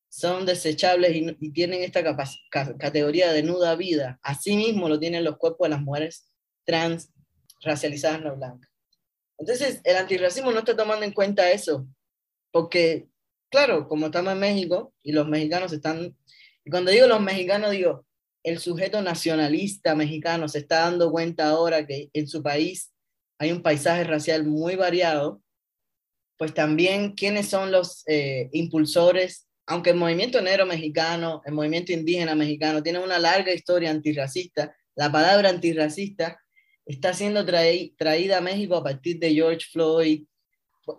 son 0.09 0.47
desechables 0.47 1.17
y, 1.17 1.51
tienen 1.51 1.83
esta 1.83 2.03
categoría 2.79 3.33
de 3.33 3.43
nuda 3.43 3.75
vida. 3.75 4.19
Asimismo 4.23 4.89
lo 4.89 5.01
tienen 5.01 5.25
los 5.25 5.39
cuerpos 5.39 5.67
de 5.67 5.71
las 5.71 5.83
mujeres 5.83 6.31
trans 6.65 7.11
racializadas 7.63 8.23
no 8.23 8.37
blancas. 8.37 8.71
Entonces, 9.39 9.81
el 9.85 9.97
antirracismo 9.97 10.53
no 10.53 10.61
está 10.61 10.77
tomando 10.77 11.05
en 11.05 11.13
cuenta 11.13 11.51
eso, 11.51 11.87
porque, 12.51 13.09
claro, 13.51 13.89
como 13.89 14.07
estamos 14.07 14.33
en 14.33 14.41
México 14.41 14.93
y 15.03 15.13
los 15.13 15.29
mexicanos 15.29 15.73
están, 15.73 16.17
y 16.69 16.71
cuando 16.71 16.91
digo 16.91 17.07
los 17.07 17.23
mexicanos, 17.23 17.71
digo, 17.71 18.05
el 18.43 18.59
sujeto 18.59 19.01
nacionalista 19.01 19.95
mexicano 19.95 20.49
se 20.49 20.59
está 20.59 20.81
dando 20.81 21.11
cuenta 21.11 21.49
ahora 21.49 21.87
que 21.87 22.11
en 22.13 22.29
su 22.29 22.43
país 22.43 22.93
hay 23.39 23.53
un 23.53 23.63
paisaje 23.63 24.05
racial 24.05 24.45
muy 24.45 24.77
variado, 24.77 25.41
pues 26.37 26.53
también 26.53 27.13
quiénes 27.15 27.49
son 27.49 27.73
los 27.73 28.07
eh, 28.07 28.51
impulsores 28.53 29.49
aunque 29.65 29.91
el 29.91 29.97
movimiento 29.97 30.43
negro 30.43 30.67
mexicano, 30.67 31.41
el 31.47 31.55
movimiento 31.55 31.91
indígena 31.93 32.35
mexicano 32.35 32.83
tiene 32.83 32.99
una 32.99 33.19
larga 33.19 33.53
historia 33.53 33.91
antirracista, 33.91 34.77
la 34.95 35.11
palabra 35.11 35.49
antirracista 35.49 36.39
está 36.85 37.15
siendo 37.15 37.47
traída 37.47 38.39
a 38.39 38.43
México 38.43 38.77
a 38.77 38.85
partir 38.85 39.19
de 39.19 39.33
George 39.33 39.67
Floyd. 39.71 40.25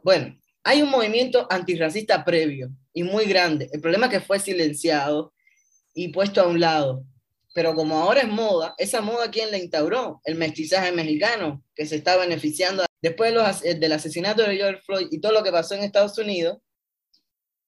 Bueno, 0.03 0.35
hay 0.63 0.81
un 0.81 0.89
movimiento 0.89 1.47
antirracista 1.49 2.25
previo 2.25 2.71
y 2.91 3.03
muy 3.03 3.25
grande. 3.25 3.69
El 3.71 3.81
problema 3.81 4.05
es 4.07 4.13
que 4.13 4.19
fue 4.19 4.39
silenciado 4.39 5.33
y 5.99 6.07
puesto 6.09 6.41
a 6.41 6.47
un 6.47 6.61
lado. 6.61 7.03
Pero 7.53 7.75
como 7.75 7.99
ahora 7.99 8.21
es 8.21 8.29
moda, 8.29 8.73
esa 8.77 9.01
moda 9.01 9.29
¿quién 9.29 9.51
la 9.51 9.57
instauró? 9.57 10.21
El 10.23 10.35
mestizaje 10.35 10.93
mexicano, 10.93 11.63
que 11.75 11.85
se 11.85 11.97
está 11.97 12.15
beneficiando 12.15 12.85
después 13.01 13.33
del 13.63 13.91
asesinato 13.91 14.43
de 14.43 14.55
George 14.55 14.81
Floyd 14.85 15.07
y 15.11 15.19
todo 15.19 15.33
lo 15.33 15.43
que 15.43 15.51
pasó 15.51 15.75
en 15.75 15.83
Estados 15.83 16.17
Unidos, 16.17 16.59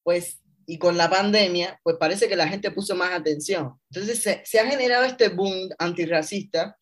pues 0.03 0.39
y 0.65 0.77
con 0.77 0.95
la 0.95 1.09
pandemia, 1.09 1.81
pues 1.83 1.97
parece 1.99 2.29
que 2.29 2.37
la 2.37 2.47
gente 2.47 2.71
puso 2.71 2.95
más 2.95 3.11
atención. 3.11 3.73
Entonces 3.89 4.41
se, 4.45 4.59
ha 4.59 4.65
generado 4.65 5.03
este 5.03 5.27
boom 5.27 5.69
antirracista 5.77 6.77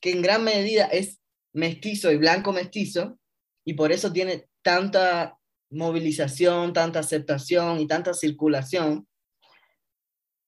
que 0.00 0.12
en 0.12 0.22
gran 0.22 0.42
medida 0.42 0.86
es 0.86 1.20
mestizo 1.52 2.10
y 2.10 2.16
blanco 2.16 2.52
mestizo, 2.52 3.18
y 3.66 3.74
por 3.74 3.92
eso 3.92 4.10
tiene 4.10 4.48
tanta 4.62 5.36
movilización, 5.68 6.72
tanta 6.72 7.00
aceptación 7.00 7.80
y 7.80 7.86
tanta 7.86 8.14
circulación. 8.14 9.06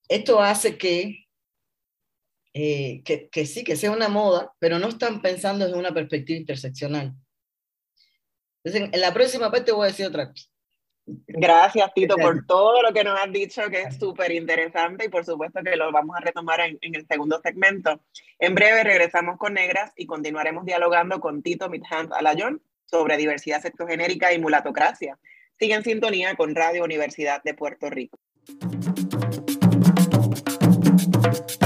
Esto 0.09 0.41
hace 0.41 0.79
que, 0.79 1.27
eh, 2.55 3.03
que, 3.05 3.29
que, 3.29 3.47
sí, 3.47 3.65
que 3.65 3.77
sea 3.77 3.91
una 3.91 4.09
moda, 4.09 4.53
pero 4.59 4.79
no 4.79 4.89
están 4.89 5.21
pensando 5.21 5.65
desde 5.67 5.79
una 5.79 5.93
perspectiva 5.93 6.39
interseccional. 6.39 7.15
Entonces, 8.63 8.91
en 8.93 9.01
la 9.01 9.15
próxima 9.15 9.51
parte 9.51 9.73
voy 9.73 9.85
a 9.85 9.91
decir 9.91 10.07
otra 10.07 10.29
cosa. 10.29 10.47
Gracias, 11.07 11.95
Tito, 11.95 12.17
por 12.17 12.45
todo 12.47 12.83
lo 12.83 12.93
que 12.93 13.05
nos 13.05 13.19
has 13.21 13.31
dicho, 13.31 13.63
que 13.71 13.83
es 13.83 13.97
súper 13.97 14.33
interesante 14.33 15.05
y 15.05 15.09
por 15.09 15.25
supuesto 15.25 15.61
que 15.63 15.77
lo 15.77 15.93
vamos 15.93 16.17
a 16.17 16.21
retomar 16.21 16.61
en, 16.61 16.79
en, 16.81 16.97
el 16.97 17.07
segundo 17.07 17.41
segmento. 17.41 18.01
En 18.41 18.57
breve 18.57 18.83
regresamos 18.83 19.39
con 19.39 19.55
Negras 19.55 19.93
y 19.95 20.07
continuaremos 20.07 20.65
dialogando 20.65 21.21
con 21.21 21.43
Tito 21.43 21.69
Midhand 21.69 22.13
Alayón 22.13 22.61
sobre 22.87 23.17
diversidad 23.17 23.63
sexogenérica 23.63 24.33
y 24.33 24.41
mulatocracia. 24.41 25.17
Sigue 25.59 25.75
en 25.75 25.85
sintonía 25.85 26.35
con 26.35 26.55
Radio 26.57 26.83
Universidad 26.83 27.41
de 27.45 27.55
Puerto 27.55 27.89
Rico. 27.89 28.19
Thank 31.37 31.61
you. 31.63 31.66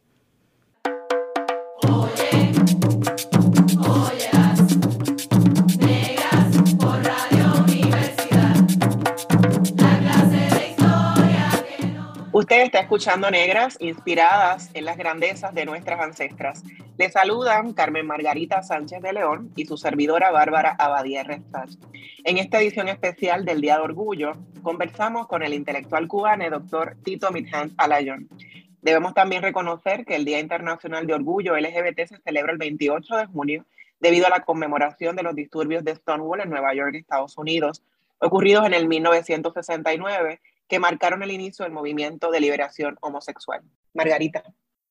Usted 12.33 12.61
está 12.61 12.79
escuchando 12.79 13.29
Negras, 13.29 13.75
inspiradas 13.81 14.69
en 14.73 14.85
las 14.85 14.95
grandezas 14.95 15.53
de 15.53 15.65
nuestras 15.65 15.99
ancestras. 15.99 16.63
Le 16.97 17.09
saludan 17.09 17.73
Carmen 17.73 18.07
Margarita 18.07 18.63
Sánchez 18.63 19.01
de 19.01 19.11
León 19.11 19.51
y 19.57 19.65
su 19.65 19.75
servidora 19.75 20.31
Bárbara 20.31 20.73
Abadía 20.79 21.23
Restach. 21.23 21.71
En 22.23 22.37
esta 22.37 22.61
edición 22.61 22.87
especial 22.87 23.43
del 23.43 23.59
Día 23.59 23.75
de 23.75 23.81
Orgullo, 23.81 24.37
conversamos 24.63 25.27
con 25.27 25.43
el 25.43 25.53
intelectual 25.53 26.07
cubano 26.07 26.49
doctor 26.49 26.95
Tito 27.03 27.31
Midhans 27.31 27.73
Alayon. 27.75 28.29
Debemos 28.81 29.13
también 29.13 29.41
reconocer 29.41 30.05
que 30.05 30.15
el 30.15 30.23
Día 30.23 30.39
Internacional 30.39 31.05
de 31.05 31.15
Orgullo 31.15 31.57
LGBT 31.57 32.07
se 32.07 32.21
celebra 32.23 32.53
el 32.53 32.57
28 32.57 33.13
de 33.17 33.25
junio 33.25 33.65
debido 33.99 34.27
a 34.27 34.29
la 34.29 34.45
conmemoración 34.45 35.17
de 35.17 35.23
los 35.23 35.35
disturbios 35.35 35.83
de 35.83 35.95
Stonewall 35.95 36.39
en 36.39 36.49
Nueva 36.49 36.73
York, 36.73 36.95
Estados 36.95 37.37
Unidos, 37.37 37.83
ocurridos 38.19 38.65
en 38.65 38.73
el 38.73 38.87
1969 38.87 40.39
que 40.71 40.79
marcaron 40.79 41.21
el 41.21 41.31
inicio 41.31 41.63
del 41.65 41.73
movimiento 41.73 42.31
de 42.31 42.39
liberación 42.39 42.97
homosexual. 43.01 43.61
Margarita. 43.93 44.41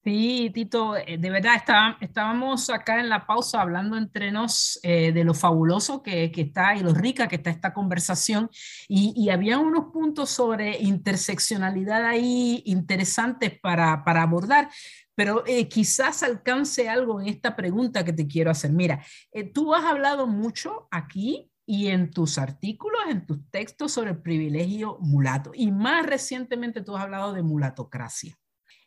Sí, 0.05 0.51
Tito, 0.53 0.95
eh, 0.95 1.17
de 1.19 1.31
verdad 1.31 1.55
está, 1.57 1.97
estábamos 2.03 2.69
acá 2.69 3.01
en 3.01 3.09
la 3.09 3.27
pausa 3.27 3.63
hablando 3.63 3.97
entre 3.97 4.31
nos 4.31 4.79
eh, 4.83 5.11
de 5.13 5.25
lo 5.25 5.33
fabuloso 5.33 6.03
que, 6.03 6.31
está 6.37 6.77
y 6.77 6.81
lo 6.81 6.93
rica 6.93 7.29
que 7.29 7.37
está 7.37 7.49
esta 7.49 7.73
conversación 7.73 8.51
y, 8.89 9.31
había 9.31 9.59
unos 9.59 9.87
puntos 9.91 10.29
sobre 10.29 10.79
interseccionalidad 10.81 12.05
ahí 12.05 12.63
interesantes 12.67 13.59
para, 13.59 14.05
para 14.05 14.21
abordar, 14.21 14.69
pero 15.15 15.45
eh, 15.47 15.67
quizás 15.67 16.23
alcance 16.23 16.91
algo 16.91 17.23
en 17.23 17.29
esta 17.29 17.57
pregunta 17.57 18.05
que 18.05 18.13
te 18.13 18.27
quiero 18.27 18.51
hacer. 18.51 18.73
Mira, 18.73 19.03
tú 19.55 19.75
has 19.75 19.85
hablado 19.85 20.27
mucho 20.27 20.89
aquí 20.91 21.51
y 21.73 21.87
en 21.87 22.11
tus 22.11 22.37
artículos, 22.37 23.01
en 23.09 23.25
tus 23.25 23.49
textos 23.49 23.93
sobre 23.93 24.11
el 24.11 24.21
privilegio 24.21 24.99
mulato. 24.99 25.53
Y 25.55 25.71
más 25.71 26.05
recientemente 26.05 26.83
tú 26.83 26.97
has 26.97 27.05
hablado 27.05 27.33
de 27.33 27.45
mulatocracia. 27.45 28.37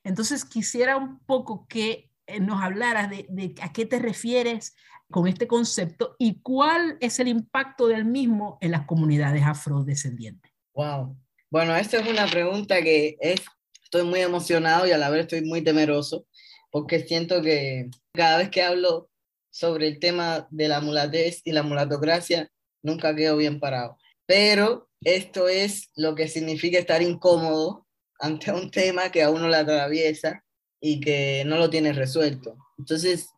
Entonces 0.03 0.43
quisiera 0.43 0.97
un 0.97 1.19
poco 1.19 1.65
que 1.69 2.11
eh, 2.27 2.41
nos 2.41 2.61
hablaras 2.61 3.09
de, 3.09 3.55
a 3.61 3.71
qué 3.71 3.85
te 3.85 3.99
refieres 3.99 4.75
con 5.09 5.29
este 5.29 5.47
concepto 5.47 6.17
y 6.19 6.41
cuál 6.41 6.97
es 6.99 7.21
el 7.21 7.29
impacto 7.29 7.87
del 7.87 8.03
mismo 8.03 8.57
en 8.59 8.71
las 8.71 8.85
comunidades 8.85 9.43
afrodescendientes. 9.43 10.51
Wow. 10.73 11.17
Bueno, 11.49 11.77
esta 11.77 12.01
es 12.01 12.09
una 12.09 12.27
pregunta 12.27 12.81
que 12.81 13.15
es, 13.21 13.39
estoy 13.81 14.03
muy 14.03 14.19
emocionado 14.19 14.85
y 14.85 14.91
a 14.91 14.97
la 14.97 15.09
vez 15.09 15.21
estoy 15.21 15.45
muy 15.45 15.61
temeroso 15.63 16.25
porque 16.69 16.99
siento 16.99 17.41
que 17.41 17.89
cada 18.11 18.39
vez 18.39 18.49
que 18.49 18.61
hablo 18.61 19.09
sobre 19.51 19.87
el 19.87 19.99
tema 19.99 20.49
de 20.51 20.67
la 20.67 20.81
mulatez 20.81 21.39
y 21.45 21.53
la 21.53 21.63
mulatocracia, 21.63 22.49
nunca 22.83 23.15
quedo 23.15 23.37
bien 23.37 23.59
parado. 23.59 23.97
Pero 24.25 24.89
esto 25.01 25.47
es 25.47 25.89
lo 25.95 26.15
que 26.15 26.27
significa 26.27 26.77
estar 26.77 27.01
incómodo 27.01 27.87
ante 28.19 28.51
un 28.51 28.69
tema 28.69 29.11
que 29.11 29.23
a 29.23 29.29
uno 29.29 29.49
le 29.49 29.57
atraviesa 29.57 30.43
y 30.79 30.99
que 30.99 31.43
no 31.45 31.57
lo 31.57 31.69
tiene 31.69 31.93
resuelto. 31.93 32.55
Entonces, 32.77 33.29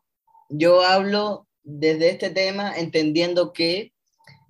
yo 0.48 0.82
hablo 0.82 1.48
desde 1.62 2.10
este 2.10 2.30
tema 2.30 2.76
entendiendo 2.76 3.52
que 3.52 3.92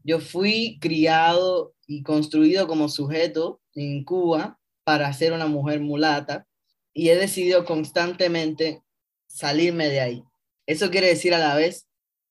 yo 0.05 0.20
fui 0.20 0.78
criado 0.80 1.74
y 1.86 2.03
construido 2.03 2.66
como 2.66 2.88
sujeto 2.88 3.61
en 3.74 4.05
Cuba 4.05 4.59
para 4.84 5.12
ser 5.12 5.32
una 5.32 5.47
mujer 5.47 5.80
mulata 5.80 6.47
y 6.92 7.09
he 7.09 7.16
decidido 7.16 7.64
constantemente 7.64 8.82
salirme 9.26 9.88
de 9.88 10.01
ahí. 10.01 10.24
Eso 10.66 10.90
quiere 10.90 11.09
decir 11.09 11.34
a 11.34 11.38
la 11.38 11.55
vez 11.55 11.86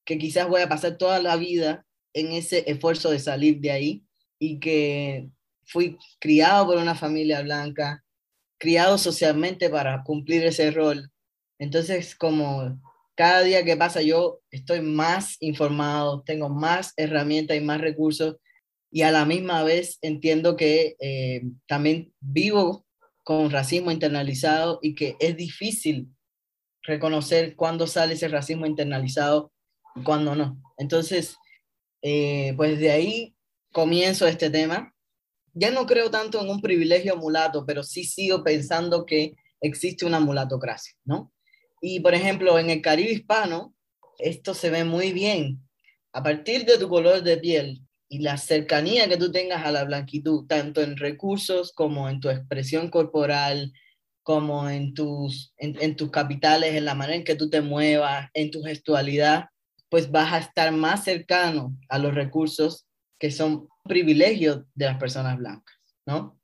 que 0.06 0.18
quizás 0.18 0.48
voy 0.48 0.62
a 0.62 0.70
pasar 0.70 0.98
toda 0.98 1.20
la 1.20 1.36
vida 1.36 1.85
en 2.16 2.32
ese 2.32 2.64
esfuerzo 2.66 3.12
de 3.12 3.20
salir 3.20 3.60
de 3.60 3.72
ahí 3.72 4.06
y 4.40 4.60
que 4.60 5.30
fui 5.66 5.98
criado 6.20 6.68
por 6.68 6.78
una 6.78 6.96
familia 6.96 7.42
blanca, 7.42 8.04
criado 8.58 8.98
socialmente 8.98 9.70
para 9.70 10.02
cumplir 10.04 10.44
ese 10.46 10.72
rol. 10.72 11.12
Entonces, 11.60 12.16
como 12.16 12.80
cada 13.16 13.42
día 13.42 13.64
que 13.64 13.78
pasa 13.78 14.02
yo 14.02 14.40
estoy 14.50 14.82
más 14.82 15.38
informado, 15.42 16.24
tengo 16.24 16.50
más 16.50 16.94
herramientas 16.98 17.58
y 17.58 17.62
más 17.62 17.82
recursos 17.82 18.38
y 18.92 19.02
a 19.02 19.12
la 19.12 19.26
misma 19.26 19.64
vez 19.64 20.00
entiendo 20.02 20.56
que 20.56 20.96
eh, 21.00 21.44
también 21.68 22.14
vivo 22.22 22.86
con 23.24 23.52
racismo 23.52 23.92
internalizado 23.92 24.80
y 24.82 24.96
que 24.96 25.18
es 25.20 25.36
difícil 25.36 26.08
reconocer 26.84 27.56
cuándo 27.58 27.88
sale 27.88 28.14
ese 28.14 28.30
racismo 28.30 28.66
internalizado 28.66 29.52
y 29.96 30.04
cuándo 30.04 30.36
no. 30.36 30.62
Entonces, 30.78 31.38
eh, 32.08 32.54
pues 32.56 32.78
de 32.80 32.92
ahí 32.92 33.36
comienzo 33.72 34.28
este 34.28 34.52
tema. 34.52 34.94
Ya 35.56 35.72
no 35.72 35.88
creo 35.88 36.12
tanto 36.12 36.40
en 36.40 36.52
un 36.52 36.62
privilegio 36.62 37.18
mulato, 37.18 37.66
pero 37.66 37.82
sí 37.82 38.04
sigo 38.04 38.44
pensando 38.44 39.08
que 39.08 39.34
existe 39.60 40.06
una 40.06 40.20
mulatocracia, 40.20 40.94
¿no? 41.04 41.34
Y 41.82 42.02
por 42.02 42.14
ejemplo, 42.14 42.60
en 42.60 42.70
el 42.70 42.84
Caribe 42.84 43.12
hispano, 43.12 43.74
esto 44.20 44.54
se 44.54 44.70
ve 44.70 44.84
muy 44.84 45.14
bien. 45.14 45.68
A 46.14 46.22
partir 46.22 46.66
de 46.66 46.78
tu 46.78 46.90
color 46.90 47.24
de 47.24 47.38
piel 47.38 47.82
y 48.08 48.20
la 48.20 48.38
cercanía 48.38 49.10
que 49.10 49.18
tú 49.18 49.32
tengas 49.32 49.66
a 49.66 49.72
la 49.72 49.84
blanquitud, 49.84 50.46
tanto 50.46 50.84
en 50.84 50.98
recursos 50.98 51.74
como 51.74 52.08
en 52.08 52.20
tu 52.20 52.30
expresión 52.30 52.92
corporal, 52.92 53.74
como 54.22 54.70
en 54.70 54.94
tus, 54.94 55.56
en, 55.58 55.76
en 55.82 55.96
tus 55.96 56.12
capitales, 56.12 56.76
en 56.76 56.86
la 56.86 56.94
manera 56.94 57.16
en 57.16 57.24
que 57.24 57.36
tú 57.36 57.50
te 57.50 57.62
muevas, 57.62 58.30
en 58.36 58.52
tu 58.52 58.62
gestualidad, 58.62 59.46
pues 59.90 60.12
vas 60.12 60.34
a 60.34 60.40
estar 60.40 60.72
más 60.72 61.04
cercano 61.04 61.78
a 61.90 61.98
los 62.00 62.14
recursos 62.14 62.88
que 63.20 63.32
son 63.32 63.68
privilegios 63.84 64.64
de 64.74 64.86
las 64.86 64.98
personas 64.98 65.38
blancas, 65.38 65.76
¿no? 66.06 66.40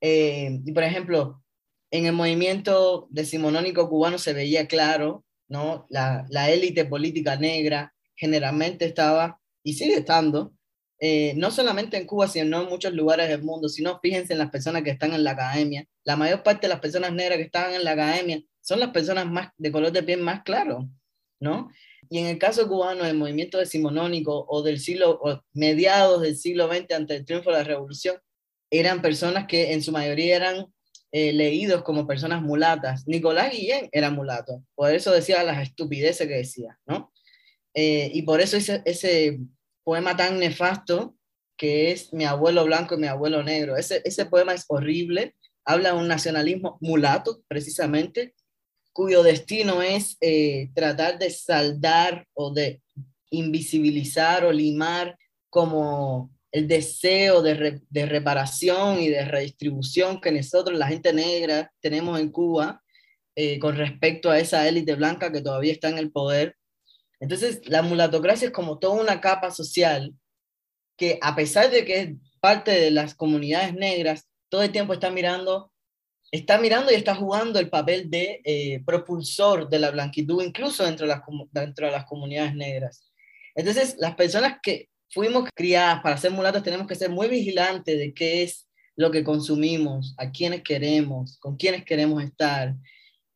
Eh, 0.00 0.60
y 0.64 0.72
por 0.72 0.82
ejemplo, 0.82 1.42
en 1.90 2.06
el 2.06 2.12
movimiento 2.12 3.06
decimonónico 3.10 3.88
cubano 3.88 4.18
se 4.18 4.32
veía 4.32 4.66
claro, 4.66 5.24
¿no? 5.48 5.86
La, 5.90 6.26
la 6.28 6.50
élite 6.50 6.84
política 6.84 7.36
negra 7.36 7.94
generalmente 8.16 8.84
estaba 8.84 9.40
y 9.62 9.74
sigue 9.74 9.94
estando, 9.94 10.52
eh, 11.04 11.34
no 11.36 11.50
solamente 11.50 11.96
en 11.96 12.06
Cuba, 12.06 12.28
sino 12.28 12.62
en 12.62 12.68
muchos 12.68 12.92
lugares 12.92 13.28
del 13.28 13.42
mundo, 13.42 13.68
sino 13.68 13.98
fíjense 14.00 14.34
en 14.34 14.38
las 14.38 14.50
personas 14.50 14.82
que 14.82 14.90
están 14.90 15.12
en 15.12 15.24
la 15.24 15.32
academia. 15.32 15.84
La 16.04 16.14
mayor 16.14 16.44
parte 16.44 16.68
de 16.68 16.72
las 16.72 16.80
personas 16.80 17.12
negras 17.12 17.38
que 17.38 17.44
están 17.44 17.74
en 17.74 17.82
la 17.82 17.90
academia 17.92 18.40
son 18.60 18.78
las 18.78 18.90
personas 18.90 19.26
más 19.26 19.48
de 19.56 19.72
color 19.72 19.90
de 19.90 20.04
piel 20.04 20.20
más 20.20 20.42
claro, 20.44 20.88
¿no? 21.40 21.70
Y 22.12 22.18
en 22.18 22.26
el 22.26 22.38
caso 22.38 22.68
cubano, 22.68 23.06
el 23.06 23.16
movimiento 23.16 23.56
decimonónico 23.56 24.44
o 24.46 24.62
del 24.62 24.80
siglo, 24.80 25.18
o 25.22 25.40
mediados 25.54 26.20
del 26.20 26.36
siglo 26.36 26.68
XX, 26.68 26.92
ante 26.94 27.16
el 27.16 27.24
triunfo 27.24 27.48
de 27.50 27.56
la 27.56 27.64
revolución, 27.64 28.16
eran 28.70 29.00
personas 29.00 29.46
que 29.46 29.72
en 29.72 29.82
su 29.82 29.92
mayoría 29.92 30.36
eran 30.36 30.66
eh, 31.10 31.32
leídos 31.32 31.82
como 31.82 32.06
personas 32.06 32.42
mulatas. 32.42 33.04
Nicolás 33.06 33.50
Guillén 33.52 33.88
era 33.92 34.10
mulato, 34.10 34.62
por 34.74 34.94
eso 34.94 35.10
decía 35.10 35.42
las 35.42 35.62
estupideces 35.62 36.28
que 36.28 36.34
decía, 36.34 36.78
¿no? 36.84 37.10
Eh, 37.72 38.10
y 38.12 38.20
por 38.20 38.42
eso 38.42 38.58
ese, 38.58 38.82
ese 38.84 39.38
poema 39.82 40.14
tan 40.14 40.38
nefasto 40.38 41.16
que 41.56 41.92
es 41.92 42.12
Mi 42.12 42.26
abuelo 42.26 42.66
blanco 42.66 42.96
y 42.96 42.98
mi 42.98 43.06
abuelo 43.06 43.42
negro. 43.42 43.78
Ese, 43.78 44.02
ese 44.04 44.26
poema 44.26 44.52
es 44.52 44.66
horrible, 44.68 45.34
habla 45.64 45.92
de 45.92 45.98
un 45.98 46.08
nacionalismo 46.08 46.76
mulato, 46.82 47.42
precisamente, 47.48 48.34
cuyo 48.92 49.22
destino 49.22 49.82
es 49.82 50.16
eh, 50.20 50.70
tratar 50.74 51.18
de 51.18 51.30
saldar 51.30 52.26
o 52.34 52.52
de 52.52 52.82
invisibilizar 53.30 54.44
o 54.44 54.52
limar 54.52 55.16
como 55.48 56.30
el 56.52 56.68
deseo 56.68 57.42
de, 57.42 57.80
reparación 58.06 59.00
y 59.00 59.08
de 59.08 59.24
redistribución 59.24 60.20
que 60.20 60.30
nosotros, 60.30 60.78
la 60.78 60.88
gente 60.88 61.12
negra, 61.12 61.72
tenemos 61.80 62.20
en 62.20 62.30
Cuba 62.30 62.82
eh, 63.34 63.58
con 63.58 63.76
respecto 63.76 64.30
a 64.30 64.38
esa 64.38 64.68
élite 64.68 64.94
blanca 64.94 65.32
que 65.32 65.40
todavía 65.40 65.72
está 65.72 65.88
en 65.88 65.96
el 65.96 66.12
poder. 66.12 66.56
Entonces, 67.20 67.62
la 67.64 67.80
mulatocracia 67.80 68.48
es 68.48 68.52
como 68.52 68.78
toda 68.78 69.00
una 69.00 69.20
capa 69.22 69.50
social 69.50 70.12
que 70.98 71.18
a 71.22 71.34
pesar 71.34 71.70
de 71.70 71.86
que 71.86 72.00
es 72.00 72.10
parte 72.40 72.72
de 72.72 72.90
las 72.90 73.14
comunidades 73.14 73.72
negras, 73.74 74.28
todo 74.50 74.62
el 74.62 74.72
tiempo 74.72 74.92
está 74.92 75.10
mirando 75.10 75.71
está 76.32 76.58
mirando 76.58 76.90
y 76.90 76.94
está 76.94 77.14
jugando 77.14 77.60
el 77.60 77.68
papel 77.68 78.10
de 78.10 78.40
eh, 78.44 78.82
propulsor 78.84 79.68
de 79.68 79.78
la 79.78 79.90
blanquitud, 79.90 80.42
incluso 80.42 80.82
dentro 80.82 81.06
de, 81.06 81.92
las, 81.92 82.04
comunidades 82.06 82.54
negras. 82.54 83.12
Entonces, 83.54 83.96
las 83.98 84.14
personas 84.14 84.58
que 84.62 84.88
fuimos 85.10 85.48
criadas 85.54 86.02
para 86.02 86.16
ser 86.16 86.30
mulatas 86.30 86.62
tenemos 86.62 86.86
que 86.86 86.94
ser 86.94 87.10
muy 87.10 87.28
vigilantes 87.28 87.98
de 87.98 88.14
qué 88.14 88.42
es 88.42 88.66
lo 88.96 89.10
que 89.10 89.22
consumimos, 89.22 90.14
a 90.16 90.30
quienes 90.30 90.62
queremos, 90.62 91.38
con 91.38 91.56
quienes 91.56 91.84
queremos 91.84 92.24
estar. 92.24 92.74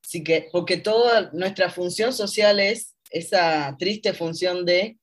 Así 0.03 0.24
que, 0.24 0.49
porque 0.51 0.78
toda 0.78 1.30
nuestra 1.34 1.70
función 1.70 2.14
social 2.14 2.59
es 2.61 2.97
esa 3.11 3.76
triste 3.78 4.14
función 4.14 4.64
de, 4.64 4.97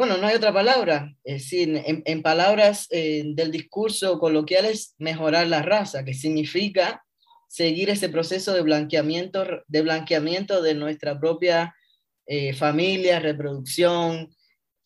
bueno, 0.00 0.16
no 0.16 0.28
hay 0.28 0.34
otra 0.34 0.50
palabra, 0.50 1.14
es 1.24 1.42
decir, 1.42 1.82
en, 1.84 2.22
palabras 2.22 2.86
eh, 2.88 3.22
del 3.34 3.50
discurso 3.50 4.18
coloquial 4.18 4.64
es 4.64 4.94
mejorar 4.96 5.46
la 5.46 5.60
raza, 5.60 6.06
que 6.06 6.14
significa 6.14 7.04
seguir 7.50 7.90
ese 7.90 8.08
proceso 8.08 8.54
de 8.54 8.62
blanqueamiento 8.62 9.44
de, 9.68 9.82
blanqueamiento 9.82 10.62
de 10.62 10.74
nuestra 10.74 11.20
propia 11.20 11.76
eh, 12.24 12.54
familia, 12.54 13.20
reproducción, 13.20 14.34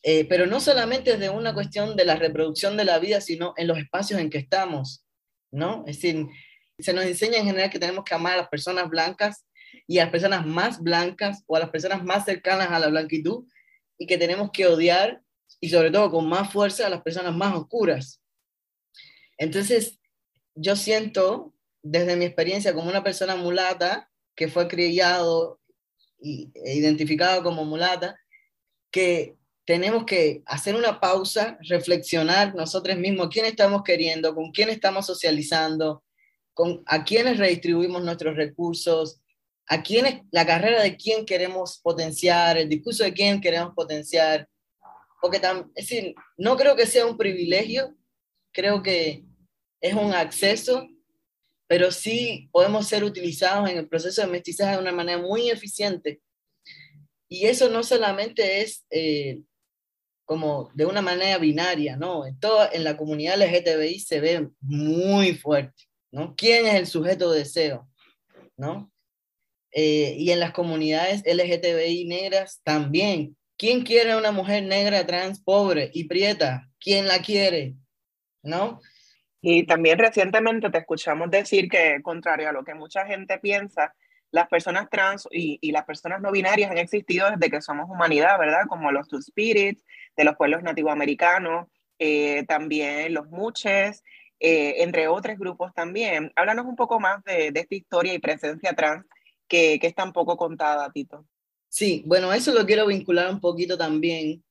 eh, 0.02 0.24
pero 0.24 0.46
no 0.46 0.58
solamente 0.58 1.12
desde 1.12 1.30
una 1.30 1.54
cuestión 1.54 1.94
de 1.94 2.06
la 2.06 2.16
reproducción 2.16 2.76
de 2.76 2.84
la 2.84 2.98
vida, 2.98 3.20
sino 3.20 3.54
en 3.56 3.68
los 3.68 3.78
espacios 3.78 4.18
en 4.18 4.30
que 4.30 4.38
estamos, 4.38 5.06
¿no? 5.52 5.84
Es 5.86 6.00
decir, 6.00 6.26
se 6.76 6.92
nos 6.92 7.04
enseña 7.04 7.38
en 7.38 7.46
general 7.46 7.70
que 7.70 7.78
tenemos 7.78 8.04
que 8.04 8.16
amar 8.16 8.32
a 8.32 8.38
las 8.38 8.48
personas 8.48 8.90
blancas 8.90 9.46
y 9.86 9.98
a 9.98 10.06
las 10.06 10.10
personas 10.10 10.44
más 10.44 10.82
blancas 10.82 11.44
o 11.46 11.54
a 11.54 11.60
las 11.60 11.70
personas 11.70 12.02
más 12.02 12.24
cercanas 12.24 12.72
a 12.72 12.80
la 12.80 12.88
blanquitud 12.88 13.44
y 13.98 14.06
que 14.06 14.18
tenemos 14.18 14.50
que 14.50 14.66
odiar 14.66 15.22
y 15.60 15.68
sobre 15.68 15.90
todo 15.90 16.10
con 16.10 16.28
más 16.28 16.52
fuerza 16.52 16.86
a 16.86 16.90
las 16.90 17.02
personas 17.02 17.34
más 17.34 17.54
oscuras. 17.54 18.20
Entonces, 19.38 19.98
yo 20.54 20.76
siento 20.76 21.54
desde 21.82 22.16
mi 22.16 22.24
experiencia 22.24 22.74
como 22.74 22.88
una 22.88 23.04
persona 23.04 23.36
mulata 23.36 24.10
que 24.34 24.48
fue 24.48 24.68
criado 24.68 25.60
y, 26.20 26.50
identificado 26.64 27.42
como 27.42 27.64
mulata, 27.64 28.18
que 28.90 29.36
tenemos 29.66 30.04
que 30.04 30.42
hacer 30.46 30.74
una 30.74 31.00
pausa, 31.00 31.58
reflexionar 31.62 32.54
nosotros 32.54 32.96
mismos 32.98 33.28
quién 33.30 33.46
estamos 33.46 33.82
queriendo, 33.82 34.34
con 34.34 34.50
quién 34.52 34.68
estamos 34.70 35.06
socializando, 35.06 36.04
con 36.52 36.82
a 36.86 37.04
quiénes 37.04 37.38
redistribuimos 37.38 38.02
nuestros 38.02 38.36
recursos, 38.36 39.20
a 39.68 39.82
quiénes, 39.82 40.22
la 40.30 40.46
carrera 40.46 40.82
de 40.82 40.96
quién 40.96 41.24
queremos 41.24 41.80
potenciar, 41.82 42.58
el 42.58 42.68
discurso 42.68 43.04
de 43.04 43.12
quién 43.12 43.40
queremos 43.40 43.74
potenciar. 43.74 44.48
Porque 45.20 45.38
es 45.38 45.88
decir, 45.88 46.14
no 46.36 46.56
creo 46.56 46.76
que 46.76 46.86
sea 46.86 47.06
un 47.06 47.16
privilegio, 47.16 47.94
creo 48.52 48.82
que 48.82 49.24
es 49.80 49.94
un 49.94 50.12
acceso 50.12 50.86
pero 51.66 51.90
sí 51.90 52.48
podemos 52.52 52.86
ser 52.86 53.04
utilizados 53.04 53.68
en 53.68 53.78
el 53.78 53.88
proceso 53.88 54.22
de 54.22 54.28
mestizaje 54.28 54.72
de 54.76 54.82
una 54.82 54.92
manera 54.92 55.18
muy 55.18 55.50
eficiente. 55.50 56.20
Y 57.28 57.46
eso 57.46 57.68
no 57.68 57.82
solamente 57.82 58.60
es 58.60 58.84
eh, 58.90 59.40
como 60.24 60.70
de 60.74 60.86
una 60.86 61.02
manera 61.02 61.38
binaria, 61.38 61.96
¿no? 61.96 62.26
En, 62.26 62.38
toda, 62.38 62.70
en 62.72 62.84
la 62.84 62.96
comunidad 62.96 63.38
LGTBI 63.38 63.98
se 63.98 64.20
ve 64.20 64.50
muy 64.60 65.34
fuerte, 65.34 65.84
¿no? 66.12 66.34
¿Quién 66.36 66.66
es 66.66 66.74
el 66.74 66.86
sujeto 66.86 67.32
de 67.32 67.40
deseo, 67.40 67.88
¿no? 68.56 68.92
Eh, 69.76 70.14
y 70.16 70.30
en 70.30 70.38
las 70.38 70.52
comunidades 70.52 71.24
LGTBI 71.26 72.04
negras 72.04 72.60
también. 72.62 73.36
¿Quién 73.58 73.82
quiere 73.82 74.16
una 74.16 74.30
mujer 74.30 74.62
negra, 74.62 75.04
trans, 75.04 75.42
pobre 75.42 75.90
y 75.92 76.04
prieta? 76.04 76.68
¿Quién 76.78 77.08
la 77.08 77.18
quiere? 77.18 77.74
¿No? 78.42 78.80
Y 79.40 79.66
también 79.66 79.98
recientemente 79.98 80.70
te 80.70 80.78
escuchamos 80.78 81.28
decir 81.28 81.68
que, 81.68 82.00
contrario 82.02 82.48
a 82.48 82.52
lo 82.52 82.62
que 82.62 82.74
mucha 82.74 83.04
gente 83.04 83.38
piensa, 83.38 83.92
las 84.30 84.48
personas 84.48 84.88
trans 84.90 85.26
y, 85.30 85.58
y, 85.60 85.72
las 85.72 85.84
personas 85.84 86.20
no 86.20 86.30
binarias 86.30 86.70
han 86.70 86.78
existido 86.78 87.30
desde 87.30 87.50
que 87.50 87.60
somos 87.60 87.90
humanidad, 87.90 88.38
¿verdad? 88.38 88.66
Como 88.68 88.92
los 88.92 89.08
Two 89.08 89.22
Spirits 89.22 89.84
de 90.16 90.24
los 90.24 90.36
pueblos 90.36 90.62
nativoamericanos, 90.62 91.68
eh, 91.98 92.44
también 92.46 93.12
los 93.12 93.28
Muches, 93.28 94.02
eh, 94.40 94.82
entre 94.82 95.08
otros 95.08 95.36
grupos 95.36 95.72
también. 95.74 96.32
Háblanos 96.36 96.66
un 96.66 96.76
poco 96.76 97.00
más 97.00 97.22
de, 97.24 97.50
de 97.50 97.60
esta 97.60 97.74
historia 97.74 98.14
y 98.14 98.18
presencia 98.18 98.72
trans 98.74 99.04
que, 99.48 99.78
que, 99.78 99.86
es 99.86 99.94
tan 99.94 100.12
poco 100.12 100.36
contada, 100.36 100.90
Tito. 100.92 101.26
Sí, 101.68 102.04
bueno, 102.06 102.32
eso 102.32 102.54
lo 102.54 102.64
quiero 102.66 102.86
vincular 102.86 103.32
un 103.32 103.40
poquito 103.40 103.76
también 103.76 104.44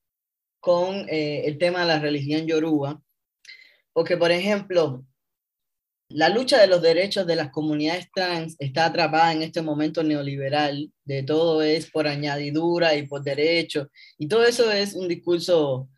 con 0.59 1.07
eh, 1.09 1.43
el 1.45 1.57
tema 1.57 1.81
de 1.81 1.87
la 1.87 1.99
religión 1.99 2.47
yoruba, 2.47 3.01
porque, 3.91 4.15
por 4.15 4.31
ejemplo, 4.31 5.05
la 6.07 6.29
lucha 6.29 6.59
de 6.59 6.67
los 6.67 6.81
derechos 6.81 7.27
de 7.27 7.35
las 7.35 7.49
comunidades 7.49 8.07
trans 8.13 8.55
está 8.59 8.85
atrapada 8.85 9.33
en 9.33 9.41
este 9.41 9.61
momento 9.61 10.03
neoliberal, 10.03 10.91
de 11.03 11.23
todo 11.23 11.61
es 11.61 11.91
por 11.91 12.07
añadidura 12.07 12.95
y 12.95 13.07
por 13.07 13.23
derecho, 13.23 13.89
y 14.17 14.29
todo 14.29 14.45
eso 14.45 14.71
es 14.71 14.93
un 14.93 15.09
discurso, 15.09 15.89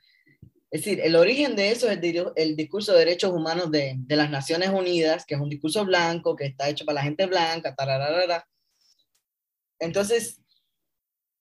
es 0.71 0.81
decir, 0.81 0.99
el 0.99 1.15
origen 1.15 1.55
de 1.55 1.71
eso 1.71 1.89
es 1.89 1.99
el, 2.35 2.55
discurso 2.55 2.93
de 2.93 2.99
derechos 2.99 3.33
humanos 3.33 3.71
de, 3.71 3.95
de, 3.97 4.15
las 4.15 4.31
Naciones 4.31 4.69
Unidas, 4.69 5.25
que 5.25 5.35
es 5.35 5.41
un 5.41 5.49
discurso 5.49 5.85
blanco, 5.85 6.35
que 6.35 6.45
está 6.45 6.69
hecho 6.69 6.85
para 6.85 6.95
la 6.95 7.03
gente 7.03 7.27
blanca, 7.27 7.75
tararara. 7.75 8.47
Entonces, 9.79 10.41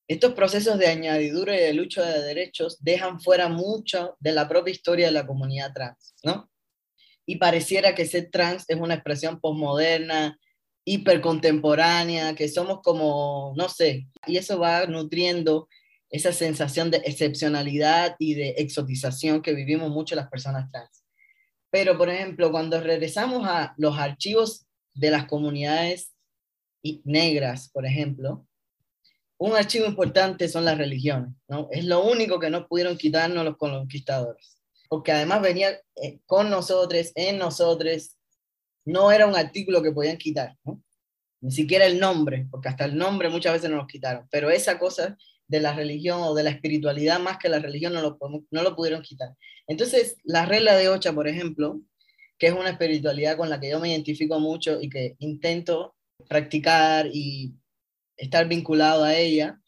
estos 0.07 0.35
procesos 0.35 0.79
de 0.79 0.87
añadidura 0.87 1.57
y 1.57 1.61
de 1.61 1.73
lucha 1.73 2.03
de 2.03 2.23
derechos 2.23 2.77
dejan 2.81 3.21
fuera 3.21 3.49
mucho 3.49 4.17
de 4.21 4.33
la 4.33 4.49
propia 4.49 4.73
historia 4.73 5.07
de 5.07 5.13
la 5.13 5.27
comunidad 5.27 5.73
trans, 5.73 6.15
¿no? 6.23 6.51
Y 7.27 7.37
pareciera 7.37 7.95
que 7.95 8.05
ser 8.05 8.31
trans 8.31 8.65
es 8.69 8.77
una 8.77 8.95
expresión 8.95 9.41
posmoderna, 9.41 10.39
hipercontemporánea, 10.85 12.35
que 12.35 12.49
somos 12.49 12.81
como, 12.83 13.55
no 13.57 13.71
sé, 13.71 14.07
y 14.27 14.37
eso 14.37 14.59
va 14.59 14.85
nutriendo 14.87 15.69
esa 16.11 16.33
sensación 16.33 16.91
de 16.91 16.99
excepcionalidad 16.99 18.15
y 18.19 18.35
de 18.35 18.51
exotización 18.59 19.41
que 19.41 19.55
vivimos 19.55 19.91
mucho 19.91 20.15
las 20.15 20.29
personas 20.29 20.71
trans. 20.71 21.05
Pero, 21.71 21.97
por 21.97 22.11
ejemplo, 22.11 22.53
cuando 22.53 22.81
regresamos 22.81 23.47
a 23.49 23.75
los 23.79 23.99
archivos 23.99 24.67
de 24.93 25.11
las 25.11 25.25
comunidades 25.25 26.14
negras, 27.05 27.71
por 27.71 27.87
ejemplo, 27.87 28.47
un 29.39 29.57
archivo 29.57 29.87
importante 29.87 30.49
son 30.49 30.65
las 30.65 30.79
religiones, 30.79 31.35
¿no? 31.49 31.69
Es 31.71 31.85
lo 31.85 32.05
único 32.05 32.39
que 32.39 32.51
no 32.51 32.67
pudieron 32.67 32.97
quitarnos 32.97 33.45
los 33.45 33.57
conquistadores, 33.57 34.59
porque 34.89 35.13
además 35.13 35.43
venía 35.43 35.81
eh, 35.97 36.21
con 36.27 36.51
nosotros, 36.51 37.11
en 37.15 37.39
nosotros, 37.39 38.17
no 38.85 39.11
era 39.11 39.27
un 39.27 39.37
artículo 39.37 39.83
que 39.83 39.93
podían 39.93 40.19
quitar, 40.19 40.57
¿no? 40.65 40.83
Ni 41.41 41.51
siquiera 41.51 41.87
el 41.87 41.99
nombre, 41.99 42.47
porque 42.51 42.69
hasta 42.69 42.85
el 42.85 42.97
nombre 42.97 43.29
muchas 43.29 43.55
veces 43.55 43.71
nos 43.71 43.81
lo 43.81 43.87
quitaron, 43.87 44.27
pero 44.31 44.51
esa 44.51 44.79
cosa 44.79 45.17
de 45.47 45.61
la 45.61 45.75
religión 45.75 46.21
o 46.23 46.35
de 46.35 46.43
la 46.43 46.51
espiritualidad 46.51 47.21
más 47.21 47.39
que 47.39 47.49
la 47.49 47.59
religión 47.59 47.93
no 47.93 48.01
lo, 48.01 48.19
no 48.51 48.63
lo 48.63 48.77
pudieron 48.77 49.03
quitar. 49.03 49.31
Entonces, 49.67 50.17
la 50.25 50.47
regla 50.47 50.75
de 50.77 50.89
Ocha, 50.89 51.13
por 51.13 51.29
ejemplo, 51.29 51.81
que 52.39 52.47
es 52.49 52.53
una 52.53 52.71
espiritualidad 52.71 53.37
con 53.37 53.51
la 53.51 53.61
que 53.61 53.71
yo 53.71 53.81
me 53.81 53.91
identifico 53.91 54.41
mucho 54.41 54.81
y 54.81 54.89
que 54.89 55.17
intento 55.19 55.95
practicar 56.29 57.09
y 57.13 57.55
estar 58.17 58.49
vinculado 58.49 59.05
a 59.05 59.17
ella, 59.17 59.61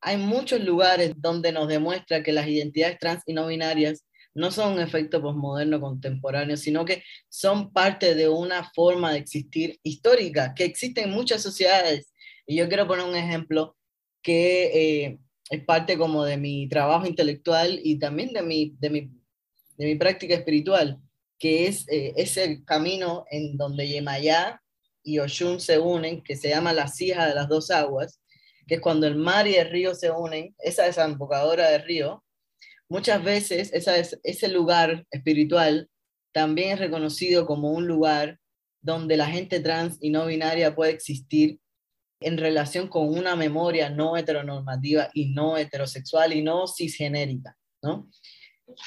hay 0.00 0.18
muchos 0.18 0.60
lugares 0.60 1.12
donde 1.16 1.50
nos 1.52 1.68
demuestra 1.68 2.22
que 2.22 2.32
las 2.32 2.46
identidades 2.46 2.98
trans 2.98 3.22
y 3.26 3.32
no 3.32 3.46
binarias 3.46 4.04
no 4.34 4.50
son 4.50 4.74
un 4.74 4.80
efecto 4.80 5.22
posmoderno 5.22 5.80
contemporáneo, 5.80 6.56
sino 6.56 6.84
que 6.84 7.02
son 7.28 7.72
parte 7.72 8.14
de 8.14 8.28
una 8.28 8.70
forma 8.74 9.12
de 9.12 9.18
existir 9.18 9.78
histórica 9.82 10.54
que 10.54 10.64
existe 10.64 11.02
en 11.02 11.10
muchas 11.10 11.40
sociedades. 11.40 12.12
Y 12.46 12.56
yo 12.56 12.68
quiero 12.68 12.86
poner 12.86 13.06
un 13.06 13.14
ejemplo 13.14 13.76
que 14.22 15.04
eh, 15.04 15.18
es 15.50 15.64
parte 15.64 15.96
como 15.96 16.24
de 16.24 16.36
mi 16.36 16.68
trabajo 16.68 17.06
intelectual 17.06 17.80
y 17.82 17.98
también 17.98 18.32
de 18.32 18.42
mi, 18.42 18.74
de 18.78 18.90
mi, 18.90 19.10
de 19.76 19.86
mi 19.86 19.94
práctica 19.94 20.34
espiritual, 20.34 20.98
que 21.38 21.68
es 21.68 21.86
eh, 21.88 22.12
ese 22.16 22.64
camino 22.64 23.24
en 23.30 23.56
donde 23.56 23.88
Yemayá 23.88 24.60
y 25.04 25.18
Oshun 25.18 25.60
se 25.60 25.78
unen, 25.78 26.22
que 26.22 26.34
se 26.34 26.48
llama 26.48 26.72
la 26.72 26.88
cija 26.88 27.28
de 27.28 27.34
las 27.34 27.48
dos 27.48 27.70
aguas, 27.70 28.20
que 28.66 28.76
es 28.76 28.80
cuando 28.80 29.06
el 29.06 29.16
mar 29.16 29.46
y 29.46 29.56
el 29.56 29.70
río 29.70 29.94
se 29.94 30.10
unen, 30.10 30.54
esa 30.58 30.84
desembocadora 30.84 31.68
del 31.68 31.82
río, 31.82 32.24
muchas 32.88 33.22
veces 33.22 33.72
esa 33.72 33.96
es, 33.98 34.18
ese 34.22 34.48
lugar 34.48 35.06
espiritual 35.10 35.88
también 36.32 36.70
es 36.72 36.78
reconocido 36.80 37.46
como 37.46 37.70
un 37.70 37.86
lugar 37.86 38.40
donde 38.80 39.16
la 39.16 39.26
gente 39.26 39.60
trans 39.60 39.98
y 40.00 40.10
no 40.10 40.26
binaria 40.26 40.74
puede 40.74 40.92
existir 40.92 41.60
en 42.20 42.38
relación 42.38 42.88
con 42.88 43.08
una 43.08 43.36
memoria 43.36 43.90
no 43.90 44.16
heteronormativa 44.16 45.10
y 45.14 45.32
no 45.32 45.56
heterosexual 45.56 46.32
y 46.32 46.42
no 46.42 46.66
cisgenérica, 46.66 47.56
¿no? 47.82 48.08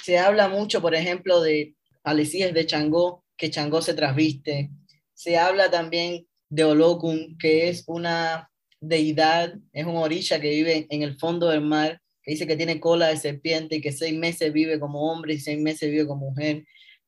Se 0.03 0.18
habla 0.18 0.49
mucho, 0.49 0.82
por 0.82 0.95
ejemplo, 0.95 1.41
de 1.41 1.76
Alesíes 2.03 2.53
de 2.53 2.65
Changó, 2.65 3.24
que 3.38 3.51
Changó 3.51 3.82
se 3.82 3.93
trasviste, 3.93 4.72
se 5.18 5.36
habla 5.36 5.72
también 5.72 6.28
de 6.47 6.63
Olokun, 6.63 7.39
que 7.39 7.70
es 7.70 7.84
una 7.88 8.51
deidad, 8.80 9.55
es 9.74 9.84
un 9.84 9.97
orilla 9.97 10.39
que 10.39 10.51
vive 10.51 10.86
en 10.91 11.01
el 11.01 11.18
fondo 11.18 11.49
del 11.49 11.61
mar, 11.61 11.99
que 12.22 12.32
dice 12.32 12.45
que 12.45 12.55
tiene 12.55 12.80
cola 12.80 13.07
de 13.07 13.18
serpiente 13.18 13.78
y 13.78 13.82
que 13.82 13.91
seis 13.91 14.15
meses 14.15 14.53
vive 14.53 14.80
como 14.80 15.11
hombre 15.11 15.34
y 15.34 15.39
seis 15.39 15.59
meses 15.59 15.89
vive 15.89 16.05
como 16.05 16.30
mujer. 16.30 16.65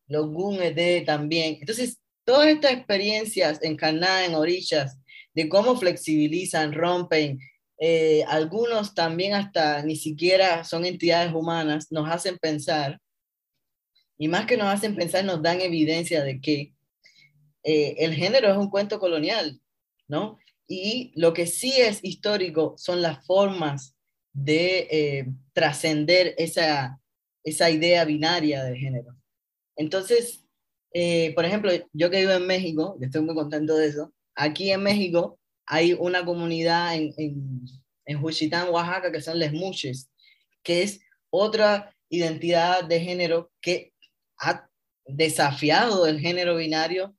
Logun 0.08 0.58
de 0.58 1.04
también. 1.06 1.58
Entonces, 1.60 2.00
todas 2.26 2.48
estas 2.48 2.72
experiencias 2.72 3.60
encarnadas 3.62 4.28
en 4.28 4.34
orillas, 4.34 4.98
de 5.36 5.48
cómo 5.48 5.78
flexibilizan, 5.78 6.74
rompen, 6.74 7.38
eh, 7.78 8.24
algunos 8.28 8.96
también 8.96 9.36
hasta 9.36 9.84
ni 9.84 9.96
siquiera 9.96 10.64
son 10.64 10.84
entidades 10.84 11.32
humanas, 11.32 11.92
nos 11.92 12.10
hacen 12.10 12.40
pensar, 12.40 13.00
y 14.18 14.28
más 14.28 14.48
que 14.48 14.58
nos 14.58 14.68
hacen 14.68 14.96
pensar, 14.96 15.24
nos 15.24 15.44
dan 15.44 15.62
evidencia 15.62 16.24
de 16.24 16.42
que 16.42 16.74
eh, 17.64 17.96
el 18.00 18.14
género 18.14 18.50
es 18.52 18.58
un 18.58 18.70
cuento 18.70 19.00
colonial, 19.00 19.60
¿no? 20.08 20.38
Y 20.68 21.12
lo 21.16 21.34
que 21.34 21.48
sí 21.48 21.74
es 21.78 22.00
histórico 22.04 22.76
son 22.78 23.02
las 23.02 23.26
formas 23.26 23.96
de 24.34 24.88
eh, 24.92 25.28
trascender 25.54 26.36
esa, 26.38 27.00
esa 27.44 27.70
idea 27.70 28.06
binaria 28.06 28.64
de 28.64 28.78
género. 28.78 29.16
Entonces, 29.76 30.46
eh, 30.94 31.34
por 31.36 31.46
ejemplo, 31.46 31.72
yo 31.94 32.10
que 32.10 32.22
vivo 32.22 32.34
en 32.34 32.48
México, 32.48 32.98
y 33.00 33.06
estoy 33.06 33.22
muy 33.22 33.36
contento 33.36 33.76
de 33.76 33.88
eso, 33.88 34.14
aquí 34.36 34.72
en 34.72 34.84
México 34.84 35.40
hay 35.66 35.94
una 35.94 36.26
comunidad 36.26 36.96
en, 36.96 37.14
en, 37.18 37.66
en 38.06 38.22
Juchitán, 38.22 38.70
Oaxaca, 38.70 39.12
que 39.12 39.22
son 39.22 39.40
les 39.40 39.54
Muches, 39.54 40.10
que 40.64 40.84
es 40.84 41.02
otra 41.30 41.96
identidad 42.10 42.84
de 42.84 43.00
género 43.00 43.52
que 43.62 43.94
ha 44.38 44.68
desafiado 45.06 46.08
el 46.08 46.20
género 46.20 46.56
binario 46.56 47.16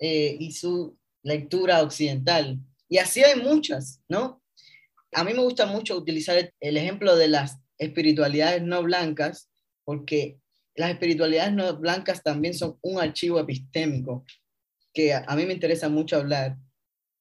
eh, 0.00 0.36
y 0.38 0.52
su 0.52 0.98
lectura 1.22 1.82
occidental. 1.82 2.58
Y 2.88 2.98
así 2.98 3.22
hay 3.22 3.40
muchas, 3.40 4.02
¿no? 4.08 4.42
A 5.12 5.24
mí 5.24 5.32
me 5.34 5.42
gusta 5.42 5.66
mucho 5.66 5.96
utilizar 5.96 6.52
el 6.58 6.76
ejemplo 6.76 7.16
de 7.16 7.28
las 7.28 7.58
espiritualidades 7.78 8.62
no 8.62 8.82
blancas, 8.82 9.50
porque 9.84 10.38
las 10.74 10.90
espiritualidades 10.90 11.52
no 11.52 11.76
blancas 11.76 12.22
también 12.22 12.54
son 12.54 12.78
un 12.82 13.00
archivo 13.00 13.38
epistémico 13.38 14.24
que 14.92 15.14
a, 15.14 15.36
mí 15.36 15.46
me 15.46 15.52
interesa 15.52 15.88
mucho 15.88 16.16
hablar 16.16 16.56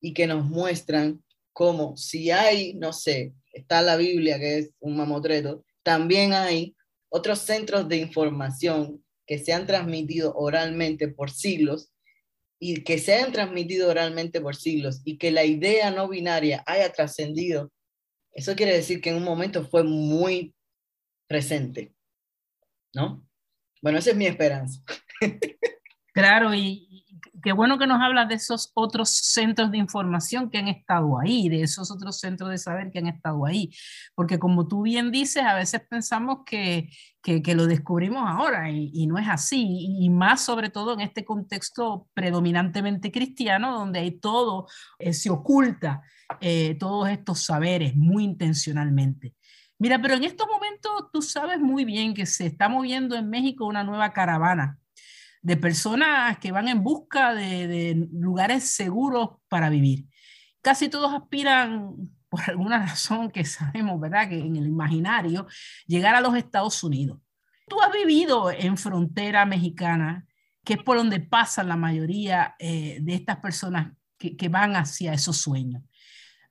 y 0.01 0.13
que 0.13 0.27
nos 0.27 0.45
muestran 0.45 1.23
cómo 1.53 1.97
si 1.97 2.31
hay, 2.31 2.73
no 2.73 2.93
sé, 2.93 3.33
está 3.51 3.81
la 3.81 3.97
Biblia, 3.97 4.39
que 4.39 4.57
es 4.59 4.71
un 4.79 4.95
mamotreto, 4.95 5.65
también 5.83 6.33
hay 6.33 6.75
otros 7.09 7.39
centros 7.39 7.87
de 7.87 7.97
información 7.97 9.03
que 9.25 9.37
se 9.37 9.53
han 9.53 9.67
transmitido 9.67 10.33
oralmente 10.35 11.07
por 11.07 11.31
siglos 11.31 11.91
y 12.59 12.83
que 12.83 12.99
se 12.99 13.15
han 13.15 13.31
transmitido 13.31 13.89
oralmente 13.89 14.41
por 14.41 14.55
siglos 14.55 15.01
y 15.05 15.17
que 15.17 15.31
la 15.31 15.45
idea 15.45 15.91
no 15.91 16.09
binaria 16.09 16.63
haya 16.67 16.91
trascendido, 16.91 17.71
eso 18.33 18.55
quiere 18.55 18.73
decir 18.73 19.01
que 19.01 19.09
en 19.09 19.15
un 19.15 19.23
momento 19.23 19.65
fue 19.65 19.83
muy 19.83 20.53
presente, 21.27 21.93
¿no? 22.93 23.25
Bueno, 23.81 23.97
esa 23.99 24.11
es 24.11 24.15
mi 24.15 24.27
esperanza. 24.27 24.81
Claro, 26.11 26.53
y, 26.53 26.88
qué 27.41 27.51
bueno 27.51 27.77
que 27.77 27.87
nos 27.87 28.01
hablas 28.01 28.27
de 28.27 28.35
esos 28.35 28.71
otros 28.73 29.09
centros 29.09 29.71
de 29.71 29.77
información 29.77 30.49
que 30.49 30.57
han 30.57 30.67
estado 30.67 31.19
ahí, 31.19 31.49
de 31.49 31.63
esos 31.63 31.91
otros 31.91 32.19
centros 32.19 32.49
de 32.49 32.57
saber 32.57 32.91
que 32.91 32.99
han 32.99 33.07
estado 33.07 33.45
ahí, 33.45 33.71
porque 34.15 34.39
como 34.39 34.67
tú 34.67 34.83
bien 34.83 35.11
dices, 35.11 35.43
a 35.43 35.55
veces 35.55 35.81
pensamos 35.89 36.39
que, 36.45 36.89
que, 37.21 37.55
lo 37.55 37.67
descubrimos 37.67 38.23
ahora 38.25 38.69
y, 38.71 39.05
no 39.07 39.17
es 39.17 39.27
así, 39.27 39.65
y 39.99 40.09
más 40.09 40.41
sobre 40.41 40.69
todo 40.69 40.93
en 40.93 41.01
este 41.01 41.25
contexto 41.25 42.07
predominantemente 42.13 43.11
cristiano, 43.11 43.77
donde 43.77 43.99
hay 43.99 44.11
todo, 44.19 44.67
eh, 44.97 45.13
se 45.13 45.29
oculta 45.29 46.01
eh, 46.41 46.75
todos 46.79 47.09
estos 47.09 47.43
saberes 47.43 47.95
muy 47.95 48.23
intencionalmente. 48.23 49.35
Mira, 49.77 50.01
pero 50.01 50.15
en 50.15 50.23
estos 50.23 50.47
momentos 50.47 51.09
tú 51.13 51.21
sabes 51.21 51.59
muy 51.59 51.85
bien 51.85 52.13
que 52.13 52.25
se 52.25 52.47
está 52.47 52.67
moviendo 52.67 53.15
en 53.15 53.29
México 53.29 53.65
una 53.65 53.83
nueva 53.83 54.11
caravana 54.11 54.78
de 55.41 55.57
personas 55.57 56.37
que 56.39 56.51
van 56.51 56.67
en 56.67 56.83
busca 56.83 57.33
de, 57.33 58.07
lugares 58.11 58.71
seguros 58.71 59.29
para 59.47 59.69
vivir. 59.69 60.05
Casi 60.61 60.89
todos 60.89 61.13
aspiran, 61.13 61.95
por 62.29 62.41
alguna 62.47 62.79
razón 62.79 63.31
que 63.31 63.45
sabemos, 63.45 63.99
¿verdad? 63.99 64.29
Que 64.29 64.39
en 64.39 64.55
el 64.55 64.67
imaginario, 64.67 65.47
llegar 65.87 66.15
a 66.15 66.21
los 66.21 66.35
Estados 66.35 66.83
Unidos. 66.83 67.19
Tú 67.67 67.81
has 67.81 67.91
vivido 67.91 68.51
en 68.51 68.77
frontera 68.77 69.45
mexicana, 69.45 70.25
que 70.63 70.73
es 70.73 70.83
por 70.83 70.97
donde 70.97 71.19
pasan 71.19 71.67
la 71.67 71.75
mayoría 71.75 72.55
eh, 72.59 72.99
de 73.01 73.15
estas 73.15 73.37
personas 73.37 73.93
que, 74.17 74.35
que 74.35 74.49
van 74.49 74.75
hacia 74.75 75.13
esos 75.13 75.37
sueños. 75.37 75.83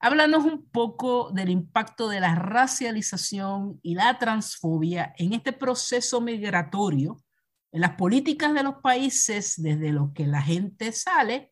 Háblanos 0.01 0.45
un 0.45 0.69
poco 0.69 1.29
del 1.31 1.49
impacto 1.49 2.07
de 2.07 2.21
la 2.21 2.33
racialización 2.35 3.79
y 3.83 3.95
la 3.95 4.17
transfobia 4.17 5.13
en 5.17 5.33
este 5.33 5.51
proceso 5.51 6.21
migratorio 6.21 7.17
en 7.71 7.81
las 7.81 7.95
políticas 7.95 8.53
de 8.53 8.63
los 8.63 8.75
países 8.81 9.61
desde 9.61 9.91
los 9.91 10.11
que 10.13 10.25
la 10.25 10.41
gente 10.41 10.91
sale 10.91 11.51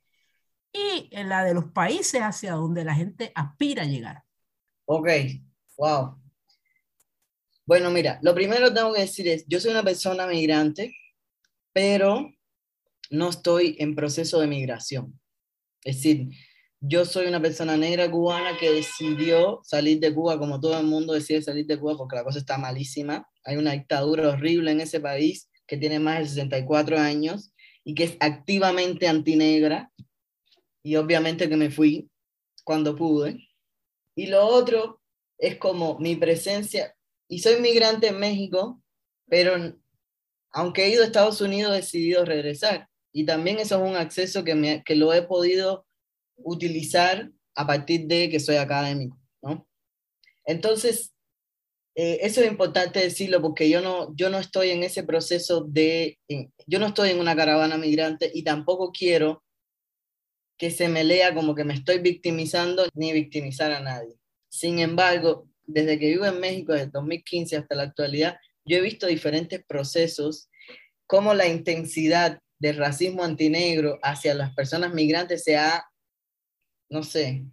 y 0.73 1.09
en 1.11 1.29
la 1.29 1.43
de 1.43 1.53
los 1.53 1.71
países 1.71 2.21
hacia 2.21 2.53
donde 2.53 2.83
la 2.83 2.95
gente 2.95 3.31
aspira 3.35 3.83
a 3.83 3.87
llegar. 3.87 4.23
Ok, 4.85 5.07
wow. 5.77 6.21
Bueno, 7.65 7.91
mira, 7.91 8.19
lo 8.21 8.33
primero 8.33 8.69
que 8.69 8.75
tengo 8.75 8.93
que 8.93 9.01
decir 9.01 9.27
es, 9.27 9.45
yo 9.47 9.59
soy 9.59 9.71
una 9.71 9.83
persona 9.83 10.25
migrante, 10.25 10.95
pero 11.73 12.31
no 13.09 13.29
estoy 13.29 13.75
en 13.79 13.95
proceso 13.95 14.39
de 14.39 14.47
migración. 14.47 15.19
Es 15.83 15.97
decir, 15.97 16.29
yo 16.79 17.05
soy 17.05 17.27
una 17.27 17.41
persona 17.41 17.75
negra 17.75 18.09
cubana 18.09 18.57
que 18.57 18.71
decidió 18.71 19.61
salir 19.63 19.99
de 19.99 20.13
Cuba, 20.13 20.37
como 20.37 20.59
todo 20.59 20.79
el 20.79 20.85
mundo 20.85 21.13
decide 21.13 21.41
salir 21.41 21.65
de 21.65 21.79
Cuba 21.79 21.97
porque 21.97 22.15
la 22.15 22.23
cosa 22.23 22.39
está 22.39 22.57
malísima. 22.57 23.27
Hay 23.43 23.57
una 23.57 23.71
dictadura 23.71 24.29
horrible 24.29 24.71
en 24.71 24.81
ese 24.81 24.99
país 24.99 25.49
que 25.67 25.77
tiene 25.77 25.99
más 25.99 26.19
de 26.19 26.27
64 26.29 26.97
años 26.97 27.51
y 27.83 27.93
que 27.93 28.05
es 28.05 28.17
activamente 28.19 29.07
antinegra. 29.07 29.91
Y 30.83 30.95
obviamente 30.95 31.49
que 31.49 31.57
me 31.57 31.69
fui 31.69 32.09
cuando 32.63 32.95
pude. 32.95 33.47
Y 34.15 34.27
lo 34.27 34.45
otro 34.45 35.01
es 35.37 35.57
como 35.57 35.99
mi 35.99 36.15
presencia, 36.15 36.95
y 37.27 37.39
soy 37.39 37.59
migrante 37.61 38.07
en 38.07 38.19
México, 38.19 38.81
pero 39.27 39.75
aunque 40.51 40.85
he 40.85 40.89
ido 40.89 41.03
a 41.03 41.07
Estados 41.07 41.41
Unidos, 41.41 41.73
he 41.73 41.77
decidido 41.77 42.25
regresar. 42.25 42.87
Y 43.11 43.25
también 43.25 43.59
eso 43.59 43.83
es 43.83 43.89
un 43.89 43.97
acceso 43.97 44.43
que, 44.43 44.55
me, 44.55 44.83
que 44.83 44.95
lo 44.95 45.13
he 45.13 45.21
podido 45.23 45.85
utilizar 46.37 47.29
a 47.55 47.67
partir 47.67 48.07
de 48.07 48.29
que 48.29 48.39
soy 48.39 48.55
académico, 48.55 49.19
¿no? 49.41 49.67
Entonces, 50.45 51.13
eh, 51.99 52.19
eso 52.21 52.41
es 52.41 52.47
importante 52.47 52.99
decirlo 52.99 53.41
porque 53.41 53.71
yo 53.71 53.81
no, 53.81 54.15
yo 54.15 54.29
no 54.29 54.37
estoy 54.37 54.69
en 54.69 54.83
ese 54.83 55.01
proceso 55.01 55.61
de, 55.61 56.19
yo 56.67 56.77
no 56.77 56.85
estoy 56.85 57.09
en 57.09 57.19
una 57.19 57.35
caravana 57.35 57.75
migrante 57.75 58.29
y 58.31 58.43
tampoco 58.43 58.91
quiero 58.91 59.43
que 60.59 60.69
se 60.69 60.89
me 60.89 61.03
lea 61.03 61.33
como 61.33 61.55
que 61.55 61.63
me 61.63 61.73
estoy 61.73 61.97
victimizando 61.97 62.87
ni 62.93 63.13
victimizar 63.13 63.71
a 63.71 63.79
nadie. 63.79 64.13
Sin 64.47 64.77
embargo, 64.77 65.49
desde 65.63 65.97
que 65.97 66.09
vivo 66.09 66.27
en 66.27 66.39
México, 66.39 66.73
desde 66.73 66.91
2015 66.91 67.57
hasta 67.57 67.73
la 67.73 67.83
actualidad, 67.83 68.37
yo 68.63 68.77
he 68.77 68.81
visto 68.81 69.07
diferentes 69.07 69.65
procesos, 69.65 70.51
como 71.07 71.33
la 71.33 71.47
intensidad 71.47 72.39
del 72.59 72.77
racismo 72.77 73.23
antinegro 73.23 73.97
hacia 74.03 74.35
las 74.35 74.53
personas 74.53 74.93
migrantes 74.93 75.43
se 75.43 75.57
ha, 75.57 75.83
no 76.91 77.01
sé, 77.01 77.43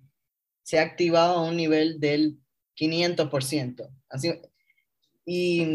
se 0.63 0.79
ha 0.79 0.83
activado 0.83 1.37
a 1.37 1.49
un 1.49 1.57
nivel 1.57 1.99
del 1.99 2.44
500%. 2.77 3.89
Así, 4.09 4.33
y 5.27 5.67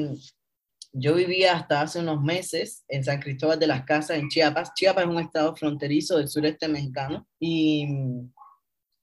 yo 0.92 1.16
vivía 1.16 1.56
hasta 1.56 1.82
hace 1.82 2.00
unos 2.00 2.22
meses 2.22 2.84
en 2.88 3.04
San 3.04 3.20
Cristóbal 3.20 3.60
de 3.60 3.68
las 3.68 3.84
Casas, 3.84 4.18
en 4.18 4.30
Chiapas. 4.30 4.74
Chiapas 4.74 5.04
es 5.04 5.10
un 5.10 5.20
estado 5.20 5.56
fronterizo 5.56 6.18
del 6.18 6.30
sureste 6.30 6.68
mexicano 6.68 7.28
y 7.40 7.88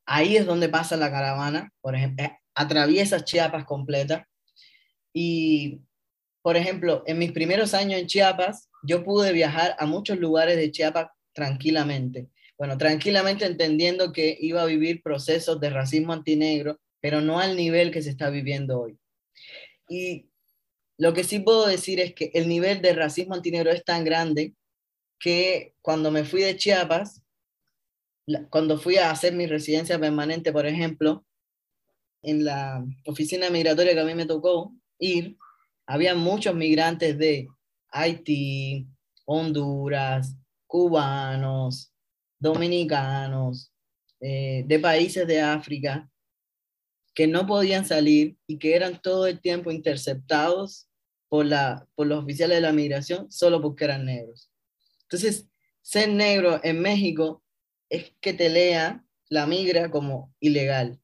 ahí 0.04 0.36
es 0.36 0.46
donde 0.46 0.68
pasa 0.68 0.96
la 0.96 1.10
caravana, 1.10 1.72
por 1.80 1.94
ejemplo, 1.94 2.24
eh, 2.24 2.38
atraviesa 2.54 3.24
Chiapas 3.24 3.64
completa. 3.64 4.26
Y, 5.12 5.80
por 6.42 6.56
ejemplo, 6.56 7.02
en 7.06 7.18
mis 7.18 7.32
primeros 7.32 7.74
años 7.74 8.00
en 8.00 8.06
Chiapas, 8.06 8.68
yo 8.82 9.04
pude 9.04 9.32
viajar 9.32 9.76
a 9.78 9.86
muchos 9.86 10.18
lugares 10.18 10.56
de 10.56 10.70
Chiapas 10.70 11.08
tranquilamente. 11.32 12.28
Bueno, 12.58 12.78
tranquilamente 12.78 13.44
entendiendo 13.44 14.12
que 14.12 14.36
iba 14.40 14.62
a 14.62 14.66
vivir 14.66 15.02
procesos 15.02 15.60
de 15.60 15.70
racismo 15.70 16.12
antinegro, 16.12 16.80
pero 17.00 17.20
no 17.20 17.38
al 17.38 17.56
nivel 17.56 17.90
que 17.90 18.02
se 18.02 18.10
está 18.10 18.30
viviendo 18.30 18.80
hoy. 18.80 18.98
Y 19.88 20.28
lo 20.98 21.12
que 21.12 21.24
sí 21.24 21.40
puedo 21.40 21.66
decir 21.66 22.00
es 22.00 22.14
que 22.14 22.30
el 22.34 22.48
nivel 22.48 22.82
de 22.82 22.94
racismo 22.94 23.34
antinegro 23.34 23.70
es 23.70 23.84
tan 23.84 24.04
grande 24.04 24.54
que 25.18 25.74
cuando 25.82 26.10
me 26.10 26.24
fui 26.24 26.42
de 26.42 26.56
Chiapas, 26.56 27.22
cuando 28.50 28.78
fui 28.78 28.96
a 28.96 29.10
hacer 29.10 29.34
mi 29.34 29.46
residencia 29.46 29.98
permanente, 29.98 30.52
por 30.52 30.66
ejemplo, 30.66 31.24
en 32.22 32.44
la 32.44 32.84
oficina 33.04 33.50
migratoria 33.50 33.94
que 33.94 34.00
a 34.00 34.04
mí 34.04 34.14
me 34.14 34.26
tocó 34.26 34.72
ir, 34.98 35.36
había 35.86 36.14
muchos 36.14 36.54
migrantes 36.54 37.16
de 37.16 37.48
Haití, 37.90 38.86
Honduras, 39.24 40.34
cubanos, 40.66 41.92
dominicanos, 42.38 43.72
eh, 44.20 44.64
de 44.66 44.78
países 44.78 45.26
de 45.26 45.40
África, 45.40 46.10
que 47.16 47.26
no 47.26 47.46
podían 47.46 47.86
salir 47.86 48.36
y 48.46 48.58
que 48.58 48.76
eran 48.76 49.00
todo 49.00 49.26
el 49.26 49.40
tiempo 49.40 49.70
interceptados 49.70 50.86
por, 51.30 51.46
la, 51.46 51.88
por 51.94 52.06
los 52.06 52.22
oficiales 52.22 52.58
de 52.58 52.60
la 52.60 52.72
migración 52.72 53.32
solo 53.32 53.62
porque 53.62 53.84
eran 53.84 54.04
negros. 54.04 54.52
Entonces, 55.04 55.48
ser 55.80 56.10
negro 56.10 56.60
en 56.62 56.82
México 56.82 57.42
es 57.88 58.12
que 58.20 58.34
te 58.34 58.50
lea 58.50 59.02
la 59.30 59.46
migra 59.46 59.90
como 59.90 60.34
ilegal. 60.40 61.00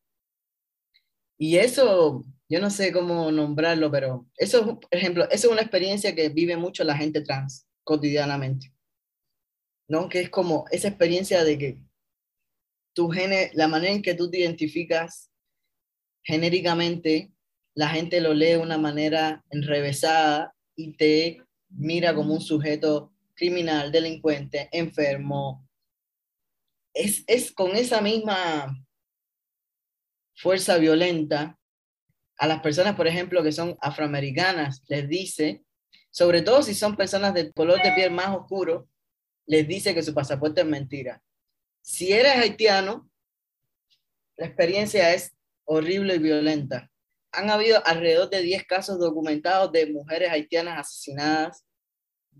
Y 1.38 1.56
eso, 1.56 2.22
yo 2.46 2.60
no 2.60 2.68
sé 2.68 2.92
cómo 2.92 3.32
nombrarlo, 3.32 3.90
pero 3.90 4.28
eso, 4.36 4.80
por 4.80 4.94
ejemplo, 4.94 5.24
eso 5.30 5.46
es 5.46 5.52
una 5.52 5.62
experiencia 5.62 6.14
que 6.14 6.28
vive 6.28 6.58
mucho 6.58 6.84
la 6.84 6.96
gente 6.96 7.22
trans 7.22 7.66
cotidianamente. 7.84 8.70
¿no? 9.88 10.10
Que 10.10 10.20
es 10.20 10.30
como 10.30 10.66
esa 10.70 10.88
experiencia 10.88 11.42
de 11.42 11.56
que 11.56 11.78
tu 12.94 13.08
gene, 13.08 13.50
la 13.54 13.66
manera 13.66 13.94
en 13.94 14.02
que 14.02 14.14
tú 14.14 14.30
te 14.30 14.40
identificas 14.40 15.31
genéricamente, 16.22 17.32
la 17.74 17.88
gente 17.88 18.20
lo 18.20 18.34
lee 18.34 18.50
de 18.50 18.58
una 18.58 18.78
manera 18.78 19.44
enrevesada 19.50 20.54
y 20.76 20.96
te 20.96 21.42
mira 21.68 22.14
como 22.14 22.34
un 22.34 22.40
sujeto 22.40 23.12
criminal, 23.34 23.90
delincuente, 23.90 24.68
enfermo. 24.72 25.68
Es, 26.94 27.24
es 27.26 27.52
con 27.52 27.74
esa 27.74 28.00
misma 28.00 28.76
fuerza 30.34 30.76
violenta 30.78 31.58
a 32.38 32.46
las 32.46 32.60
personas, 32.60 32.96
por 32.96 33.06
ejemplo, 33.06 33.42
que 33.42 33.52
son 33.52 33.76
afroamericanas, 33.80 34.82
les 34.88 35.08
dice, 35.08 35.64
sobre 36.10 36.42
todo 36.42 36.62
si 36.62 36.74
son 36.74 36.96
personas 36.96 37.34
de 37.34 37.52
color 37.52 37.80
de 37.82 37.92
piel 37.92 38.10
más 38.10 38.36
oscuro, 38.36 38.88
les 39.46 39.66
dice 39.66 39.94
que 39.94 40.02
su 40.02 40.12
pasaporte 40.12 40.60
es 40.60 40.66
mentira. 40.66 41.22
Si 41.80 42.12
eres 42.12 42.36
haitiano, 42.36 43.08
la 44.36 44.46
experiencia 44.46 45.14
es 45.14 45.34
horrible 45.64 46.16
y 46.16 46.18
violenta. 46.18 46.90
Han 47.32 47.50
habido 47.50 47.84
alrededor 47.86 48.28
de 48.30 48.42
10 48.42 48.64
casos 48.66 48.98
documentados 48.98 49.72
de 49.72 49.86
mujeres 49.86 50.30
haitianas 50.30 50.78
asesinadas 50.80 51.64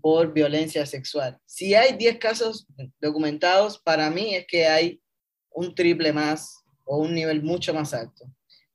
por 0.01 0.33
violencia 0.33 0.85
sexual. 0.85 1.39
Si 1.45 1.73
hay 1.75 1.95
10 1.95 2.19
casos 2.19 2.67
documentados, 2.99 3.79
para 3.79 4.09
mí 4.09 4.35
es 4.35 4.45
que 4.47 4.67
hay 4.67 5.01
un 5.49 5.73
triple 5.73 6.11
más 6.13 6.63
o 6.83 6.97
un 6.97 7.13
nivel 7.13 7.41
mucho 7.41 7.73
más 7.73 7.93
alto. 7.93 8.25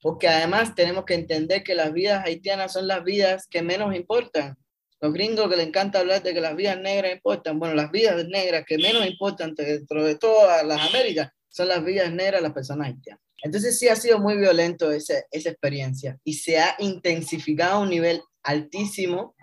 Porque 0.01 0.29
además 0.29 0.75
tenemos 0.75 1.05
que 1.05 1.15
entender 1.15 1.63
que 1.63 1.75
las 1.75 1.93
vidas 1.93 2.25
haitianas 2.25 2.73
son 2.73 2.87
las 2.87 3.05
vidas 3.05 3.47
que 3.49 3.63
menos 3.63 3.95
importan. 3.95 4.57
Los 5.01 5.13
gringos 5.13 5.49
que 5.49 5.57
le 5.57 5.63
encanta 5.65 6.01
hablar 6.01 6.23
de 6.23 6.35
que 6.35 6.41
las 6.41 6.57
vidas 6.57 6.79
negras 6.79 7.13
importan, 7.13 7.59
bueno, 7.59 7.75
las 7.75 7.91
vidas 7.91 8.25
negras 8.27 8.65
que 8.67 8.79
menos 8.79 9.07
importan 9.07 9.55
dentro 9.55 10.05
de 10.05 10.17
todas 10.17 10.65
las 10.65 10.89
Américas 10.89 11.31
son 11.49 11.69
las 11.69 11.85
vidas 11.85 12.13
negras 12.13 12.41
de 12.41 12.49
las 12.49 12.53
personas 12.53 12.89
haitianas. 12.89 13.23
Entonces 13.43 13.79
sí 13.79 13.89
ha 13.89 13.97
sido 13.97 14.19
muy 14.19 14.37
violento 14.37 14.91
esa, 14.91 15.15
esa 15.31 15.51
experiencia 15.51 16.19
y 16.25 16.35
se 16.35 16.59
ha 16.59 16.75
intensificado 16.79 17.77
a 17.77 17.81
un 17.81 17.91
nivel 17.91 18.23
altísimo 18.43 19.35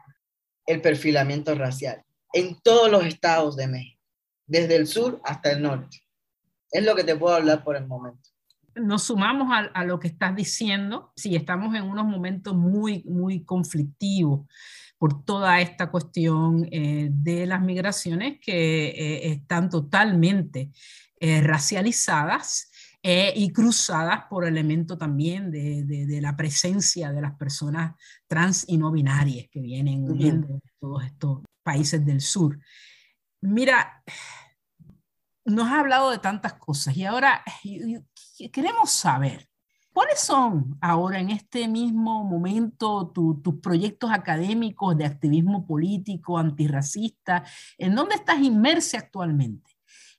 el 0.66 0.82
perfilamiento 0.82 1.56
racial 1.56 2.04
en 2.34 2.60
todos 2.62 2.92
los 2.92 3.06
estados 3.06 3.56
de 3.56 3.68
México, 3.68 4.02
desde 4.46 4.76
el 4.76 4.88
sur 4.88 5.22
hasta 5.24 5.52
el 5.52 5.62
norte. 5.62 6.02
Es 6.70 6.84
lo 6.84 6.96
que 6.96 7.06
te 7.06 7.16
puedo 7.16 7.34
hablar 7.34 7.64
por 7.64 7.78
el 7.78 7.88
momento. 7.88 8.30
Nos 8.76 9.04
sumamos 9.04 9.48
a, 9.74 9.86
lo 9.86 10.00
que 10.02 10.10
estás 10.10 10.36
diciendo, 10.36 11.14
si 11.16 11.34
estamos 11.34 11.74
en 11.76 11.84
unos 11.84 12.06
momentos 12.06 12.54
muy, 12.54 13.04
muy 13.06 13.46
conflictivos 13.46 14.48
por 14.98 15.24
toda 15.24 15.62
esta 15.62 15.90
cuestión 15.90 16.68
eh, 16.72 17.08
de 17.10 17.46
las 17.46 17.62
migraciones 17.62 18.40
que 18.42 18.88
eh, 18.88 19.32
están 19.32 19.70
totalmente 19.70 20.72
eh, 21.22 21.40
racializadas 21.40 22.70
y 23.08 23.52
cruzadas 23.52 24.26
por 24.28 24.46
elemento 24.46 24.98
también 24.98 25.52
de, 25.52 26.20
la 26.22 26.36
presencia 26.36 27.12
de 27.12 27.22
las 27.22 27.36
personas 27.36 27.94
trans 28.26 28.66
y 28.68 28.78
no 28.78 28.92
binarias 28.92 29.48
que 29.52 29.60
vienen 29.60 30.06
de 30.06 30.60
todos 30.80 31.06
estos 31.06 31.44
países 31.62 32.04
del 32.04 32.20
sur. 32.20 32.60
Mira, 33.42 34.04
nos 35.46 35.68
ha 35.68 35.82
hablado 35.82 36.10
de 36.10 36.18
tantas 36.18 36.54
cosas 36.54 36.98
y 36.98 37.06
ahora 37.06 37.44
queremos 38.52 38.90
saber, 38.90 39.48
¿cuáles 39.94 40.20
son 40.20 40.76
ahora 40.82 41.20
en 41.20 41.30
este 41.30 41.68
mismo 41.68 42.24
momento 42.24 43.12
tus 43.14 43.60
proyectos 43.62 44.10
académicos 44.12 44.98
de 44.98 45.06
activismo 45.06 45.68
político, 45.68 46.40
antirracista? 46.40 47.44
¿En 47.78 47.94
dónde 47.94 48.16
estás 48.16 48.40
inmersa 48.40 48.98
actualmente? 48.98 49.65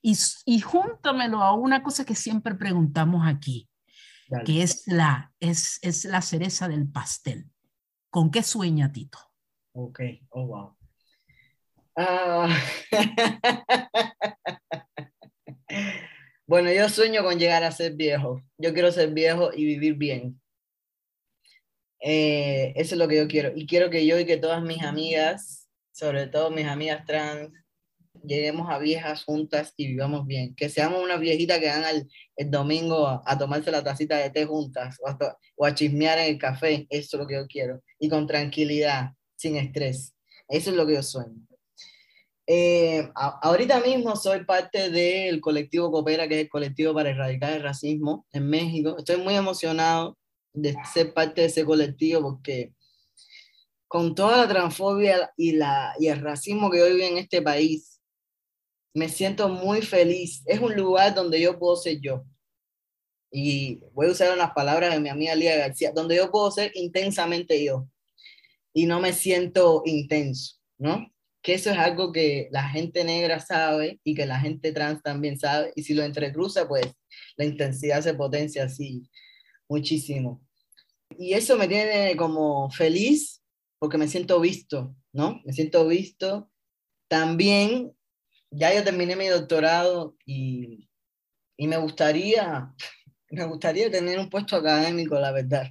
Y, 0.07 0.17
y 0.45 0.61
júntamelo 0.61 1.43
a 1.43 1.53
una 1.55 1.83
cosa 1.83 2.05
que 2.05 2.15
siempre 2.15 2.55
preguntamos 2.55 3.27
aquí, 3.27 3.69
que 4.45 4.63
es 4.63 4.87
la, 4.87 5.33
es, 5.41 5.81
es 5.83 6.05
la 6.05 6.23
cereza 6.23 6.69
del 6.69 6.89
pastel. 6.89 7.51
¿Con 8.09 8.31
qué 8.31 8.45
sueña 8.45 8.93
Tito? 8.93 9.19
Ok, 9.73 10.01
oh 10.29 10.47
wow. 10.47 10.77
Ah. 11.97 12.49
Bueno, 16.49 16.71
yo 16.71 16.89
sueño 16.89 17.25
con 17.25 17.41
llegar 17.41 17.65
a 17.65 17.73
ser 17.73 17.95
viejo. 17.95 18.41
Yo 18.57 18.73
quiero 18.73 18.93
ser 18.93 19.13
viejo 19.13 19.51
y 19.53 19.65
vivir 19.65 19.95
bien. 19.95 20.41
Eh, 21.99 22.73
eso 22.77 22.95
es 22.95 22.99
lo 23.01 23.09
que 23.09 23.17
yo 23.17 23.27
quiero. 23.27 23.51
Y 23.57 23.67
quiero 23.67 23.91
que 23.91 24.07
yo 24.07 24.17
y 24.17 24.27
que 24.27 24.37
todas 24.37 24.63
mis 24.63 24.85
amigas, 24.85 25.69
sobre 25.91 26.29
todo 26.29 26.53
mis 26.53 26.69
amigas 26.69 27.05
trans, 27.05 27.51
lleguemos 28.27 28.71
a 28.71 28.79
viejas 28.79 29.25
juntas 29.25 29.73
y 29.77 29.89
vivamos 29.89 30.27
bien. 30.27 30.55
Que 30.55 30.69
seamos 30.69 31.03
una 31.03 31.17
viejita 31.17 31.61
que 31.61 31.69
van 31.69 32.09
el 32.37 32.51
domingo 32.51 33.23
a, 33.25 33.39
tomarse 33.39 33.71
la 33.71 33.85
tacita 33.85 34.17
de 34.17 34.31
té 34.31 34.45
juntas 34.45 34.97
o 35.03 35.09
a, 35.09 35.19
o 35.57 35.67
a 35.67 35.75
chismear 35.75 36.19
en 36.19 36.35
el 36.35 36.39
café. 36.39 36.87
Eso 36.91 37.17
es 37.17 37.21
lo 37.21 37.27
que 37.27 37.35
yo 37.35 37.47
quiero. 37.47 37.83
Y 37.99 38.09
con 38.09 38.27
tranquilidad, 38.27 39.13
sin 39.37 39.57
estrés. 39.57 40.15
Eso 40.49 40.71
es 40.71 40.77
lo 40.77 40.87
que 40.87 40.95
yo 40.95 41.03
sueño. 41.03 41.47
Eh, 42.49 43.11
ahorita 43.15 43.81
mismo 43.81 44.15
soy 44.15 44.45
parte 44.45 44.89
del 44.91 45.41
colectivo 45.41 45.91
Coopera, 45.91 46.29
que 46.29 46.37
es 46.37 46.41
el 46.43 46.49
colectivo 46.49 46.95
para 46.95 47.11
erradicar 47.11 47.53
el 47.53 47.63
racismo 47.63 48.25
en 48.33 48.49
México. 48.49 48.97
Estoy 48.99 49.17
muy 49.17 49.35
emocionado 49.35 50.17
de 50.53 50.77
ser 50.93 51.13
parte 51.13 51.41
de 51.41 51.49
ese 51.49 51.65
colectivo 51.65 52.23
porque 52.23 52.73
con 53.89 54.15
toda 54.15 54.37
la 54.39 54.49
transfobia 54.49 55.33
y, 55.37 55.53
la, 55.53 55.95
y 55.99 56.07
el 56.07 56.21
racismo 56.21 56.71
que 56.71 56.83
hoy 56.83 56.93
vive 56.93 57.09
en 57.09 57.19
este 57.19 57.43
país, 57.43 57.96
me 58.97 59.09
siento 59.09 59.49
muy 59.49 59.83
feliz. 59.83 60.43
Es 60.47 60.61
un 60.61 60.75
lugar 60.75 61.15
donde 61.15 61.41
yo 61.41 61.59
puedo 61.59 61.77
ser 61.77 62.01
yo. 62.01 62.25
Y 63.31 63.81
voy 63.93 64.09
a 64.09 64.13
usar 64.13 64.33
unas 64.33 64.53
palabras 64.53 64.93
de 64.95 65.01
mi 65.01 65.09
amiga 65.09 65.35
Lía 65.35 65.57
García, 65.57 65.93
donde 65.93 66.17
yo 66.17 66.31
puedo 66.31 66.51
ser 66.51 66.71
intensamente 66.75 67.63
yo. 67.65 67.89
Y 68.73 68.87
no 68.87 69.01
me 69.01 69.13
siento 69.13 69.83
intenso, 69.85 70.57
¿no? 70.79 71.11
que 71.47 71.55
eso 71.55 71.71
es 71.71 71.79
algo 71.79 72.11
que 72.11 72.49
la 72.51 72.69
gente 72.69 73.05
negra 73.05 73.39
sabe 73.39 74.01
y 74.03 74.17
que 74.17 74.27
la 74.27 74.41
gente 74.41 74.73
trans 74.73 75.01
también 75.01 75.39
sabe, 75.39 75.73
y 75.77 75.85
si 75.85 75.95
lo 75.95 76.03
entrecruza, 76.03 76.67
pues 76.67 76.85
la 77.37 77.45
intensidad 77.45 78.03
se 78.03 78.15
potencia 78.15 78.65
así 78.65 79.09
muchísimo. 79.69 80.45
Y 81.17 81.35
eso 81.35 81.57
me 81.57 81.69
tiene 81.69 82.17
como 82.17 82.69
feliz 82.73 83.45
porque 83.79 83.97
me 83.97 84.09
siento 84.09 84.41
visto, 84.41 84.97
¿no? 85.13 85.41
Me 85.45 85.53
siento 85.53 85.87
visto. 85.87 86.51
También, 87.09 87.93
ya 88.51 88.75
yo 88.75 88.85
terminé 88.85 89.17
mi 89.17 89.27
doctorado 89.27 90.17
y, 90.25 90.89
y 91.57 91.67
me 91.67 91.77
gustaría, 91.77 92.73
me 93.31 93.45
gustaría 93.45 93.91
tener 93.91 94.19
un 94.19 94.31
puesto 94.31 94.57
académico, 94.57 95.19
la 95.19 95.33
verdad. 95.33 95.69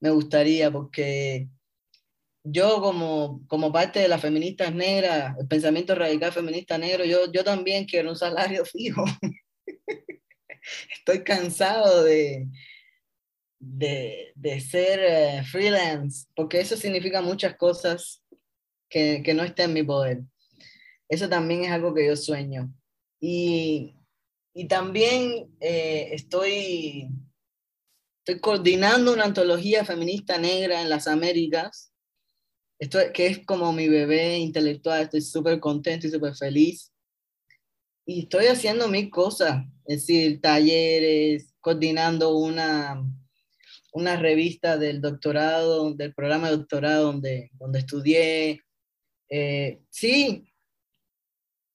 Me 0.00 0.10
gustaría 0.10 0.70
porque 0.70 1.48
yo 2.44 2.80
como, 2.80 3.44
como 3.46 3.72
parte 3.72 4.00
de 4.00 4.08
las 4.08 4.20
feministas 4.20 4.74
negras, 4.74 5.36
el 5.38 5.46
pensamiento 5.48 5.94
radical 5.94 6.32
feminista 6.32 6.78
negro, 6.78 7.04
yo, 7.04 7.30
yo 7.32 7.44
también 7.44 7.84
quiero 7.84 8.10
un 8.10 8.16
salario 8.16 8.64
fijo. 8.64 9.04
Estoy 10.98 11.24
cansado 11.24 12.04
de, 12.04 12.46
de, 13.58 14.32
de 14.34 14.60
ser 14.60 15.00
eh, 15.00 15.42
freelance, 15.44 16.26
porque 16.34 16.60
eso 16.60 16.76
significa 16.76 17.22
muchas 17.22 17.56
cosas 17.56 18.22
que, 18.88 19.22
que 19.24 19.34
no 19.34 19.42
estén 19.42 19.70
en 19.70 19.74
mi 19.74 19.82
poder. 19.82 20.22
Eso 21.08 21.28
también 21.28 21.64
es 21.64 21.70
algo 21.70 21.94
que 21.94 22.06
yo 22.06 22.16
sueño. 22.16 22.72
Y, 23.20 23.96
y 24.54 24.68
también 24.68 25.56
eh, 25.60 26.10
estoy, 26.12 27.08
estoy 28.24 28.40
coordinando 28.40 29.12
una 29.12 29.24
antología 29.24 29.84
feminista 29.84 30.38
negra 30.38 30.80
en 30.82 30.90
las 30.90 31.08
Américas 31.08 31.92
esto 32.78 33.00
que 33.12 33.26
es 33.26 33.44
como 33.44 33.72
mi 33.72 33.88
bebé 33.88 34.38
intelectual, 34.38 35.02
estoy 35.02 35.20
súper 35.20 35.58
contento 35.58 36.06
y 36.06 36.10
súper 36.10 36.34
feliz. 36.36 36.92
Y 38.06 38.20
estoy 38.20 38.46
haciendo 38.46 38.88
mil 38.88 39.10
cosas, 39.10 39.64
es 39.86 40.06
decir, 40.06 40.40
talleres, 40.40 41.52
coordinando 41.60 42.36
una, 42.36 43.02
una 43.92 44.16
revista 44.16 44.78
del 44.78 45.00
doctorado, 45.00 45.92
del 45.94 46.14
programa 46.14 46.48
de 46.50 46.56
doctorado 46.56 47.06
donde, 47.06 47.50
donde 47.54 47.80
estudié. 47.80 48.62
Eh, 49.28 49.80
sí, 49.90 50.47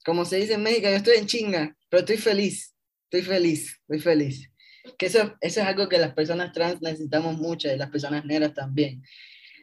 como 0.04 0.26
se 0.26 0.38
dice 0.38 0.54
en 0.54 0.64
México, 0.64 0.89
yo 0.89 0.95
estoy 0.95 1.18
en 1.18 1.28
chinga, 1.28 1.76
pero 1.89 2.01
estoy 2.01 2.18
feliz, 2.18 2.76
estoy 3.06 3.22
feliz, 3.22 3.80
estoy 3.82 3.99
feliz. 3.99 4.49
Que 4.97 5.06
eso, 5.06 5.36
eso 5.39 5.62
es 5.62 5.66
algo 5.66 5.88
que 5.88 5.97
las 5.97 6.14
personas 6.14 6.51
trans 6.51 6.82
necesitamos 6.82 7.38
mucho 7.38 7.72
y 7.72 7.78
las 7.78 7.89
personas 7.89 8.26
negras 8.26 8.54
también. 8.54 9.01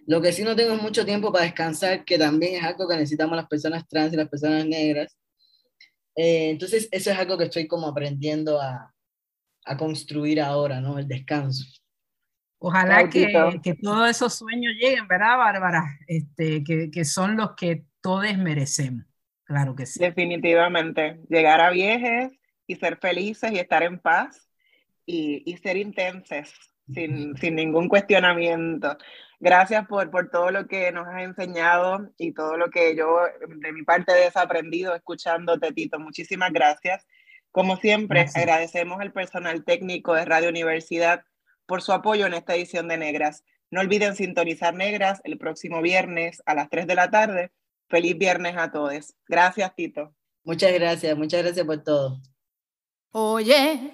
Lo 0.07 0.20
que 0.20 0.32
sí 0.32 0.43
no 0.43 0.57
tengo 0.57 0.76
mucho 0.76 1.05
tiempo 1.05 1.30
para 1.30 1.45
descansar, 1.45 2.05
que 2.05 2.18
también 2.18 2.57
es 2.57 2.62
algo 2.62 2.88
que 2.88 2.97
necesitamos 2.97 3.36
las 3.36 3.47
personas 3.47 3.86
trans 3.86 4.12
y 4.12 4.16
las 4.16 4.28
personas 4.28 4.66
negras. 4.66 5.16
Eh, 6.16 6.51
entonces, 6.51 6.88
eso 6.91 7.11
es 7.11 7.18
algo 7.18 7.36
que 7.36 7.45
estoy 7.45 7.68
como 7.68 7.86
aprendiendo 7.86 8.61
a, 8.61 8.95
a 9.64 9.76
construir 9.76 10.41
ahora, 10.41 10.80
¿no? 10.80 10.99
El 10.99 11.07
descanso. 11.07 11.64
Ojalá 12.59 13.09
que, 13.09 13.32
que, 13.62 13.74
todos 13.74 14.11
esos 14.11 14.34
sueños 14.34 14.74
lleguen, 14.74 15.09
¿verdad, 15.09 15.38
Bárbara? 15.38 15.99
Este, 16.07 16.62
que, 16.62 16.91
que 16.91 17.05
son 17.05 17.36
los 17.36 17.55
que 17.57 17.84
todos 18.03 18.36
merecemos. 18.36 19.07
Claro 19.51 19.74
que 19.74 19.84
sí. 19.84 19.98
Definitivamente. 19.98 21.18
Llegar 21.28 21.61
a 21.61 21.70
viejes 21.70 22.30
y 22.68 22.76
ser 22.76 22.98
felices 22.98 23.51
y 23.51 23.59
estar 23.59 23.82
en 23.82 23.98
paz 23.98 24.48
y, 25.05 25.42
y 25.44 25.57
ser 25.57 25.76
intensos, 25.76 26.55
sin, 26.94 27.36
sin, 27.36 27.57
ningún 27.57 27.88
cuestionamiento. 27.88 28.96
Gracias 29.40 29.88
por, 29.88 30.09
por 30.12 30.30
todo 30.30 30.53
lo 30.53 30.68
que 30.68 30.92
nos 30.92 31.09
has 31.09 31.22
enseñado 31.22 32.12
y 32.16 32.30
todo 32.30 32.57
lo 32.57 32.70
que 32.70 32.94
yo 32.94 33.18
de 33.48 33.72
mi 33.72 33.82
parte 33.82 34.12
he 34.12 34.26
desaprendido 34.26 34.94
escuchándote, 34.94 35.72
Tito. 35.72 35.98
Muchísimas 35.98 36.53
gracias. 36.53 37.05
Como 37.51 37.76
siempre, 37.76 38.26
agradecemos 38.32 39.01
al 39.01 39.11
personal 39.12 39.64
técnico 39.64 40.14
de 40.14 40.26
Radio 40.26 40.48
Universidad 40.48 41.24
por 41.66 41.82
su 41.82 41.90
apoyo 41.92 42.24
en 42.26 42.34
esta 42.34 42.55
edición 42.55 42.86
de 42.86 42.98
Negras. 42.98 43.42
No 43.72 43.80
olviden 43.80 44.14
sintonizar 44.14 44.74
Negras 44.74 45.20
el 45.24 45.38
próximo 45.38 45.82
viernes 45.82 46.40
a 46.46 46.55
las 46.55 46.70
3 46.70 46.86
de 46.86 46.94
la 46.94 47.11
tarde. 47.11 47.51
Feliz 47.91 48.16
viernes 48.16 48.57
a 48.57 48.70
todos. 48.70 49.14
Gracias, 49.28 49.74
Tito. 49.74 50.14
Muchas 50.45 50.72
gracias, 50.72 51.18
muchas 51.18 51.43
gracias 51.43 51.66
por 51.66 51.82
todo. 51.82 52.22
Oye, 53.12 53.93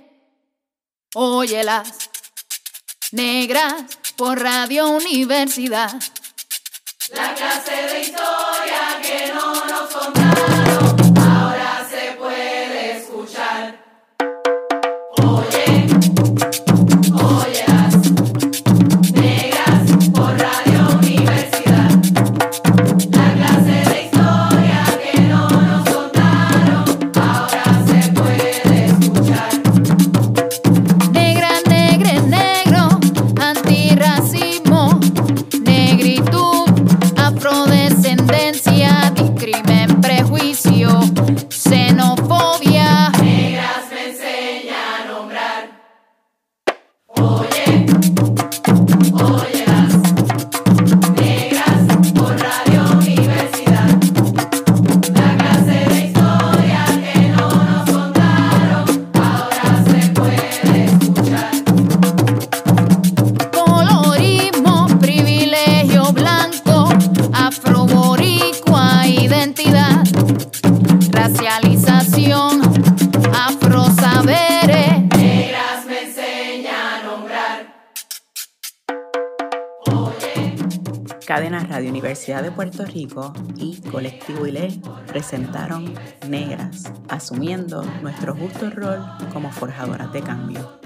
oye 1.15 1.65
las 1.65 2.11
negras 3.13 3.99
por 4.17 4.39
Radio 4.39 4.89
Universidad. 4.91 5.91
La 7.15 7.35
clase 7.35 7.71
de 7.71 8.01
historia 8.01 8.46
y 83.57 83.81
Colectivo 83.91 84.47
ILE 84.47 84.81
presentaron 85.07 85.95
Negras, 86.29 86.93
asumiendo 87.09 87.85
nuestro 88.03 88.35
justo 88.35 88.71
rol 88.71 89.05
como 89.33 89.51
forjadoras 89.51 90.13
de 90.13 90.23
cambio. 90.23 90.81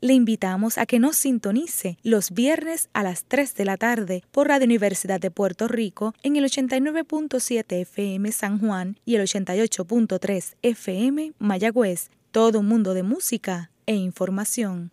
Le 0.00 0.14
invitamos 0.14 0.78
a 0.78 0.86
que 0.86 0.98
nos 0.98 1.16
sintonice 1.16 1.96
los 2.02 2.32
viernes 2.32 2.88
a 2.92 3.02
las 3.02 3.24
3 3.24 3.54
de 3.54 3.64
la 3.64 3.76
tarde 3.76 4.24
por 4.32 4.48
Radio 4.48 4.64
Universidad 4.64 5.20
de 5.20 5.30
Puerto 5.30 5.68
Rico 5.68 6.14
en 6.22 6.36
el 6.36 6.44
89.7 6.44 7.80
FM 7.82 8.32
San 8.32 8.58
Juan 8.58 8.98
y 9.04 9.14
el 9.16 9.22
88.3 9.22 10.54
FM 10.62 11.32
Mayagüez. 11.38 12.10
Todo 12.30 12.60
un 12.60 12.66
mundo 12.66 12.94
de 12.94 13.02
música 13.02 13.70
e 13.86 13.94
información. 13.94 14.91